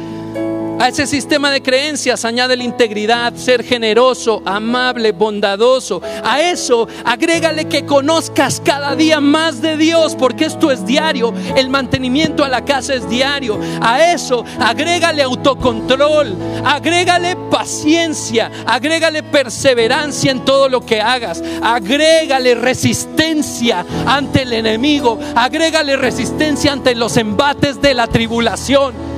A 0.80 0.90
ese 0.90 1.08
sistema 1.08 1.50
de 1.50 1.64
creencias 1.64 2.24
añade 2.24 2.56
la 2.56 2.64
integridad, 2.64 3.34
ser 3.34 3.64
generoso, 3.64 4.44
amable, 4.46 5.12
bondadoso. 5.12 6.02
A 6.24 6.42
eso 6.42 6.88
agrégale 7.04 7.66
que 7.66 7.84
conozcas 7.84 8.62
cada 8.64 8.96
día 8.96 9.20
más 9.20 9.60
de 9.60 9.76
Dios, 9.76 10.16
porque 10.16 10.46
esto 10.46 10.72
es 10.72 10.86
diario. 10.86 11.34
El 11.56 11.70
mantenimiento 11.70 12.44
a 12.44 12.48
la 12.48 12.64
casa 12.64 12.94
es 12.94 13.10
diario. 13.10 13.60
A 13.82 14.12
eso 14.12 14.46
agrégale 14.60 15.24
autocontrol, 15.24 16.36
agrégale 16.64 17.36
paciencia, 17.50 18.52
agrégale 18.68 19.24
perseverancia 19.24 20.30
en 20.32 20.46
todo 20.46 20.70
lo 20.70 20.86
que 20.86 21.02
hagas, 21.02 21.42
agrégale 21.64 22.54
resistencia 22.54 23.84
ante 24.06 24.44
el 24.44 24.54
enemigo, 24.54 25.18
agrégale 25.36 25.98
resistencia 25.98 26.72
ante 26.72 26.94
los 26.94 27.18
embates 27.18 27.82
de 27.82 27.96
la 27.96 28.06
tribulación 28.06 29.17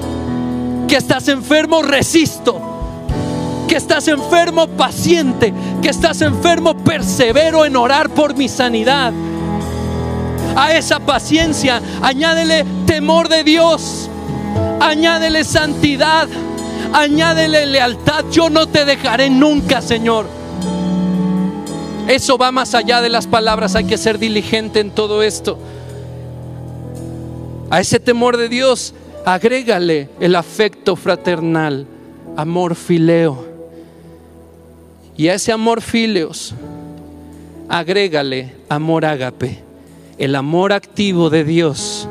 que 0.89 0.97
estás 0.97 1.27
enfermo, 1.27 1.83
resisto. 1.83 2.59
Que 3.67 3.75
estás 3.75 4.07
enfermo, 4.07 4.67
paciente. 4.67 5.53
Que 5.81 5.89
estás 5.89 6.21
enfermo, 6.21 6.75
persevero 6.83 7.63
en 7.63 7.75
orar 7.77 8.09
por 8.09 8.35
mi 8.35 8.49
sanidad. 8.49 9.13
A 10.55 10.73
esa 10.73 10.99
paciencia 10.99 11.79
añádele 12.01 12.65
temor 12.87 13.29
de 13.29 13.43
Dios. 13.43 14.09
Añádele 14.81 15.43
santidad. 15.43 16.27
Añádele 16.91 17.67
lealtad. 17.67 18.25
Yo 18.31 18.49
no 18.49 18.67
te 18.67 18.83
dejaré 18.83 19.29
nunca, 19.29 19.81
Señor. 19.83 20.25
Eso 22.07 22.39
va 22.39 22.51
más 22.51 22.73
allá 22.73 22.99
de 22.99 23.09
las 23.09 23.27
palabras. 23.27 23.75
Hay 23.75 23.85
que 23.85 23.99
ser 23.99 24.17
diligente 24.17 24.79
en 24.79 24.89
todo 24.89 25.21
esto. 25.21 25.59
A 27.69 27.79
ese 27.79 27.99
temor 27.99 28.37
de 28.37 28.49
Dios 28.49 28.95
Agrégale 29.25 30.09
el 30.19 30.35
afecto 30.35 30.95
fraternal, 30.95 31.85
amor 32.35 32.75
fileo. 32.75 33.45
Y 35.17 35.27
a 35.27 35.33
ese 35.33 35.51
amor 35.51 35.81
fileos, 35.81 36.53
agrégale 37.67 38.55
amor 38.69 39.05
ágape, 39.05 39.59
el 40.17 40.35
amor 40.35 40.71
activo 40.71 41.29
de 41.29 41.43
Dios, 41.43 42.07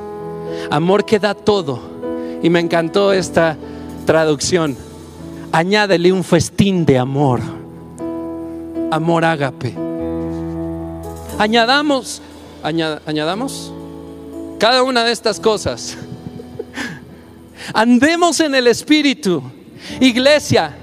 amor 0.71 1.05
que 1.07 1.19
da 1.19 1.35
todo. 1.35 1.81
Y 2.43 2.51
me 2.51 2.61
encantó 2.61 3.13
esta 3.13 3.57
traducción. 4.05 4.77
Añádele 5.51 6.13
un 6.13 6.23
festín 6.23 6.85
de 6.85 6.99
amor, 6.99 7.41
amor 8.91 9.25
ágape. 9.25 9.75
Añadamos, 11.39 12.21
añadamos 12.63 13.73
cada 14.59 14.83
una 14.83 15.05
de 15.05 15.13
estas 15.13 15.41
cosas. 15.41 15.97
Andemos 17.73 18.41
en 18.41 18.55
el 18.55 18.67
Espíritu. 18.67 19.43
Iglesia, 20.01 20.77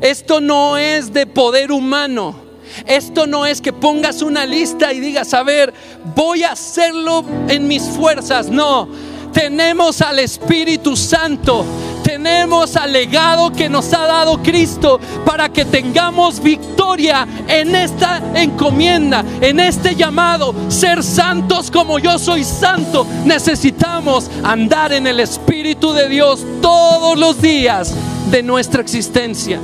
esto 0.00 0.40
no 0.40 0.76
es 0.76 1.12
de 1.12 1.26
poder 1.26 1.72
humano. 1.72 2.48
Esto 2.86 3.26
no 3.26 3.46
es 3.46 3.60
que 3.60 3.72
pongas 3.72 4.22
una 4.22 4.44
lista 4.44 4.92
y 4.92 5.00
digas, 5.00 5.32
a 5.34 5.42
ver, 5.42 5.72
voy 6.14 6.42
a 6.42 6.52
hacerlo 6.52 7.24
en 7.48 7.66
mis 7.66 7.82
fuerzas. 7.82 8.48
No, 8.48 8.88
tenemos 9.32 10.02
al 10.02 10.18
Espíritu 10.18 10.96
Santo 10.96 11.64
tenemos 12.08 12.74
al 12.76 12.94
legado 12.94 13.52
que 13.52 13.68
nos 13.68 13.92
ha 13.92 14.06
dado 14.06 14.42
Cristo 14.42 14.98
para 15.26 15.50
que 15.50 15.66
tengamos 15.66 16.42
victoria 16.42 17.28
en 17.46 17.74
esta 17.74 18.22
encomienda, 18.34 19.22
en 19.42 19.60
este 19.60 19.94
llamado, 19.94 20.54
ser 20.68 21.02
santos 21.02 21.70
como 21.70 21.98
yo 21.98 22.18
soy 22.18 22.44
santo. 22.44 23.06
Necesitamos 23.26 24.30
andar 24.42 24.94
en 24.94 25.06
el 25.06 25.20
Espíritu 25.20 25.92
de 25.92 26.08
Dios 26.08 26.46
todos 26.62 27.18
los 27.18 27.42
días 27.42 27.94
de 28.30 28.42
nuestra 28.42 28.80
existencia. 28.80 29.60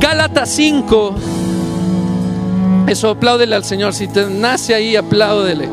Gálatas 0.00 0.50
5. 0.50 1.14
Eso, 2.88 3.08
apláudele 3.08 3.56
al 3.56 3.64
Señor. 3.64 3.94
Si 3.94 4.06
te 4.06 4.26
nace 4.26 4.74
ahí, 4.74 4.96
apláudele. 4.96 5.66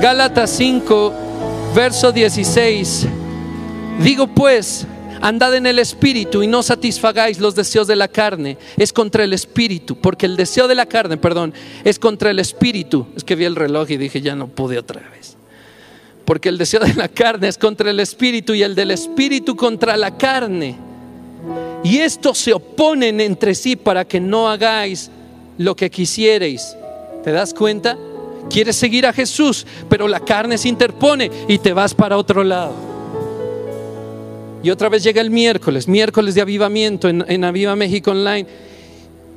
Gálatas 0.00 0.50
5, 0.50 1.12
verso 1.74 2.12
16. 2.12 3.08
Digo 4.02 4.26
pues, 4.26 4.86
andad 5.20 5.54
en 5.54 5.66
el 5.66 5.78
espíritu 5.78 6.42
y 6.42 6.46
no 6.46 6.62
satisfagáis 6.62 7.40
los 7.40 7.54
deseos 7.54 7.86
de 7.86 7.96
la 7.96 8.08
carne. 8.08 8.58
Es 8.76 8.92
contra 8.92 9.24
el 9.24 9.32
espíritu, 9.32 9.96
porque 9.96 10.26
el 10.26 10.36
deseo 10.36 10.68
de 10.68 10.74
la 10.74 10.86
carne, 10.86 11.16
perdón, 11.16 11.54
es 11.84 11.98
contra 11.98 12.30
el 12.30 12.38
espíritu. 12.38 13.06
Es 13.16 13.24
que 13.24 13.34
vi 13.34 13.44
el 13.44 13.56
reloj 13.56 13.90
y 13.90 13.96
dije, 13.96 14.20
ya 14.20 14.34
no 14.34 14.48
pude 14.48 14.78
otra 14.78 15.02
vez. 15.10 15.36
Porque 16.24 16.48
el 16.48 16.58
deseo 16.58 16.80
de 16.80 16.94
la 16.94 17.08
carne 17.08 17.48
es 17.48 17.56
contra 17.58 17.90
el 17.90 18.00
espíritu 18.00 18.52
y 18.54 18.62
el 18.62 18.74
del 18.74 18.90
espíritu 18.90 19.56
contra 19.56 19.96
la 19.96 20.16
carne. 20.16 20.76
Y 21.82 21.98
estos 21.98 22.38
se 22.38 22.52
oponen 22.52 23.20
entre 23.20 23.54
sí 23.54 23.76
para 23.76 24.04
que 24.04 24.20
no 24.20 24.48
hagáis 24.48 25.10
lo 25.56 25.74
que 25.76 25.90
quisierais. 25.90 26.76
¿Te 27.24 27.32
das 27.32 27.54
cuenta? 27.54 27.96
Quieres 28.50 28.76
seguir 28.76 29.06
a 29.06 29.12
Jesús, 29.12 29.66
pero 29.88 30.06
la 30.06 30.20
carne 30.20 30.58
se 30.58 30.68
interpone 30.68 31.30
y 31.48 31.58
te 31.58 31.72
vas 31.72 31.94
para 31.94 32.16
otro 32.16 32.44
lado. 32.44 32.95
Y 34.66 34.70
otra 34.70 34.88
vez 34.88 35.04
llega 35.04 35.20
el 35.20 35.30
miércoles, 35.30 35.86
miércoles 35.86 36.34
de 36.34 36.40
avivamiento 36.40 37.08
en, 37.08 37.44
Aviva 37.44 37.76
México 37.76 38.10
Online. 38.10 38.48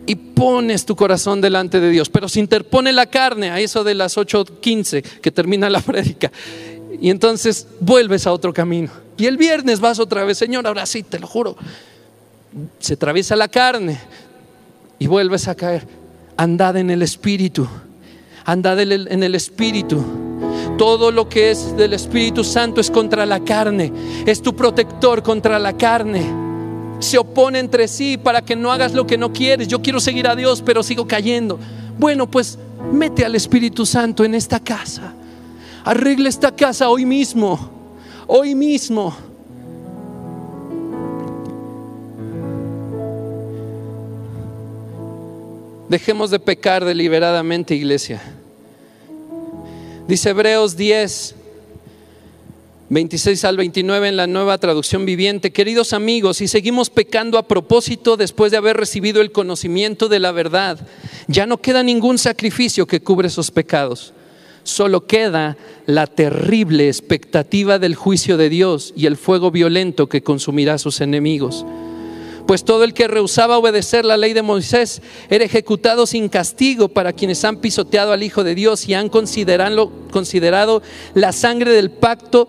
Y 0.08 0.16
pones 0.16 0.86
tu 0.86 0.96
corazón 0.96 1.40
delante 1.40 1.80
de 1.80 1.92
Dios, 1.92 2.10
pero 2.10 2.28
se 2.28 2.40
interpone 2.40 2.92
la 2.92 3.06
carne 3.06 3.52
a 3.52 3.60
eso 3.60 3.84
de 3.84 3.94
las 3.94 4.18
8:15 4.18 5.04
que 5.04 5.30
termina 5.30 5.70
la 5.70 5.82
prédica. 5.86 6.32
Y 7.00 7.12
entonces 7.12 7.68
vuelves 7.80 8.26
a 8.26 8.34
otro 8.34 8.52
camino. 8.52 8.90
Y 9.18 9.28
el 9.28 9.38
viernes 9.38 9.80
vas 9.80 10.00
otra 10.00 10.24
vez, 10.24 10.40
Señor, 10.40 10.66
ahora 10.66 10.88
sí, 10.88 11.04
te 11.04 11.20
lo 11.20 11.28
juro. 11.28 11.56
Se 12.80 12.96
atraviesa 12.96 13.36
la 13.36 13.50
carne 13.50 14.00
y 14.98 15.06
vuelves 15.06 15.48
a 15.48 15.54
caer. 15.54 15.86
Andad 16.38 16.76
en 16.76 16.90
el 16.90 17.04
Espíritu. 17.04 17.68
Andad 18.46 18.80
en 18.80 19.22
el 19.22 19.36
Espíritu 19.36 20.29
todo 20.80 21.12
lo 21.12 21.28
que 21.28 21.52
es 21.52 21.76
del 21.76 21.94
Espíritu 21.94 22.46
Santo 22.46 22.80
es 22.80 22.90
contra 22.90 23.26
la 23.26 23.42
carne, 23.42 23.92
es 24.26 24.42
tu 24.42 24.56
protector 24.56 25.22
contra 25.22 25.60
la 25.60 25.74
carne. 25.74 26.24
Se 27.00 27.18
opone 27.18 27.60
entre 27.60 27.90
sí 27.90 28.18
para 28.18 28.42
que 28.42 28.56
no 28.56 28.72
hagas 28.72 28.94
lo 28.94 29.06
que 29.06 29.18
no 29.18 29.34
quieres. 29.34 29.68
Yo 29.68 29.82
quiero 29.82 30.00
seguir 30.00 30.26
a 30.26 30.38
Dios, 30.38 30.64
pero 30.66 30.82
sigo 30.82 31.06
cayendo. 31.06 31.60
Bueno, 31.98 32.32
pues 32.32 32.58
mete 32.94 33.26
al 33.26 33.36
Espíritu 33.36 33.86
Santo 33.86 34.24
en 34.24 34.34
esta 34.34 34.62
casa. 34.62 35.14
Arregle 35.84 36.30
esta 36.30 36.56
casa 36.56 36.88
hoy 36.88 37.06
mismo. 37.06 37.60
Hoy 38.26 38.56
mismo. 38.56 39.14
Dejemos 45.90 46.32
de 46.32 46.40
pecar 46.40 46.86
deliberadamente, 46.86 47.76
iglesia. 47.76 48.39
Dice 50.10 50.32
Hebreos 50.32 50.76
10, 50.76 51.36
26 52.90 53.46
al 53.46 53.58
29 53.58 54.08
en 54.08 54.18
la 54.18 54.26
nueva 54.26 54.58
traducción 54.58 55.06
viviente. 55.06 55.52
Queridos 55.52 55.94
amigos, 55.94 56.38
si 56.38 56.48
seguimos 56.48 56.90
pecando 56.90 57.38
a 57.38 57.48
propósito 57.48 58.18
después 58.18 58.52
de 58.52 58.58
haber 58.58 58.76
recibido 58.76 59.22
el 59.22 59.32
conocimiento 59.32 60.10
de 60.10 60.18
la 60.18 60.32
verdad, 60.32 60.80
ya 61.28 61.46
no 61.46 61.58
queda 61.58 61.84
ningún 61.84 62.18
sacrificio 62.18 62.88
que 62.88 63.02
cubre 63.02 63.28
esos 63.28 63.52
pecados. 63.52 64.14
Solo 64.64 65.06
queda 65.06 65.58
la 65.86 66.08
terrible 66.08 66.88
expectativa 66.88 67.78
del 67.78 67.94
juicio 67.94 68.36
de 68.38 68.50
Dios 68.50 68.96
y 68.96 69.06
el 69.06 69.16
fuego 69.16 69.52
violento 69.52 70.10
que 70.10 70.24
consumirá 70.24 70.74
a 70.74 70.80
sus 70.80 71.02
enemigos 71.02 71.68
pues 72.50 72.64
todo 72.64 72.84
el 72.84 72.96
que 72.96 73.08
rehusaba 73.08 73.60
obedecer 73.60 74.06
la 74.06 74.18
ley 74.18 74.34
de 74.34 74.42
Moisés 74.42 75.04
era 75.30 75.46
ejecutado 75.46 76.08
sin 76.08 76.30
castigo 76.30 76.90
para 76.90 77.14
quienes 77.14 77.46
han 77.46 77.58
pisoteado 77.58 78.12
al 78.12 78.24
Hijo 78.24 78.44
de 78.44 78.56
Dios 78.56 78.90
y 78.90 78.96
han 78.96 79.08
considerado, 79.08 79.92
considerado 80.10 80.82
la 81.14 81.32
sangre 81.32 81.74
del 81.74 81.92
pacto, 81.92 82.48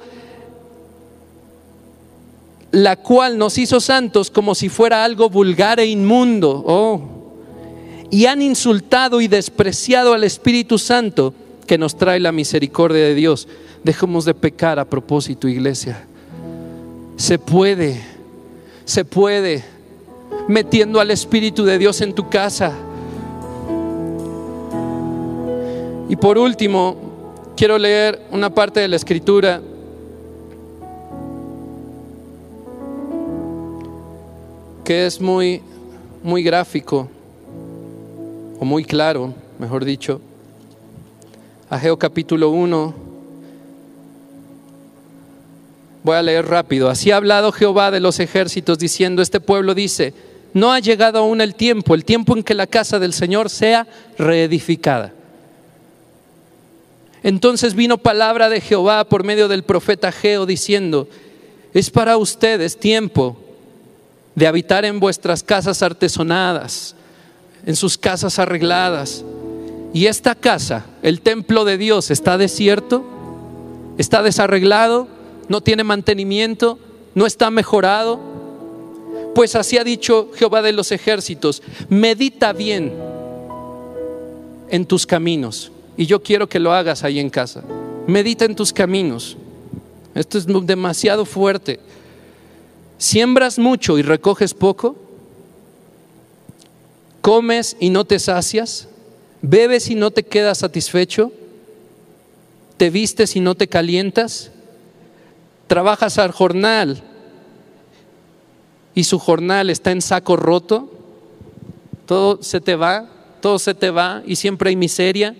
la 2.70 2.96
cual 2.96 3.36
nos 3.36 3.58
hizo 3.58 3.78
santos 3.78 4.30
como 4.30 4.54
si 4.54 4.70
fuera 4.70 5.04
algo 5.04 5.28
vulgar 5.28 5.78
e 5.80 5.84
inmundo. 5.84 6.64
Oh. 6.66 7.02
Y 8.10 8.24
han 8.24 8.40
insultado 8.40 9.20
y 9.20 9.28
despreciado 9.28 10.14
al 10.14 10.24
Espíritu 10.24 10.78
Santo 10.78 11.34
que 11.66 11.76
nos 11.76 11.98
trae 11.98 12.20
la 12.20 12.32
misericordia 12.32 13.04
de 13.04 13.14
Dios. 13.14 13.48
Dejemos 13.84 14.24
de 14.24 14.32
pecar 14.32 14.78
a 14.78 14.86
propósito, 14.86 15.46
iglesia. 15.46 16.06
Se 17.18 17.38
puede, 17.38 18.00
se 18.86 19.04
puede 19.04 19.78
metiendo 20.48 21.00
al 21.00 21.10
Espíritu 21.10 21.64
de 21.64 21.78
Dios 21.78 22.00
en 22.00 22.14
tu 22.14 22.28
casa. 22.28 22.72
Y 26.08 26.16
por 26.16 26.38
último, 26.38 26.96
quiero 27.56 27.78
leer 27.78 28.20
una 28.30 28.52
parte 28.52 28.80
de 28.80 28.88
la 28.88 28.96
escritura 28.96 29.60
que 34.84 35.06
es 35.06 35.20
muy 35.20 35.62
muy 36.22 36.42
gráfico 36.42 37.08
o 38.58 38.64
muy 38.64 38.84
claro, 38.84 39.34
mejor 39.58 39.84
dicho. 39.84 40.20
Ageo 41.68 41.98
capítulo 41.98 42.50
1. 42.50 42.94
Voy 46.02 46.16
a 46.16 46.22
leer 46.22 46.46
rápido. 46.46 46.88
Así 46.88 47.10
ha 47.10 47.16
hablado 47.16 47.52
Jehová 47.52 47.90
de 47.90 48.00
los 48.00 48.20
ejércitos 48.20 48.78
diciendo, 48.78 49.22
este 49.22 49.40
pueblo 49.40 49.74
dice, 49.74 50.12
no 50.52 50.72
ha 50.72 50.80
llegado 50.80 51.18
aún 51.20 51.40
el 51.40 51.54
tiempo, 51.54 51.94
el 51.94 52.04
tiempo 52.04 52.36
en 52.36 52.42
que 52.42 52.54
la 52.54 52.66
casa 52.66 52.98
del 52.98 53.12
Señor 53.12 53.50
sea 53.50 53.86
reedificada. 54.18 55.12
Entonces 57.22 57.74
vino 57.74 57.98
palabra 57.98 58.48
de 58.48 58.60
Jehová 58.60 59.04
por 59.04 59.24
medio 59.24 59.48
del 59.48 59.62
profeta 59.62 60.10
Geo 60.10 60.46
diciendo, 60.46 61.08
es 61.74 61.90
para 61.90 62.16
ustedes 62.16 62.78
tiempo 62.78 63.36
de 64.34 64.46
habitar 64.46 64.84
en 64.84 65.00
vuestras 65.00 65.42
casas 65.42 65.82
artesonadas, 65.82 66.94
en 67.66 67.76
sus 67.76 67.98
casas 67.98 68.38
arregladas. 68.38 69.24
Y 69.92 70.06
esta 70.06 70.34
casa, 70.34 70.86
el 71.02 71.20
templo 71.20 71.64
de 71.64 71.76
Dios, 71.76 72.10
está 72.10 72.38
desierto, 72.38 73.04
está 73.98 74.22
desarreglado, 74.22 75.08
no 75.48 75.60
tiene 75.60 75.84
mantenimiento, 75.84 76.78
no 77.14 77.26
está 77.26 77.50
mejorado. 77.50 78.20
Pues 79.34 79.54
así 79.54 79.78
ha 79.78 79.84
dicho 79.84 80.30
Jehová 80.34 80.62
de 80.62 80.72
los 80.72 80.90
ejércitos, 80.92 81.62
medita 81.88 82.52
bien 82.52 82.92
en 84.68 84.86
tus 84.86 85.06
caminos. 85.06 85.70
Y 85.96 86.06
yo 86.06 86.22
quiero 86.22 86.48
que 86.48 86.58
lo 86.58 86.72
hagas 86.72 87.04
ahí 87.04 87.18
en 87.18 87.30
casa. 87.30 87.62
Medita 88.06 88.44
en 88.44 88.56
tus 88.56 88.72
caminos. 88.72 89.36
Esto 90.14 90.38
es 90.38 90.46
demasiado 90.66 91.24
fuerte. 91.24 91.78
Siembras 92.98 93.58
mucho 93.58 93.98
y 93.98 94.02
recoges 94.02 94.54
poco. 94.54 94.96
Comes 97.20 97.76
y 97.78 97.90
no 97.90 98.04
te 98.04 98.18
sacias. 98.18 98.88
Bebes 99.42 99.90
y 99.90 99.94
no 99.94 100.10
te 100.10 100.24
quedas 100.24 100.58
satisfecho. 100.58 101.32
Te 102.76 102.90
vistes 102.90 103.36
y 103.36 103.40
no 103.40 103.54
te 103.54 103.68
calientas. 103.68 104.50
trabajas 105.66 106.18
al 106.18 106.32
jornal 106.32 107.09
y 108.94 109.04
su 109.04 109.18
jornal 109.18 109.70
está 109.70 109.90
en 109.92 110.02
saco 110.02 110.36
roto, 110.36 110.90
todo 112.06 112.42
se 112.42 112.60
te 112.60 112.76
va, 112.76 113.08
todo 113.40 113.58
se 113.58 113.74
te 113.74 113.90
va 113.90 114.22
y 114.26 114.36
siempre 114.36 114.70
hay 114.70 114.76
miseria. 114.76 115.36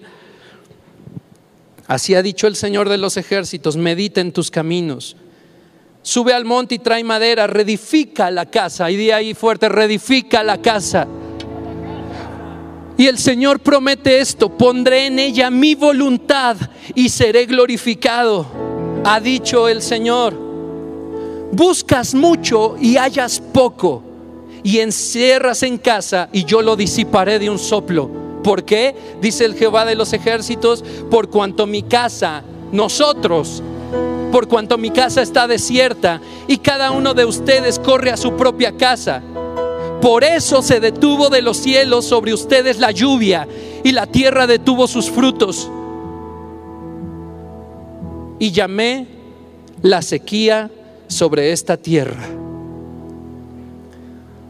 Así 1.87 2.15
ha 2.15 2.23
dicho 2.23 2.47
el 2.47 2.55
Señor 2.55 2.89
de 2.89 2.99
los 2.99 3.17
ejércitos, 3.17 3.77
medita 3.77 4.21
en 4.21 4.33
tus 4.33 4.51
caminos. 4.51 5.17
Sube 6.03 6.33
al 6.33 6.45
monte 6.45 6.77
y 6.77 6.79
trae 6.79 7.05
madera, 7.05 7.47
reedifica 7.47 8.31
la 8.31 8.47
casa. 8.47 8.91
Y 8.91 8.97
de 8.97 9.13
ahí 9.13 9.35
fuerte, 9.35 9.69
reedifica 9.69 10.43
la 10.43 10.63
casa. 10.63 11.07
Y 12.97 13.07
el 13.07 13.19
Señor 13.19 13.61
promete 13.61 14.21
esto, 14.21 14.57
pondré 14.57 15.07
en 15.07 15.19
ella 15.19 15.51
mi 15.51 15.75
voluntad 15.75 16.57
y 16.95 17.09
seré 17.09 17.47
glorificado, 17.47 18.47
ha 19.05 19.21
dicho 19.21 19.69
el 19.69 19.81
Señor. 19.81 20.50
Buscas 21.53 22.15
mucho 22.15 22.77
y 22.81 22.97
hallas 22.97 23.41
poco, 23.41 24.03
y 24.63 24.79
encierras 24.79 25.63
en 25.63 25.79
casa 25.79 26.29
y 26.33 26.45
yo 26.45 26.63
lo 26.63 26.77
disiparé 26.77 27.39
de 27.39 27.51
un 27.51 27.59
soplo. 27.59 28.11
¿Por 28.43 28.65
qué? 28.65 28.95
Dice 29.21 29.45
el 29.45 29.55
Jehová 29.55 29.85
de 29.85 29.95
los 29.95 30.13
ejércitos, 30.13 30.85
por 31.11 31.29
cuanto 31.29 31.67
mi 31.67 31.83
casa, 31.83 32.43
nosotros, 32.73 33.63
por 34.33 34.49
cuanto 34.49 34.79
mi 34.79 34.91
casa 34.91 35.23
está 35.23 35.47
desierta 35.47 36.21
y 36.47 36.59
cada 36.59 36.93
uno 36.93 37.15
de 37.15 37.25
ustedes 37.25 37.79
corre 37.79 38.11
a 38.11 38.17
su 38.17 38.37
propia 38.37 38.77
casa. 38.77 39.23
Por 40.01 40.25
eso 40.25 40.63
se 40.63 40.81
detuvo 40.81 41.29
de 41.29 41.43
los 41.43 41.59
cielos 41.59 42.07
sobre 42.07 42.33
ustedes 42.33 42.79
la 42.79 42.91
lluvia 42.91 43.47
y 43.85 43.93
la 43.93 44.07
tierra 44.07 44.47
detuvo 44.47 44.87
sus 44.87 45.11
frutos. 45.11 45.71
Y 48.39 48.53
llamé 48.53 49.07
la 49.83 50.01
sequía 50.01 50.71
sobre 51.11 51.53
esta 51.53 51.77
tierra. 51.77 52.25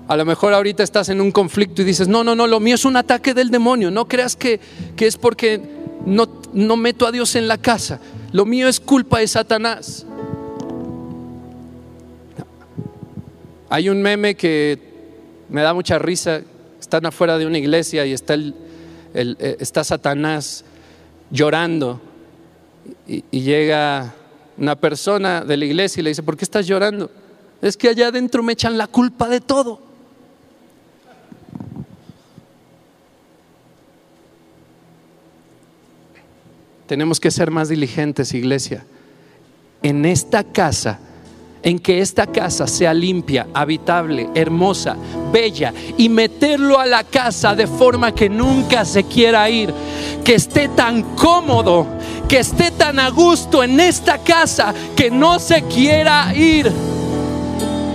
A 0.07 0.17
lo 0.17 0.25
mejor 0.25 0.53
ahorita 0.53 0.83
estás 0.83 1.09
en 1.09 1.21
un 1.21 1.33
conflicto 1.33 1.83
y 1.83 1.85
dices, 1.85 2.07
no, 2.07 2.23
no, 2.23 2.35
no, 2.35 2.47
lo 2.47 2.61
mío 2.61 2.75
es 2.75 2.85
un 2.85 2.97
ataque 2.97 3.33
del 3.33 3.51
demonio. 3.51 3.91
No 3.91 4.07
creas 4.07 4.37
que, 4.37 4.61
es 4.99 5.17
porque 5.17 5.61
no, 6.05 6.29
no 6.53 6.77
meto 6.77 7.07
a 7.07 7.13
Dios 7.13 7.35
en 7.37 7.49
la 7.49 7.59
casa. 7.59 8.01
Lo 8.33 8.45
mío 8.45 8.69
es 8.69 8.79
culpa 8.79 9.21
de 9.21 9.29
Satanás. 9.29 10.05
Hay 13.69 13.89
un 13.89 14.03
meme 14.03 14.35
que 14.35 14.79
me 15.49 15.63
da 15.63 15.73
mucha 15.73 15.99
risa. 15.99 16.43
Están 16.81 17.07
afuera 17.07 17.39
de 17.39 17.47
una 17.47 17.59
iglesia 17.59 18.05
y 18.05 18.13
está, 18.13 18.35
el, 18.35 18.55
eh, 19.15 19.57
está 19.61 19.85
Satanás 19.85 20.65
llorando. 21.31 22.01
Y, 23.07 23.25
y 23.31 23.43
llega 23.43 24.15
una 24.61 24.77
persona 24.77 25.41
de 25.41 25.57
la 25.57 25.65
iglesia 25.65 26.01
y 26.01 26.05
le 26.05 26.11
dice, 26.11 26.23
¿por 26.23 26.37
qué 26.37 26.45
estás 26.45 26.67
llorando? 26.67 27.11
Es 27.63 27.79
que 27.79 27.89
allá 27.89 28.09
adentro 28.09 28.43
me 28.43 28.53
echan 28.53 28.77
la 28.77 28.87
culpa 28.87 29.27
de 29.29 29.41
todo. 29.41 29.81
Tenemos 36.87 37.19
que 37.19 37.31
ser 37.31 37.51
más 37.51 37.71
diligentes, 37.71 38.35
iglesia. 38.35 38.85
En 39.83 40.05
esta 40.05 40.45
casa, 40.45 41.01
en 41.63 41.79
que 41.79 42.01
esta 42.01 42.27
casa 42.27 42.67
sea 42.67 42.95
limpia, 42.95 43.49
habitable, 43.55 44.29
hermosa, 44.35 44.97
bella, 45.33 45.73
y 45.99 46.09
meterlo 46.09 46.79
a 46.79 46.87
la 46.87 47.05
casa 47.05 47.55
de 47.55 47.67
forma 47.67 48.15
que 48.15 48.29
nunca 48.29 48.85
se 48.85 49.05
quiera 49.05 49.49
ir, 49.51 49.73
que 50.25 50.35
esté 50.35 50.69
tan 50.69 51.03
cómodo, 51.17 51.87
que 52.29 52.39
esté 52.39 52.71
tan 52.71 52.99
a 52.99 53.11
gusto 53.11 53.63
en 53.63 53.81
esta 53.81 54.19
casa, 54.19 54.75
que 54.97 55.11
no 55.11 55.39
se 55.39 55.63
quiera 55.63 56.35
ir. 56.35 57.00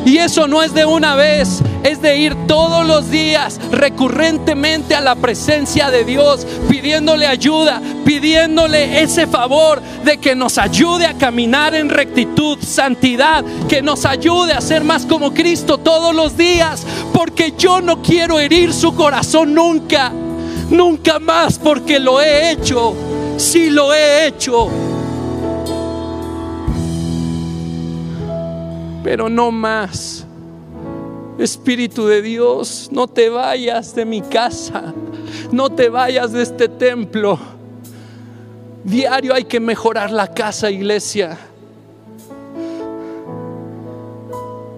Y 0.06 0.20
eso 0.20 0.48
no 0.48 0.62
es 0.62 0.74
de 0.76 0.86
una 0.86 1.16
vez, 1.16 1.62
es 1.84 2.00
de 2.00 2.18
ir 2.18 2.36
todos 2.48 2.86
los 2.86 3.10
días 3.10 3.60
recurrentemente 3.72 4.94
a 4.94 5.02
la 5.02 5.16
presencia 5.16 5.90
de 5.90 6.04
Dios, 6.04 6.46
pidiéndole 6.70 7.26
ayuda, 7.26 7.82
pidiéndole 8.06 9.02
ese 9.02 9.26
favor 9.26 9.82
de 10.04 10.20
que 10.20 10.36
nos 10.36 10.60
ayude 10.60 11.08
a 11.08 11.16
caminar 11.16 11.74
en 11.74 11.90
rectitud, 11.90 12.60
santidad, 12.62 13.44
que 13.68 13.82
nos 13.82 14.06
ayude 14.06 14.54
a 14.54 14.62
ser 14.62 14.84
más 14.84 15.08
como 15.08 15.34
Cristo 15.34 15.80
todos 15.80 16.14
los 16.14 16.38
días, 16.38 16.86
porque 17.12 17.56
yo 17.58 17.82
no 17.82 18.04
quiero 18.04 18.40
herir 18.40 18.74
su 18.74 18.94
corazón 18.94 19.56
nunca, 19.56 20.12
nunca 20.70 21.18
más, 21.18 21.58
porque 21.58 22.00
lo 22.00 22.22
he 22.22 22.52
hecho, 22.52 22.94
sí 23.38 23.72
lo 23.72 23.92
he 23.92 24.28
hecho. 24.28 24.70
Pero 29.06 29.30
no 29.30 29.52
más. 29.52 30.26
Espíritu 31.38 32.08
de 32.08 32.24
Dios, 32.24 32.90
no 32.92 33.08
te 33.08 33.30
vayas 33.30 33.94
de 33.94 34.04
mi 34.04 34.20
casa, 34.20 34.96
no 35.52 35.70
te 35.70 35.90
vayas 35.90 36.32
de 36.32 36.42
este 36.42 36.68
templo. 36.68 37.38
Diario 38.84 39.36
hay 39.36 39.44
que 39.44 39.60
mejorar 39.60 40.10
la 40.10 40.34
casa, 40.34 40.72
iglesia. 40.72 41.38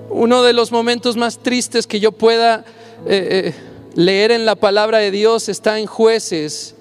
Uno 0.09 0.43
de 0.43 0.51
los 0.51 0.73
momentos 0.73 1.15
más 1.15 1.37
tristes 1.37 1.87
que 1.87 2.01
yo 2.01 2.11
pueda 2.11 2.65
eh, 3.05 3.53
eh, 3.55 3.55
leer 3.95 4.31
en 4.31 4.45
la 4.45 4.55
palabra 4.55 4.97
de 4.97 5.09
Dios 5.09 5.47
está 5.47 5.79
en 5.79 5.85
jueces, 5.85 6.75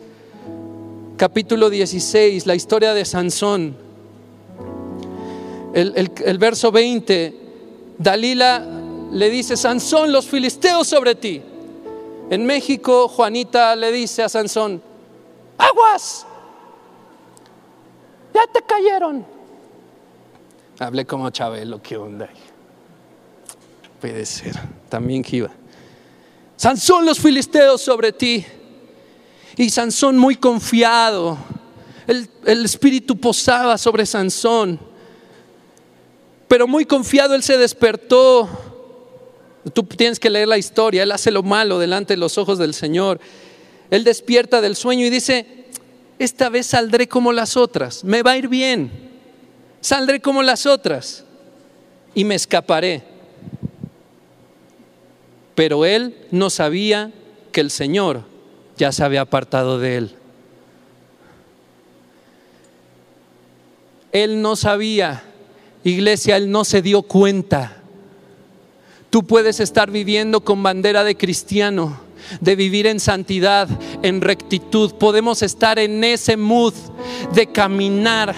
capítulo 1.16 1.70
16, 1.70 2.44
la 2.44 2.56
historia 2.56 2.92
de 2.92 3.04
Sansón 3.04 3.85
el, 5.76 6.38
verso 6.38 6.72
20, 6.72 7.36
Dalila 7.98 8.64
le 9.12 9.28
dice, 9.28 9.58
Sansón, 9.58 10.10
los 10.10 10.26
filisteos 10.26 10.86
sobre 10.86 11.14
ti. 11.14 11.42
En 12.30 12.46
México, 12.46 13.08
Juanita 13.08 13.76
le 13.76 13.92
dice 13.92 14.22
a 14.22 14.28
Sansón, 14.30 14.82
aguas, 15.58 16.26
ya 18.32 18.40
te 18.50 18.62
cayeron. 18.62 19.26
Hablé 20.78 21.04
como 21.04 21.28
Chabelo, 21.28 21.82
qué 21.82 21.98
onda. 21.98 22.30
Puede 24.00 24.24
ser, 24.24 24.54
también 24.88 25.22
iba. 25.30 25.50
Sansón, 26.56 27.04
los 27.04 27.18
filisteos 27.18 27.82
sobre 27.82 28.12
ti. 28.12 28.46
Y 29.58 29.68
Sansón 29.68 30.16
muy 30.16 30.36
confiado. 30.36 31.36
El 32.06 32.64
espíritu 32.64 33.18
posaba 33.18 33.76
sobre 33.76 34.06
Sansón. 34.06 34.95
Pero 36.48 36.66
muy 36.66 36.84
confiado 36.84 37.34
él 37.34 37.42
se 37.42 37.58
despertó. 37.58 38.48
Tú 39.72 39.82
tienes 39.82 40.20
que 40.20 40.30
leer 40.30 40.48
la 40.48 40.58
historia. 40.58 41.02
Él 41.02 41.12
hace 41.12 41.30
lo 41.30 41.42
malo 41.42 41.78
delante 41.78 42.14
de 42.14 42.18
los 42.18 42.38
ojos 42.38 42.58
del 42.58 42.74
Señor. 42.74 43.20
Él 43.90 44.04
despierta 44.04 44.60
del 44.60 44.76
sueño 44.76 45.04
y 45.04 45.10
dice, 45.10 45.66
esta 46.18 46.48
vez 46.48 46.66
saldré 46.66 47.08
como 47.08 47.32
las 47.32 47.56
otras. 47.56 48.04
Me 48.04 48.22
va 48.22 48.32
a 48.32 48.36
ir 48.36 48.48
bien. 48.48 48.90
Saldré 49.80 50.20
como 50.20 50.42
las 50.42 50.66
otras. 50.66 51.24
Y 52.14 52.24
me 52.24 52.36
escaparé. 52.36 53.02
Pero 55.54 55.84
él 55.84 56.14
no 56.30 56.50
sabía 56.50 57.12
que 57.50 57.60
el 57.60 57.70
Señor 57.70 58.22
ya 58.76 58.92
se 58.92 59.02
había 59.02 59.22
apartado 59.22 59.78
de 59.78 59.96
él. 59.96 60.14
Él 64.12 64.40
no 64.40 64.56
sabía 64.56 65.24
Iglesia, 65.90 66.36
Él 66.36 66.50
no 66.50 66.64
se 66.64 66.82
dio 66.82 67.02
cuenta. 67.02 67.76
Tú 69.10 69.22
puedes 69.24 69.60
estar 69.60 69.90
viviendo 69.90 70.40
con 70.40 70.62
bandera 70.62 71.04
de 71.04 71.16
cristiano, 71.16 72.00
de 72.40 72.56
vivir 72.56 72.88
en 72.88 72.98
santidad, 72.98 73.68
en 74.02 74.20
rectitud. 74.20 74.94
Podemos 74.94 75.42
estar 75.42 75.78
en 75.78 76.02
ese 76.02 76.36
mood 76.36 76.74
de 77.32 77.46
caminar 77.46 78.34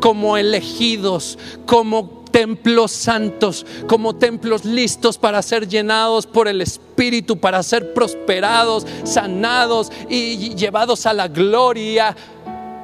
como 0.00 0.38
elegidos, 0.38 1.38
como 1.66 2.24
templos 2.30 2.92
santos, 2.92 3.66
como 3.86 4.16
templos 4.16 4.64
listos 4.64 5.18
para 5.18 5.42
ser 5.42 5.68
llenados 5.68 6.26
por 6.26 6.48
el 6.48 6.62
Espíritu, 6.62 7.38
para 7.38 7.62
ser 7.62 7.92
prosperados, 7.92 8.86
sanados 9.04 9.92
y 10.08 10.54
llevados 10.54 11.04
a 11.04 11.12
la 11.12 11.28
gloria. 11.28 12.16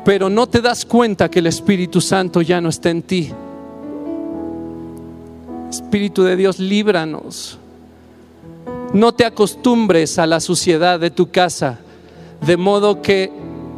Pero 0.05 0.29
no 0.29 0.47
te 0.47 0.61
das 0.61 0.85
cuenta 0.85 1.31
que 1.31 1.39
el 1.39 1.47
Espíritu 1.47 2.03
Santo 2.03 2.43
ya 2.43 2.61
no 2.61 2.69
está 2.69 2.91
en 2.91 3.03
ti 3.03 3.33
Espíritu 5.73 6.23
de 6.23 6.37
Dios, 6.37 6.59
líbranos. 6.59 7.59
No 8.93 9.15
te 9.15 9.25
acostumbres 9.25 10.19
a 10.19 10.27
la 10.27 10.39
suciedad 10.39 11.01
de 11.01 11.11
tu 11.11 11.31
casa, 11.31 11.79
de 12.43 12.59
modo 12.59 13.01
que 13.01 13.33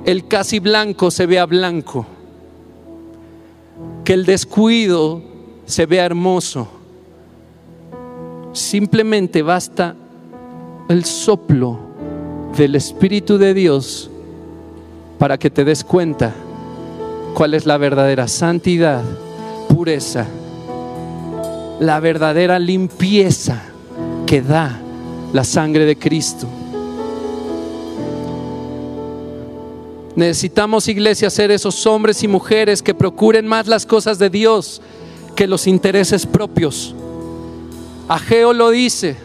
el 0.05 0.27
casi 0.27 0.59
blanco 0.59 1.13
se 1.13 1.27
vea 1.27 1.47
blanco, 1.47 2.05
que 4.05 4.13
el 4.13 4.27
descuido 4.27 5.23
se 5.67 5.87
vea 5.87 6.05
hermoso. 6.05 6.67
Simplemente 8.53 9.43
basta 9.43 9.95
el 10.89 11.05
soplo 11.05 11.79
del 12.57 12.75
Espíritu 12.75 13.39
de 13.39 13.55
Dios 13.55 14.11
para 15.21 15.39
que 15.39 15.49
te 15.49 15.65
des 15.65 15.85
cuenta 15.85 16.35
cuál 17.35 17.55
es 17.55 17.67
la 17.67 17.79
verdadera 17.79 18.27
santidad, 18.27 19.05
pureza 19.69 20.27
la 21.81 22.01
verdadera 22.01 22.59
limpieza 22.59 23.63
que 24.27 24.43
da 24.43 24.81
la 25.33 25.45
sangre 25.45 25.85
de 25.85 25.97
Cristo. 25.97 26.47
Necesitamos, 30.17 30.87
iglesia, 30.87 31.29
ser 31.29 31.51
esos 31.51 31.87
hombres 31.87 32.23
y 32.23 32.29
mujeres 32.29 32.83
que 32.83 32.95
procuren 32.95 33.49
más 33.49 33.67
las 33.67 33.85
cosas 33.85 34.19
de 34.19 34.31
Dios 34.31 34.81
que 35.35 35.49
los 35.49 35.67
intereses 35.67 36.25
propios. 36.25 36.95
Ageo 38.09 38.53
lo 38.53 38.71
dice, 38.71 39.17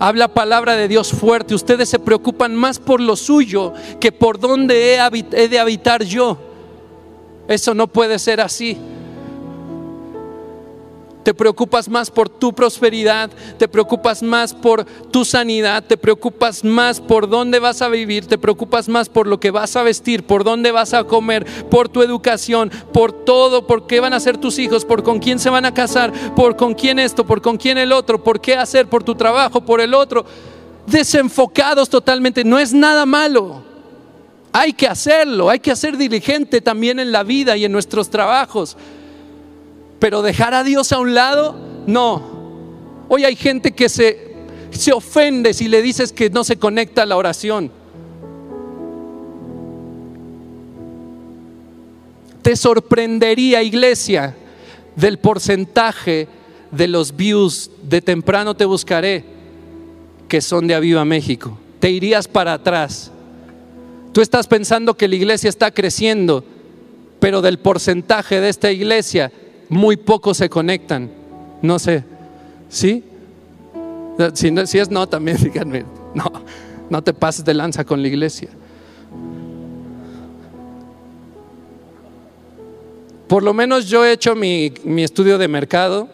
habla 0.00 0.28
palabra 0.28 0.74
de 0.74 0.88
Dios 0.88 1.12
fuerte. 1.12 1.54
Ustedes 1.54 1.88
se 1.88 2.00
preocupan 2.00 2.56
más 2.56 2.80
por 2.80 3.00
lo 3.00 3.14
suyo 3.14 3.72
que 4.00 4.10
por 4.10 4.40
dónde 4.40 4.96
he, 4.96 5.48
de 5.48 5.58
habitar 5.58 6.02
yo. 6.02 6.38
Eso 7.46 7.74
no 7.74 7.86
puede 7.86 8.18
ser 8.18 8.40
así. 8.40 8.76
Te 11.24 11.32
preocupas 11.32 11.88
más 11.88 12.10
por 12.10 12.28
tu 12.28 12.52
prosperidad, 12.52 13.30
te 13.58 13.66
preocupas 13.66 14.22
más 14.22 14.52
por 14.52 14.84
tu 14.84 15.24
sanidad, 15.24 15.82
te 15.82 15.96
preocupas 15.96 16.62
más 16.62 17.00
por 17.00 17.30
dónde 17.30 17.58
vas 17.60 17.80
a 17.80 17.88
vivir, 17.88 18.26
te 18.26 18.36
preocupas 18.36 18.90
más 18.90 19.08
por 19.08 19.26
lo 19.26 19.40
que 19.40 19.50
vas 19.50 19.74
a 19.74 19.82
vestir, 19.82 20.24
por 20.24 20.44
dónde 20.44 20.70
vas 20.70 20.92
a 20.92 21.04
comer, 21.04 21.46
por 21.70 21.88
tu 21.88 22.02
educación, 22.02 22.70
por 22.92 23.24
todo, 23.24 23.66
por 23.66 23.86
qué 23.86 24.00
van 24.00 24.12
a 24.12 24.20
ser 24.20 24.36
tus 24.36 24.58
hijos, 24.58 24.84
por 24.84 25.02
con 25.02 25.18
quién 25.18 25.38
se 25.38 25.48
van 25.48 25.64
a 25.64 25.72
casar, 25.72 26.12
por 26.34 26.56
con 26.56 26.74
quién 26.74 26.98
esto, 26.98 27.24
por 27.24 27.40
con 27.40 27.56
quién 27.56 27.78
el 27.78 27.92
otro, 27.92 28.22
por 28.22 28.42
qué 28.42 28.56
hacer, 28.56 28.86
por 28.88 29.02
tu 29.02 29.14
trabajo, 29.14 29.62
por 29.62 29.80
el 29.80 29.94
otro. 29.94 30.26
Desenfocados 30.86 31.88
totalmente, 31.88 32.44
no 32.44 32.58
es 32.58 32.74
nada 32.74 33.06
malo. 33.06 33.62
Hay 34.52 34.74
que 34.74 34.86
hacerlo, 34.86 35.48
hay 35.48 35.58
que 35.58 35.74
ser 35.74 35.96
diligente 35.96 36.60
también 36.60 36.98
en 36.98 37.12
la 37.12 37.22
vida 37.22 37.56
y 37.56 37.64
en 37.64 37.72
nuestros 37.72 38.10
trabajos. 38.10 38.76
Pero 40.04 40.20
dejar 40.20 40.52
a 40.52 40.62
Dios 40.62 40.92
a 40.92 40.98
un 40.98 41.14
lado, 41.14 41.56
no. 41.86 42.20
Hoy 43.08 43.24
hay 43.24 43.36
gente 43.36 43.72
que 43.72 43.88
se, 43.88 44.34
se 44.70 44.92
ofende 44.92 45.54
si 45.54 45.66
le 45.66 45.80
dices 45.80 46.12
que 46.12 46.28
no 46.28 46.44
se 46.44 46.58
conecta 46.58 47.04
a 47.04 47.06
la 47.06 47.16
oración. 47.16 47.70
Te 52.42 52.54
sorprendería, 52.54 53.62
iglesia, 53.62 54.36
del 54.94 55.18
porcentaje 55.18 56.28
de 56.70 56.86
los 56.86 57.16
views 57.16 57.70
de 57.82 58.02
temprano 58.02 58.54
te 58.54 58.66
buscaré 58.66 59.24
que 60.28 60.42
son 60.42 60.66
de 60.66 60.74
Aviva 60.74 61.06
México. 61.06 61.58
Te 61.80 61.90
irías 61.90 62.28
para 62.28 62.52
atrás. 62.52 63.10
Tú 64.12 64.20
estás 64.20 64.48
pensando 64.48 64.98
que 64.98 65.08
la 65.08 65.14
iglesia 65.14 65.48
está 65.48 65.70
creciendo, 65.70 66.44
pero 67.20 67.40
del 67.40 67.58
porcentaje 67.58 68.42
de 68.42 68.50
esta 68.50 68.70
iglesia 68.70 69.32
muy 69.68 69.96
pocos 69.96 70.36
se 70.36 70.48
conectan. 70.48 71.10
No 71.62 71.78
sé, 71.78 72.04
¿sí? 72.68 73.04
Si, 74.34 74.78
es 74.78 74.90
no, 74.90 75.08
también 75.08 75.38
díganme, 75.42 75.84
no, 76.14 76.30
no 76.90 77.02
te 77.02 77.12
pases 77.12 77.44
de 77.44 77.54
lanza 77.54 77.84
con 77.84 78.02
la 78.02 78.08
iglesia. 78.08 78.48
Por 83.26 83.42
lo 83.42 83.54
menos 83.54 83.88
yo 83.88 84.04
he 84.04 84.12
hecho 84.12 84.34
mi, 84.34 84.72
mi, 84.84 85.02
estudio 85.02 85.38
de 85.38 85.48
mercado, 85.48 86.08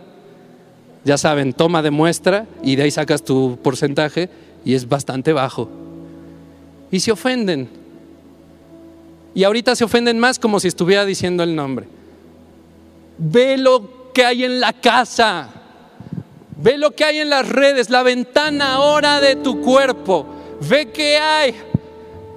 ya 1.04 1.18
saben, 1.18 1.52
toma 1.52 1.82
de 1.82 1.90
muestra 1.90 2.46
y 2.62 2.76
de 2.76 2.84
ahí 2.84 2.90
sacas 2.90 3.22
tu 3.22 3.58
porcentaje 3.62 4.30
y 4.64 4.74
es 4.74 4.88
bastante 4.88 5.32
bajo. 5.32 5.68
Y 6.90 7.00
se 7.00 7.12
ofenden. 7.12 7.68
Y 9.34 9.44
ahorita 9.44 9.76
se 9.76 9.84
ofenden 9.84 10.18
más 10.18 10.38
como 10.38 10.60
si 10.60 10.68
estuviera 10.68 11.04
diciendo 11.04 11.42
el 11.42 11.54
nombre. 11.54 11.86
Ve 13.22 13.58
lo 13.58 14.12
que 14.14 14.24
hay 14.24 14.44
en 14.44 14.60
la 14.60 14.72
casa. 14.72 15.48
Ve 16.56 16.78
lo 16.78 16.92
que 16.92 17.04
hay 17.04 17.18
en 17.18 17.28
las 17.28 17.46
redes, 17.46 17.90
la 17.90 18.02
ventana 18.02 18.74
ahora 18.74 19.20
de 19.20 19.36
tu 19.36 19.60
cuerpo. 19.60 20.26
Ve 20.62 20.90
qué 20.90 21.18
hay. 21.18 21.54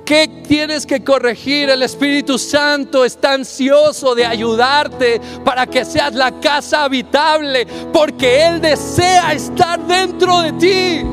¿Qué 0.06 0.44
tienes 0.46 0.86
que 0.86 1.02
corregir? 1.02 1.70
El 1.70 1.84
Espíritu 1.84 2.38
Santo 2.38 3.06
está 3.06 3.32
ansioso 3.32 4.14
de 4.14 4.26
ayudarte 4.26 5.22
para 5.46 5.66
que 5.66 5.86
seas 5.86 6.14
la 6.14 6.42
casa 6.42 6.84
habitable, 6.84 7.66
porque 7.94 8.46
Él 8.46 8.60
desea 8.60 9.32
estar 9.32 9.80
dentro 9.88 10.42
de 10.42 10.52
ti. 10.54 11.06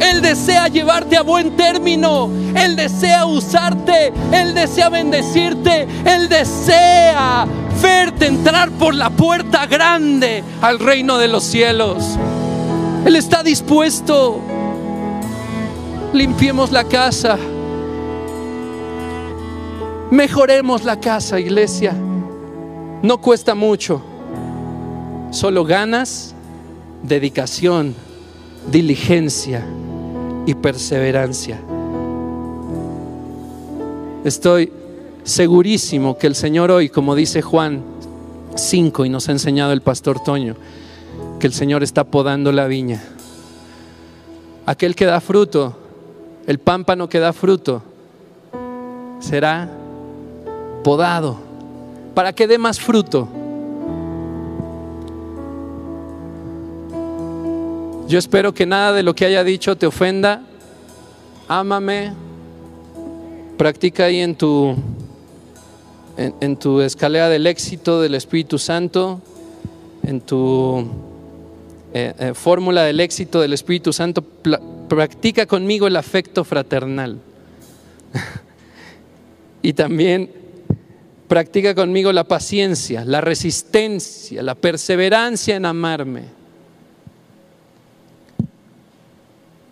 Él 0.00 0.20
desea 0.20 0.68
llevarte 0.68 1.16
a 1.16 1.22
buen 1.22 1.56
término. 1.56 2.30
Él 2.54 2.76
desea 2.76 3.24
usarte. 3.24 4.12
Él 4.30 4.54
desea 4.54 4.90
bendecirte. 4.90 5.88
Él 6.04 6.28
desea 6.28 7.46
verte 7.80 8.26
entrar 8.26 8.70
por 8.70 8.94
la 8.94 9.10
puerta 9.10 9.66
grande 9.66 10.42
al 10.60 10.78
reino 10.78 11.18
de 11.18 11.28
los 11.28 11.44
cielos. 11.44 12.18
Él 13.04 13.16
está 13.16 13.42
dispuesto. 13.42 14.40
Limpiemos 16.12 16.72
la 16.72 16.84
casa. 16.84 17.38
Mejoremos 20.10 20.84
la 20.84 20.98
casa, 20.98 21.38
iglesia. 21.38 21.94
No 23.02 23.18
cuesta 23.18 23.54
mucho. 23.54 24.02
Solo 25.30 25.64
ganas, 25.64 26.34
dedicación, 27.02 27.94
diligencia 28.70 29.64
y 30.46 30.54
perseverancia. 30.54 31.60
Estoy 34.24 34.72
segurísimo 35.28 36.16
que 36.16 36.26
el 36.26 36.34
Señor 36.34 36.70
hoy, 36.70 36.88
como 36.88 37.14
dice 37.14 37.42
Juan 37.42 37.82
5 38.56 39.04
y 39.04 39.10
nos 39.10 39.28
ha 39.28 39.32
enseñado 39.32 39.72
el 39.72 39.82
pastor 39.82 40.20
Toño, 40.20 40.56
que 41.38 41.46
el 41.46 41.52
Señor 41.52 41.82
está 41.82 42.04
podando 42.04 42.50
la 42.50 42.66
viña. 42.66 43.02
Aquel 44.64 44.94
que 44.96 45.04
da 45.04 45.20
fruto, 45.20 45.76
el 46.46 46.58
pámpano 46.58 47.10
que 47.10 47.18
da 47.18 47.34
fruto, 47.34 47.82
será 49.20 49.70
podado 50.82 51.38
para 52.14 52.32
que 52.32 52.46
dé 52.46 52.56
más 52.56 52.80
fruto. 52.80 53.28
Yo 58.08 58.18
espero 58.18 58.54
que 58.54 58.64
nada 58.64 58.94
de 58.94 59.02
lo 59.02 59.14
que 59.14 59.26
haya 59.26 59.44
dicho 59.44 59.76
te 59.76 59.86
ofenda. 59.86 60.40
Ámame. 61.48 62.14
Practica 63.58 64.04
ahí 64.04 64.20
en 64.20 64.34
tu 64.34 64.74
en, 66.18 66.56
tu 66.56 66.80
escalera 66.80 67.28
del 67.28 67.46
éxito 67.46 68.00
del 68.00 68.16
Espíritu 68.16 68.58
Santo, 68.58 69.20
en 70.02 70.20
tu 70.20 70.80
eh, 71.94 72.12
eh, 72.18 72.32
fórmula 72.34 72.82
del 72.82 72.98
éxito 72.98 73.40
del 73.40 73.52
Espíritu 73.52 73.92
Santo, 73.92 74.22
practica 74.88 75.46
conmigo 75.46 75.86
el 75.86 75.94
afecto 75.94 76.42
fraternal. 76.42 77.18
y 79.62 79.72
también 79.74 80.30
practica 81.28 81.74
conmigo 81.74 82.12
la 82.12 82.24
paciencia, 82.24 83.04
la 83.04 83.20
resistencia, 83.20 84.42
la 84.42 84.56
perseverancia 84.56 85.54
en 85.54 85.66
amarme. 85.66 86.24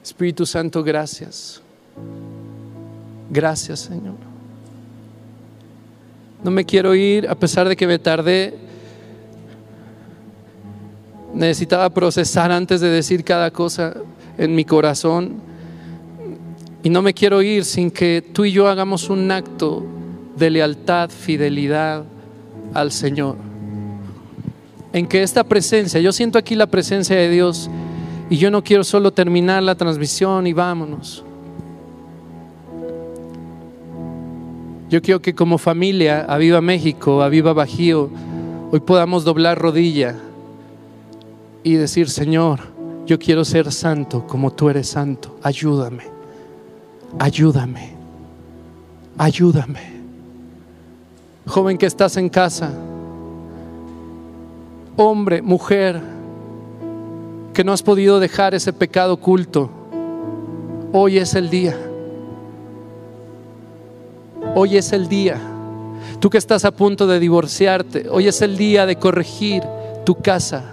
Espíritu 0.05 0.47
Santo, 0.47 0.84
gracias. 0.84 1.61
Gracias, 3.30 3.80
Señor. 3.80 4.36
No 6.47 6.53
me 6.53 6.64
quiero 6.64 6.94
ir 6.94 7.28
a 7.28 7.34
pesar 7.34 7.68
de 7.68 7.74
que 7.74 7.88
me 7.88 7.99
tardé. 7.99 8.55
Necesitaba 11.34 11.90
procesar 11.90 12.53
antes 12.53 12.80
de 12.80 12.88
decir 12.88 13.24
cada 13.24 13.51
cosa 13.51 13.94
en 14.38 14.55
mi 14.55 14.64
corazón. 14.64 15.40
Y 16.84 16.88
no 16.88 17.03
me 17.03 17.14
quiero 17.14 17.42
ir 17.42 17.64
sin 17.64 17.90
que 17.90 18.22
tú 18.32 18.44
y 18.44 18.53
yo 18.53 18.68
hagamos 18.68 19.11
un 19.11 19.28
acto 19.32 19.84
de 20.36 20.51
lealtad, 20.51 21.11
fidelidad 21.11 22.05
al 22.74 22.92
Señor. 22.92 23.34
En 24.92 25.09
que 25.09 25.24
esta 25.24 25.42
presencia, 25.42 25.99
yo 25.99 26.12
siento 26.12 26.38
aquí 26.38 26.55
la 26.55 26.68
presencia 26.68 27.16
de 27.16 27.28
Dios 27.28 27.68
y 28.30 28.36
yo 28.36 28.53
no 28.53 28.62
quiero 28.62 28.84
solo 28.84 29.12
terminar 29.12 29.64
la 29.64 29.74
transmisión 29.74 30.47
y 30.47 30.53
vámonos. 30.53 31.24
Yo 34.89 35.03
quiero 35.03 35.20
que 35.20 35.34
como 35.34 35.59
familia, 35.59 36.24
a 36.28 36.39
Viva 36.39 36.61
México, 36.61 37.22
a 37.22 37.28
Viva 37.28 37.53
Bajío, 37.53 38.09
hoy 38.70 38.78
podamos 38.80 39.24
doblar 39.24 39.59
rodilla 39.59 40.14
y 41.64 41.74
decir, 41.74 42.09
Señor, 42.09 42.61
yo 43.05 43.18
quiero 43.18 43.45
ser 43.45 43.72
santo 43.72 44.24
como 44.28 44.53
tú 44.53 44.70
eres 44.70 44.89
santo. 44.89 45.39
Ayúdame, 45.43 46.05
ayúdame, 47.18 47.95
ayúdame. 49.18 49.97
Joven 51.49 51.78
que 51.78 51.87
estás 51.87 52.16
en 52.16 52.28
casa, 52.28 52.70
hombre, 54.97 55.43
mujer, 55.43 56.01
que 57.53 57.64
no 57.64 57.72
has 57.72 57.82
podido 57.82 58.20
dejar 58.20 58.55
ese 58.55 58.72
pecado 58.72 59.14
oculto, 59.14 59.68
hoy 60.93 61.18
es 61.18 61.34
el 61.34 61.51
día. 61.51 61.76
Hoy 64.59 64.78
es 64.78 64.94
el 64.94 65.07
día. 65.07 65.38
Tú 66.18 66.30
que 66.30 66.38
estás 66.38 66.64
a 66.64 66.70
punto 66.70 67.07
de 67.07 67.20
divorciarte, 67.20 68.07
hoy 68.09 68.26
es 68.26 68.40
el 68.40 68.57
día 68.57 68.86
de 68.86 68.96
corregir 68.96 69.62
tu 70.07 70.14
casa. 70.14 70.64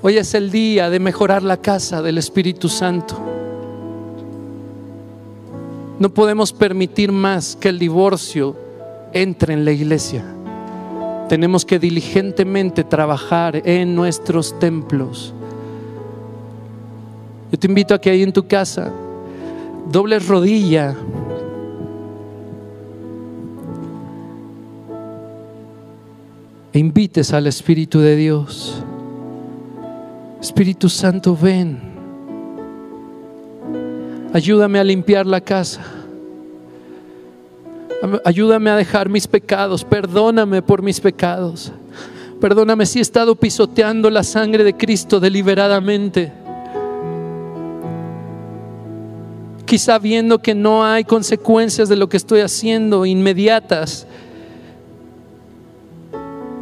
Hoy 0.00 0.16
es 0.16 0.32
el 0.32 0.50
día 0.50 0.88
de 0.88 0.98
mejorar 0.98 1.42
la 1.42 1.58
casa 1.58 2.00
del 2.00 2.16
Espíritu 2.16 2.70
Santo. 2.70 3.18
No 5.98 6.08
podemos 6.08 6.54
permitir 6.54 7.12
más 7.12 7.54
que 7.54 7.68
el 7.68 7.78
divorcio 7.78 8.56
entre 9.12 9.52
en 9.52 9.66
la 9.66 9.72
iglesia. 9.72 10.24
Tenemos 11.28 11.66
que 11.66 11.78
diligentemente 11.78 12.82
trabajar 12.82 13.60
en 13.68 13.94
nuestros 13.94 14.58
templos. 14.58 15.34
Yo 17.52 17.58
te 17.58 17.66
invito 17.66 17.92
a 17.92 18.00
que 18.00 18.08
ahí 18.08 18.22
en 18.22 18.32
tu 18.32 18.48
casa 18.48 18.90
dobles 19.92 20.26
rodilla. 20.26 20.96
E 26.74 26.80
invites 26.80 27.32
al 27.32 27.46
Espíritu 27.46 28.00
de 28.00 28.16
Dios. 28.16 28.82
Espíritu 30.40 30.88
Santo, 30.88 31.38
ven. 31.40 31.80
Ayúdame 34.32 34.80
a 34.80 34.84
limpiar 34.84 35.24
la 35.24 35.40
casa. 35.40 35.82
Ayúdame 38.24 38.70
a 38.70 38.76
dejar 38.76 39.08
mis 39.08 39.28
pecados. 39.28 39.84
Perdóname 39.84 40.62
por 40.62 40.82
mis 40.82 40.98
pecados. 40.98 41.70
Perdóname 42.40 42.86
si 42.86 42.98
he 42.98 43.02
estado 43.02 43.36
pisoteando 43.36 44.10
la 44.10 44.24
sangre 44.24 44.64
de 44.64 44.76
Cristo 44.76 45.20
deliberadamente. 45.20 46.32
Quizá 49.64 50.00
viendo 50.00 50.40
que 50.40 50.56
no 50.56 50.84
hay 50.84 51.04
consecuencias 51.04 51.88
de 51.88 51.94
lo 51.94 52.08
que 52.08 52.16
estoy 52.16 52.40
haciendo 52.40 53.06
inmediatas 53.06 54.08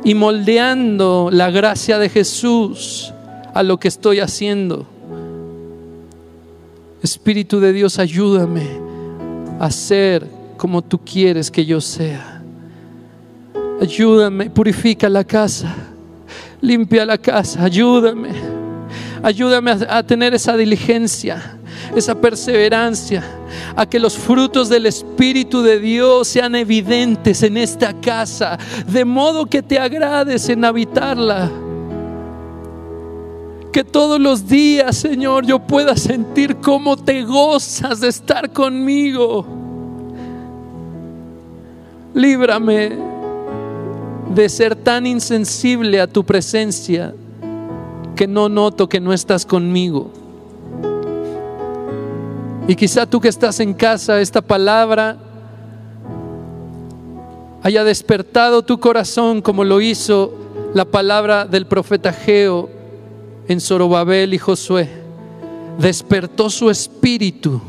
y 0.05 0.15
moldeando 0.15 1.29
la 1.33 1.51
gracia 1.51 1.99
de 1.99 2.09
Jesús 2.09 3.13
a 3.55 3.63
lo 3.63 3.79
que 3.79 3.89
estoy 3.89 4.21
haciendo. 4.21 4.87
Espíritu 7.03 7.61
de 7.61 7.73
Dios, 7.73 7.99
ayúdame 7.99 8.67
a 9.59 9.71
ser 9.71 10.27
como 10.57 10.83
tú 10.83 10.99
quieres 10.99 11.51
que 11.51 11.65
yo 11.65 11.81
sea. 11.81 12.43
Ayúdame, 13.81 14.49
purifica 14.51 15.09
la 15.09 15.25
casa, 15.25 15.75
limpia 16.61 17.05
la 17.05 17.19
casa, 17.19 17.65
ayúdame. 17.65 18.31
Ayúdame 19.23 19.71
a, 19.89 20.03
tener 20.03 20.35
esa 20.35 20.57
diligencia, 20.57 21.57
esa 21.95 22.15
perseverancia, 22.15 23.23
a 23.77 23.87
que 23.87 23.99
los 23.99 24.17
frutos 24.17 24.69
del 24.69 24.87
Espíritu 24.87 25.63
de 25.63 25.79
Dios 25.79 26.29
sean 26.29 26.55
evidentes 26.55 27.43
en 27.43 27.57
esta 27.57 27.93
casa, 27.95 28.59
de 28.87 29.05
modo 29.05 29.47
que 29.47 29.63
te 29.63 29.79
agrades 29.79 30.49
en 30.49 30.65
habitarla. 30.65 31.51
Que 33.73 33.85
todos 33.85 34.21
los 34.21 34.47
días, 34.47 34.97
Señor, 34.97 35.47
yo 35.47 35.59
pueda 35.59 35.97
sentir 35.97 36.57
cómo 36.57 36.97
te 36.97 37.23
gozas 37.23 38.01
de 38.01 38.09
estar 38.09 38.53
conmigo. 38.53 39.47
Líbrame 42.15 42.99
de 44.35 44.49
ser 44.49 44.77
tan 44.77 45.07
insensible 45.07 46.01
a 46.01 46.07
tu 46.07 46.25
presencia 46.25 47.15
que 48.15 48.27
no 48.27 48.49
noto 48.49 48.89
que 48.89 49.01
no 49.01 49.13
estás 49.13 49.47
conmigo. 49.47 50.11
Y 52.73 52.75
quizá 52.75 53.05
tú 53.05 53.21
que 53.21 53.29
estás 53.29 53.61
en 53.61 53.75
casa, 53.75 54.19
esta 54.19 54.41
palabra 54.41 55.19
haya 57.63 57.85
despertado 57.85 58.63
tu 58.63 58.81
corazón 58.81 59.43
como 59.43 59.63
lo 59.63 59.83
hizo 59.83 60.33
la 60.73 60.87
palabra 60.87 61.45
del 61.45 61.67
profeta 61.67 62.15
Geo 62.15 62.71
en 63.47 63.61
Zorobabel 63.61 64.33
y 64.33 64.39
Josué. 64.39 64.89
Despertó 65.79 66.49
su 66.49 66.71
espíritu 66.71 67.61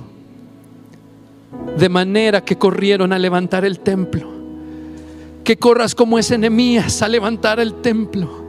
de 1.77 1.89
manera 1.89 2.39
que 2.39 2.57
corrieron 2.57 3.11
a 3.11 3.19
levantar 3.19 3.65
el 3.65 3.81
templo 3.81 4.25
que 5.43 5.57
corras 5.57 5.95
como 5.95 6.17
ese 6.17 6.35
enemías 6.35 7.01
a 7.01 7.09
levantar 7.09 7.59
el 7.59 7.81
templo. 7.81 8.42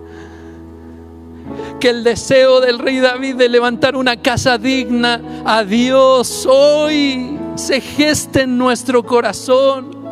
Que 1.80 1.90
el 1.90 2.04
deseo 2.04 2.60
del 2.60 2.78
rey 2.78 3.00
David 3.00 3.36
de 3.36 3.48
levantar 3.48 3.96
una 3.96 4.16
casa 4.16 4.58
digna 4.58 5.20
a 5.44 5.64
Dios 5.64 6.46
hoy 6.46 7.38
se 7.56 7.80
geste 7.80 8.42
en 8.42 8.56
nuestro 8.58 9.02
corazón. 9.02 10.04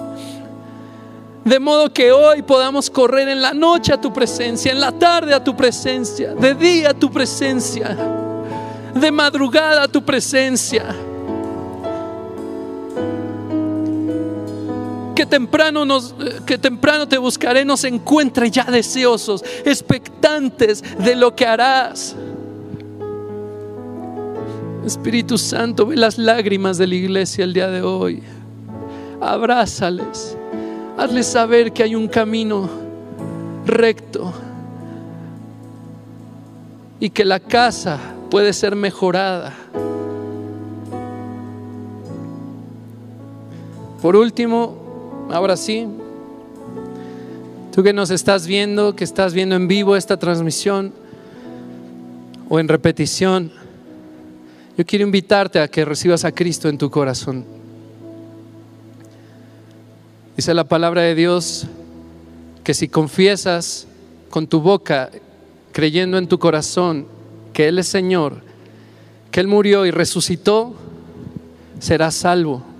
De 1.44 1.58
modo 1.58 1.92
que 1.92 2.12
hoy 2.12 2.42
podamos 2.42 2.88
correr 2.88 3.28
en 3.28 3.42
la 3.42 3.52
noche 3.52 3.92
a 3.92 4.00
tu 4.00 4.12
presencia, 4.12 4.70
en 4.70 4.80
la 4.80 4.92
tarde 4.92 5.34
a 5.34 5.42
tu 5.42 5.56
presencia, 5.56 6.34
de 6.34 6.54
día 6.54 6.90
a 6.90 6.94
tu 6.94 7.10
presencia, 7.10 7.96
de 8.94 9.10
madrugada 9.10 9.82
a 9.84 9.88
tu 9.88 10.04
presencia 10.04 10.84
temprano, 15.26 15.84
nos, 15.84 16.14
que 16.46 16.58
temprano 16.58 17.06
te 17.08 17.18
buscaré 17.18 17.64
nos 17.64 17.84
encuentre 17.84 18.50
ya 18.50 18.64
deseosos, 18.64 19.44
expectantes 19.64 20.82
de 20.98 21.16
lo 21.16 21.34
que 21.34 21.46
harás. 21.46 22.16
Espíritu 24.84 25.38
Santo, 25.38 25.86
ve 25.86 25.96
las 25.96 26.18
lágrimas 26.18 26.76
de 26.78 26.86
la 26.86 26.94
iglesia 26.94 27.44
el 27.44 27.52
día 27.52 27.68
de 27.68 27.82
hoy. 27.82 28.22
Abrázales. 29.20 30.36
Hazles 30.96 31.26
saber 31.26 31.72
que 31.72 31.84
hay 31.84 31.94
un 31.94 32.08
camino 32.08 32.68
recto 33.64 34.32
y 36.98 37.10
que 37.10 37.24
la 37.24 37.40
casa 37.40 37.98
puede 38.30 38.52
ser 38.52 38.76
mejorada. 38.76 39.54
Por 44.02 44.16
último, 44.16 44.81
Ahora 45.30 45.56
sí, 45.56 45.86
tú 47.72 47.82
que 47.82 47.92
nos 47.92 48.10
estás 48.10 48.46
viendo, 48.46 48.94
que 48.94 49.04
estás 49.04 49.32
viendo 49.32 49.54
en 49.56 49.68
vivo 49.68 49.96
esta 49.96 50.18
transmisión 50.18 50.92
o 52.48 52.60
en 52.60 52.68
repetición, 52.68 53.50
yo 54.76 54.84
quiero 54.84 55.04
invitarte 55.04 55.60
a 55.60 55.68
que 55.68 55.84
recibas 55.84 56.24
a 56.24 56.32
Cristo 56.32 56.68
en 56.68 56.78
tu 56.78 56.90
corazón. 56.90 57.44
Dice 60.36 60.54
la 60.54 60.64
palabra 60.64 61.02
de 61.02 61.14
Dios 61.14 61.66
que 62.64 62.74
si 62.74 62.88
confiesas 62.88 63.86
con 64.30 64.46
tu 64.46 64.60
boca, 64.60 65.10
creyendo 65.72 66.18
en 66.18 66.28
tu 66.28 66.38
corazón 66.38 67.06
que 67.52 67.68
Él 67.68 67.78
es 67.78 67.88
Señor, 67.88 68.42
que 69.30 69.40
Él 69.40 69.46
murió 69.46 69.86
y 69.86 69.90
resucitó, 69.90 70.74
serás 71.78 72.14
salvo 72.14 72.71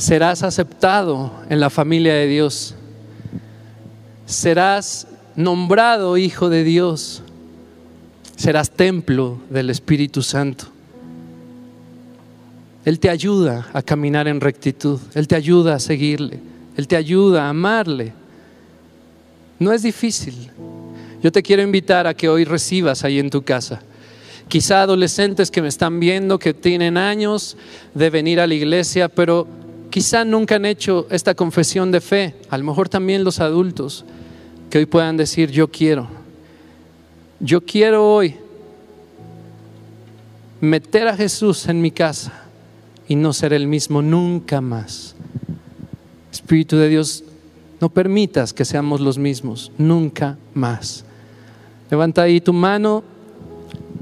serás 0.00 0.42
aceptado 0.42 1.30
en 1.50 1.60
la 1.60 1.68
familia 1.68 2.14
de 2.14 2.26
Dios. 2.26 2.74
Serás 4.24 5.06
nombrado 5.36 6.16
hijo 6.16 6.48
de 6.48 6.64
Dios. 6.64 7.22
Serás 8.34 8.70
templo 8.70 9.38
del 9.50 9.68
Espíritu 9.68 10.22
Santo. 10.22 10.64
Él 12.86 12.98
te 12.98 13.10
ayuda 13.10 13.68
a 13.74 13.82
caminar 13.82 14.26
en 14.26 14.40
rectitud. 14.40 14.98
Él 15.14 15.28
te 15.28 15.36
ayuda 15.36 15.74
a 15.74 15.78
seguirle. 15.78 16.40
Él 16.78 16.88
te 16.88 16.96
ayuda 16.96 17.44
a 17.44 17.50
amarle. 17.50 18.14
No 19.58 19.70
es 19.70 19.82
difícil. 19.82 20.50
Yo 21.22 21.30
te 21.30 21.42
quiero 21.42 21.60
invitar 21.60 22.06
a 22.06 22.14
que 22.14 22.30
hoy 22.30 22.44
recibas 22.44 23.04
ahí 23.04 23.18
en 23.18 23.28
tu 23.28 23.42
casa. 23.42 23.82
Quizá 24.48 24.80
adolescentes 24.80 25.50
que 25.50 25.60
me 25.60 25.68
están 25.68 26.00
viendo, 26.00 26.38
que 26.38 26.54
tienen 26.54 26.96
años 26.96 27.58
de 27.94 28.08
venir 28.08 28.40
a 28.40 28.46
la 28.46 28.54
iglesia, 28.54 29.10
pero 29.10 29.46
quizá 29.90 30.24
nunca 30.24 30.56
han 30.56 30.64
hecho 30.64 31.06
esta 31.10 31.34
confesión 31.34 31.90
de 31.92 32.00
fe, 32.00 32.34
a 32.48 32.56
lo 32.56 32.64
mejor 32.64 32.88
también 32.88 33.24
los 33.24 33.40
adultos, 33.40 34.04
que 34.70 34.78
hoy 34.78 34.86
puedan 34.86 35.16
decir, 35.16 35.50
yo 35.50 35.68
quiero, 35.68 36.08
yo 37.40 37.60
quiero 37.60 38.14
hoy 38.14 38.36
meter 40.60 41.08
a 41.08 41.16
Jesús 41.16 41.66
en 41.66 41.80
mi 41.80 41.90
casa 41.90 42.44
y 43.08 43.16
no 43.16 43.32
ser 43.32 43.52
el 43.52 43.66
mismo 43.66 44.02
nunca 44.02 44.60
más. 44.60 45.16
Espíritu 46.32 46.76
de 46.76 46.88
Dios, 46.88 47.24
no 47.80 47.88
permitas 47.88 48.52
que 48.52 48.64
seamos 48.64 49.00
los 49.00 49.18
mismos, 49.18 49.72
nunca 49.76 50.38
más. 50.54 51.04
Levanta 51.90 52.22
ahí 52.22 52.40
tu 52.40 52.52
mano 52.52 53.02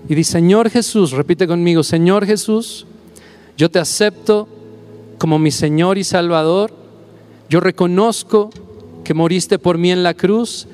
y 0.09 0.15
di, 0.15 0.25
Señor 0.25 0.69
Jesús, 0.69 1.13
repite 1.13 1.47
conmigo, 1.47 1.83
Señor 1.83 2.27
Jesús, 2.27 2.87
yo 3.57 3.71
te 3.71 3.79
acepto 3.79 4.49
como 5.19 5.39
mi 5.39 5.51
Señor 5.51 5.99
y 5.99 6.05
Salvador. 6.05 6.73
Yo 7.51 7.61
reconozco 7.61 8.51
que 9.05 9.15
moriste 9.15 9.59
por 9.59 9.77
mí 9.77 9.91
en 9.91 10.03
la 10.03 10.15
cruz 10.15 10.67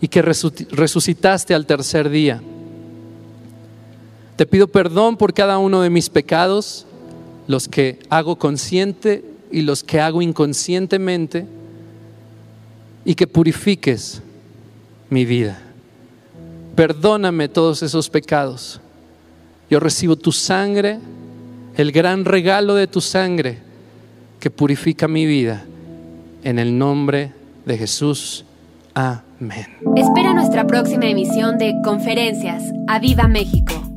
y 0.00 0.08
que 0.08 0.22
resucitaste 0.22 1.54
al 1.54 1.66
tercer 1.66 2.08
día. 2.10 2.40
Te 4.36 4.46
pido 4.46 4.68
perdón 4.68 5.16
por 5.16 5.34
cada 5.34 5.58
uno 5.58 5.80
de 5.80 5.90
mis 5.90 6.10
pecados, 6.10 6.86
los 7.48 7.66
que 7.66 7.98
hago 8.08 8.36
consciente 8.36 9.24
y 9.50 9.62
los 9.62 9.82
que 9.82 10.00
hago 10.00 10.22
inconscientemente, 10.22 11.46
y 13.04 13.14
que 13.14 13.26
purifiques 13.26 14.20
mi 15.08 15.24
vida. 15.24 15.60
Perdóname 16.76 17.48
todos 17.48 17.82
esos 17.82 18.10
pecados. 18.10 18.80
Yo 19.70 19.80
recibo 19.80 20.14
tu 20.14 20.30
sangre, 20.30 20.98
el 21.76 21.90
gran 21.90 22.24
regalo 22.24 22.74
de 22.74 22.86
tu 22.86 23.00
sangre 23.00 23.67
que 24.40 24.50
purifica 24.50 25.08
mi 25.08 25.26
vida. 25.26 25.64
En 26.44 26.58
el 26.58 26.78
nombre 26.78 27.32
de 27.64 27.78
Jesús. 27.78 28.44
Amén. 28.94 29.66
Espera 29.96 30.34
nuestra 30.34 30.66
próxima 30.66 31.06
emisión 31.06 31.58
de 31.58 31.74
Conferencias. 31.84 32.62
¡A 32.86 32.98
Viva 32.98 33.28
México! 33.28 33.87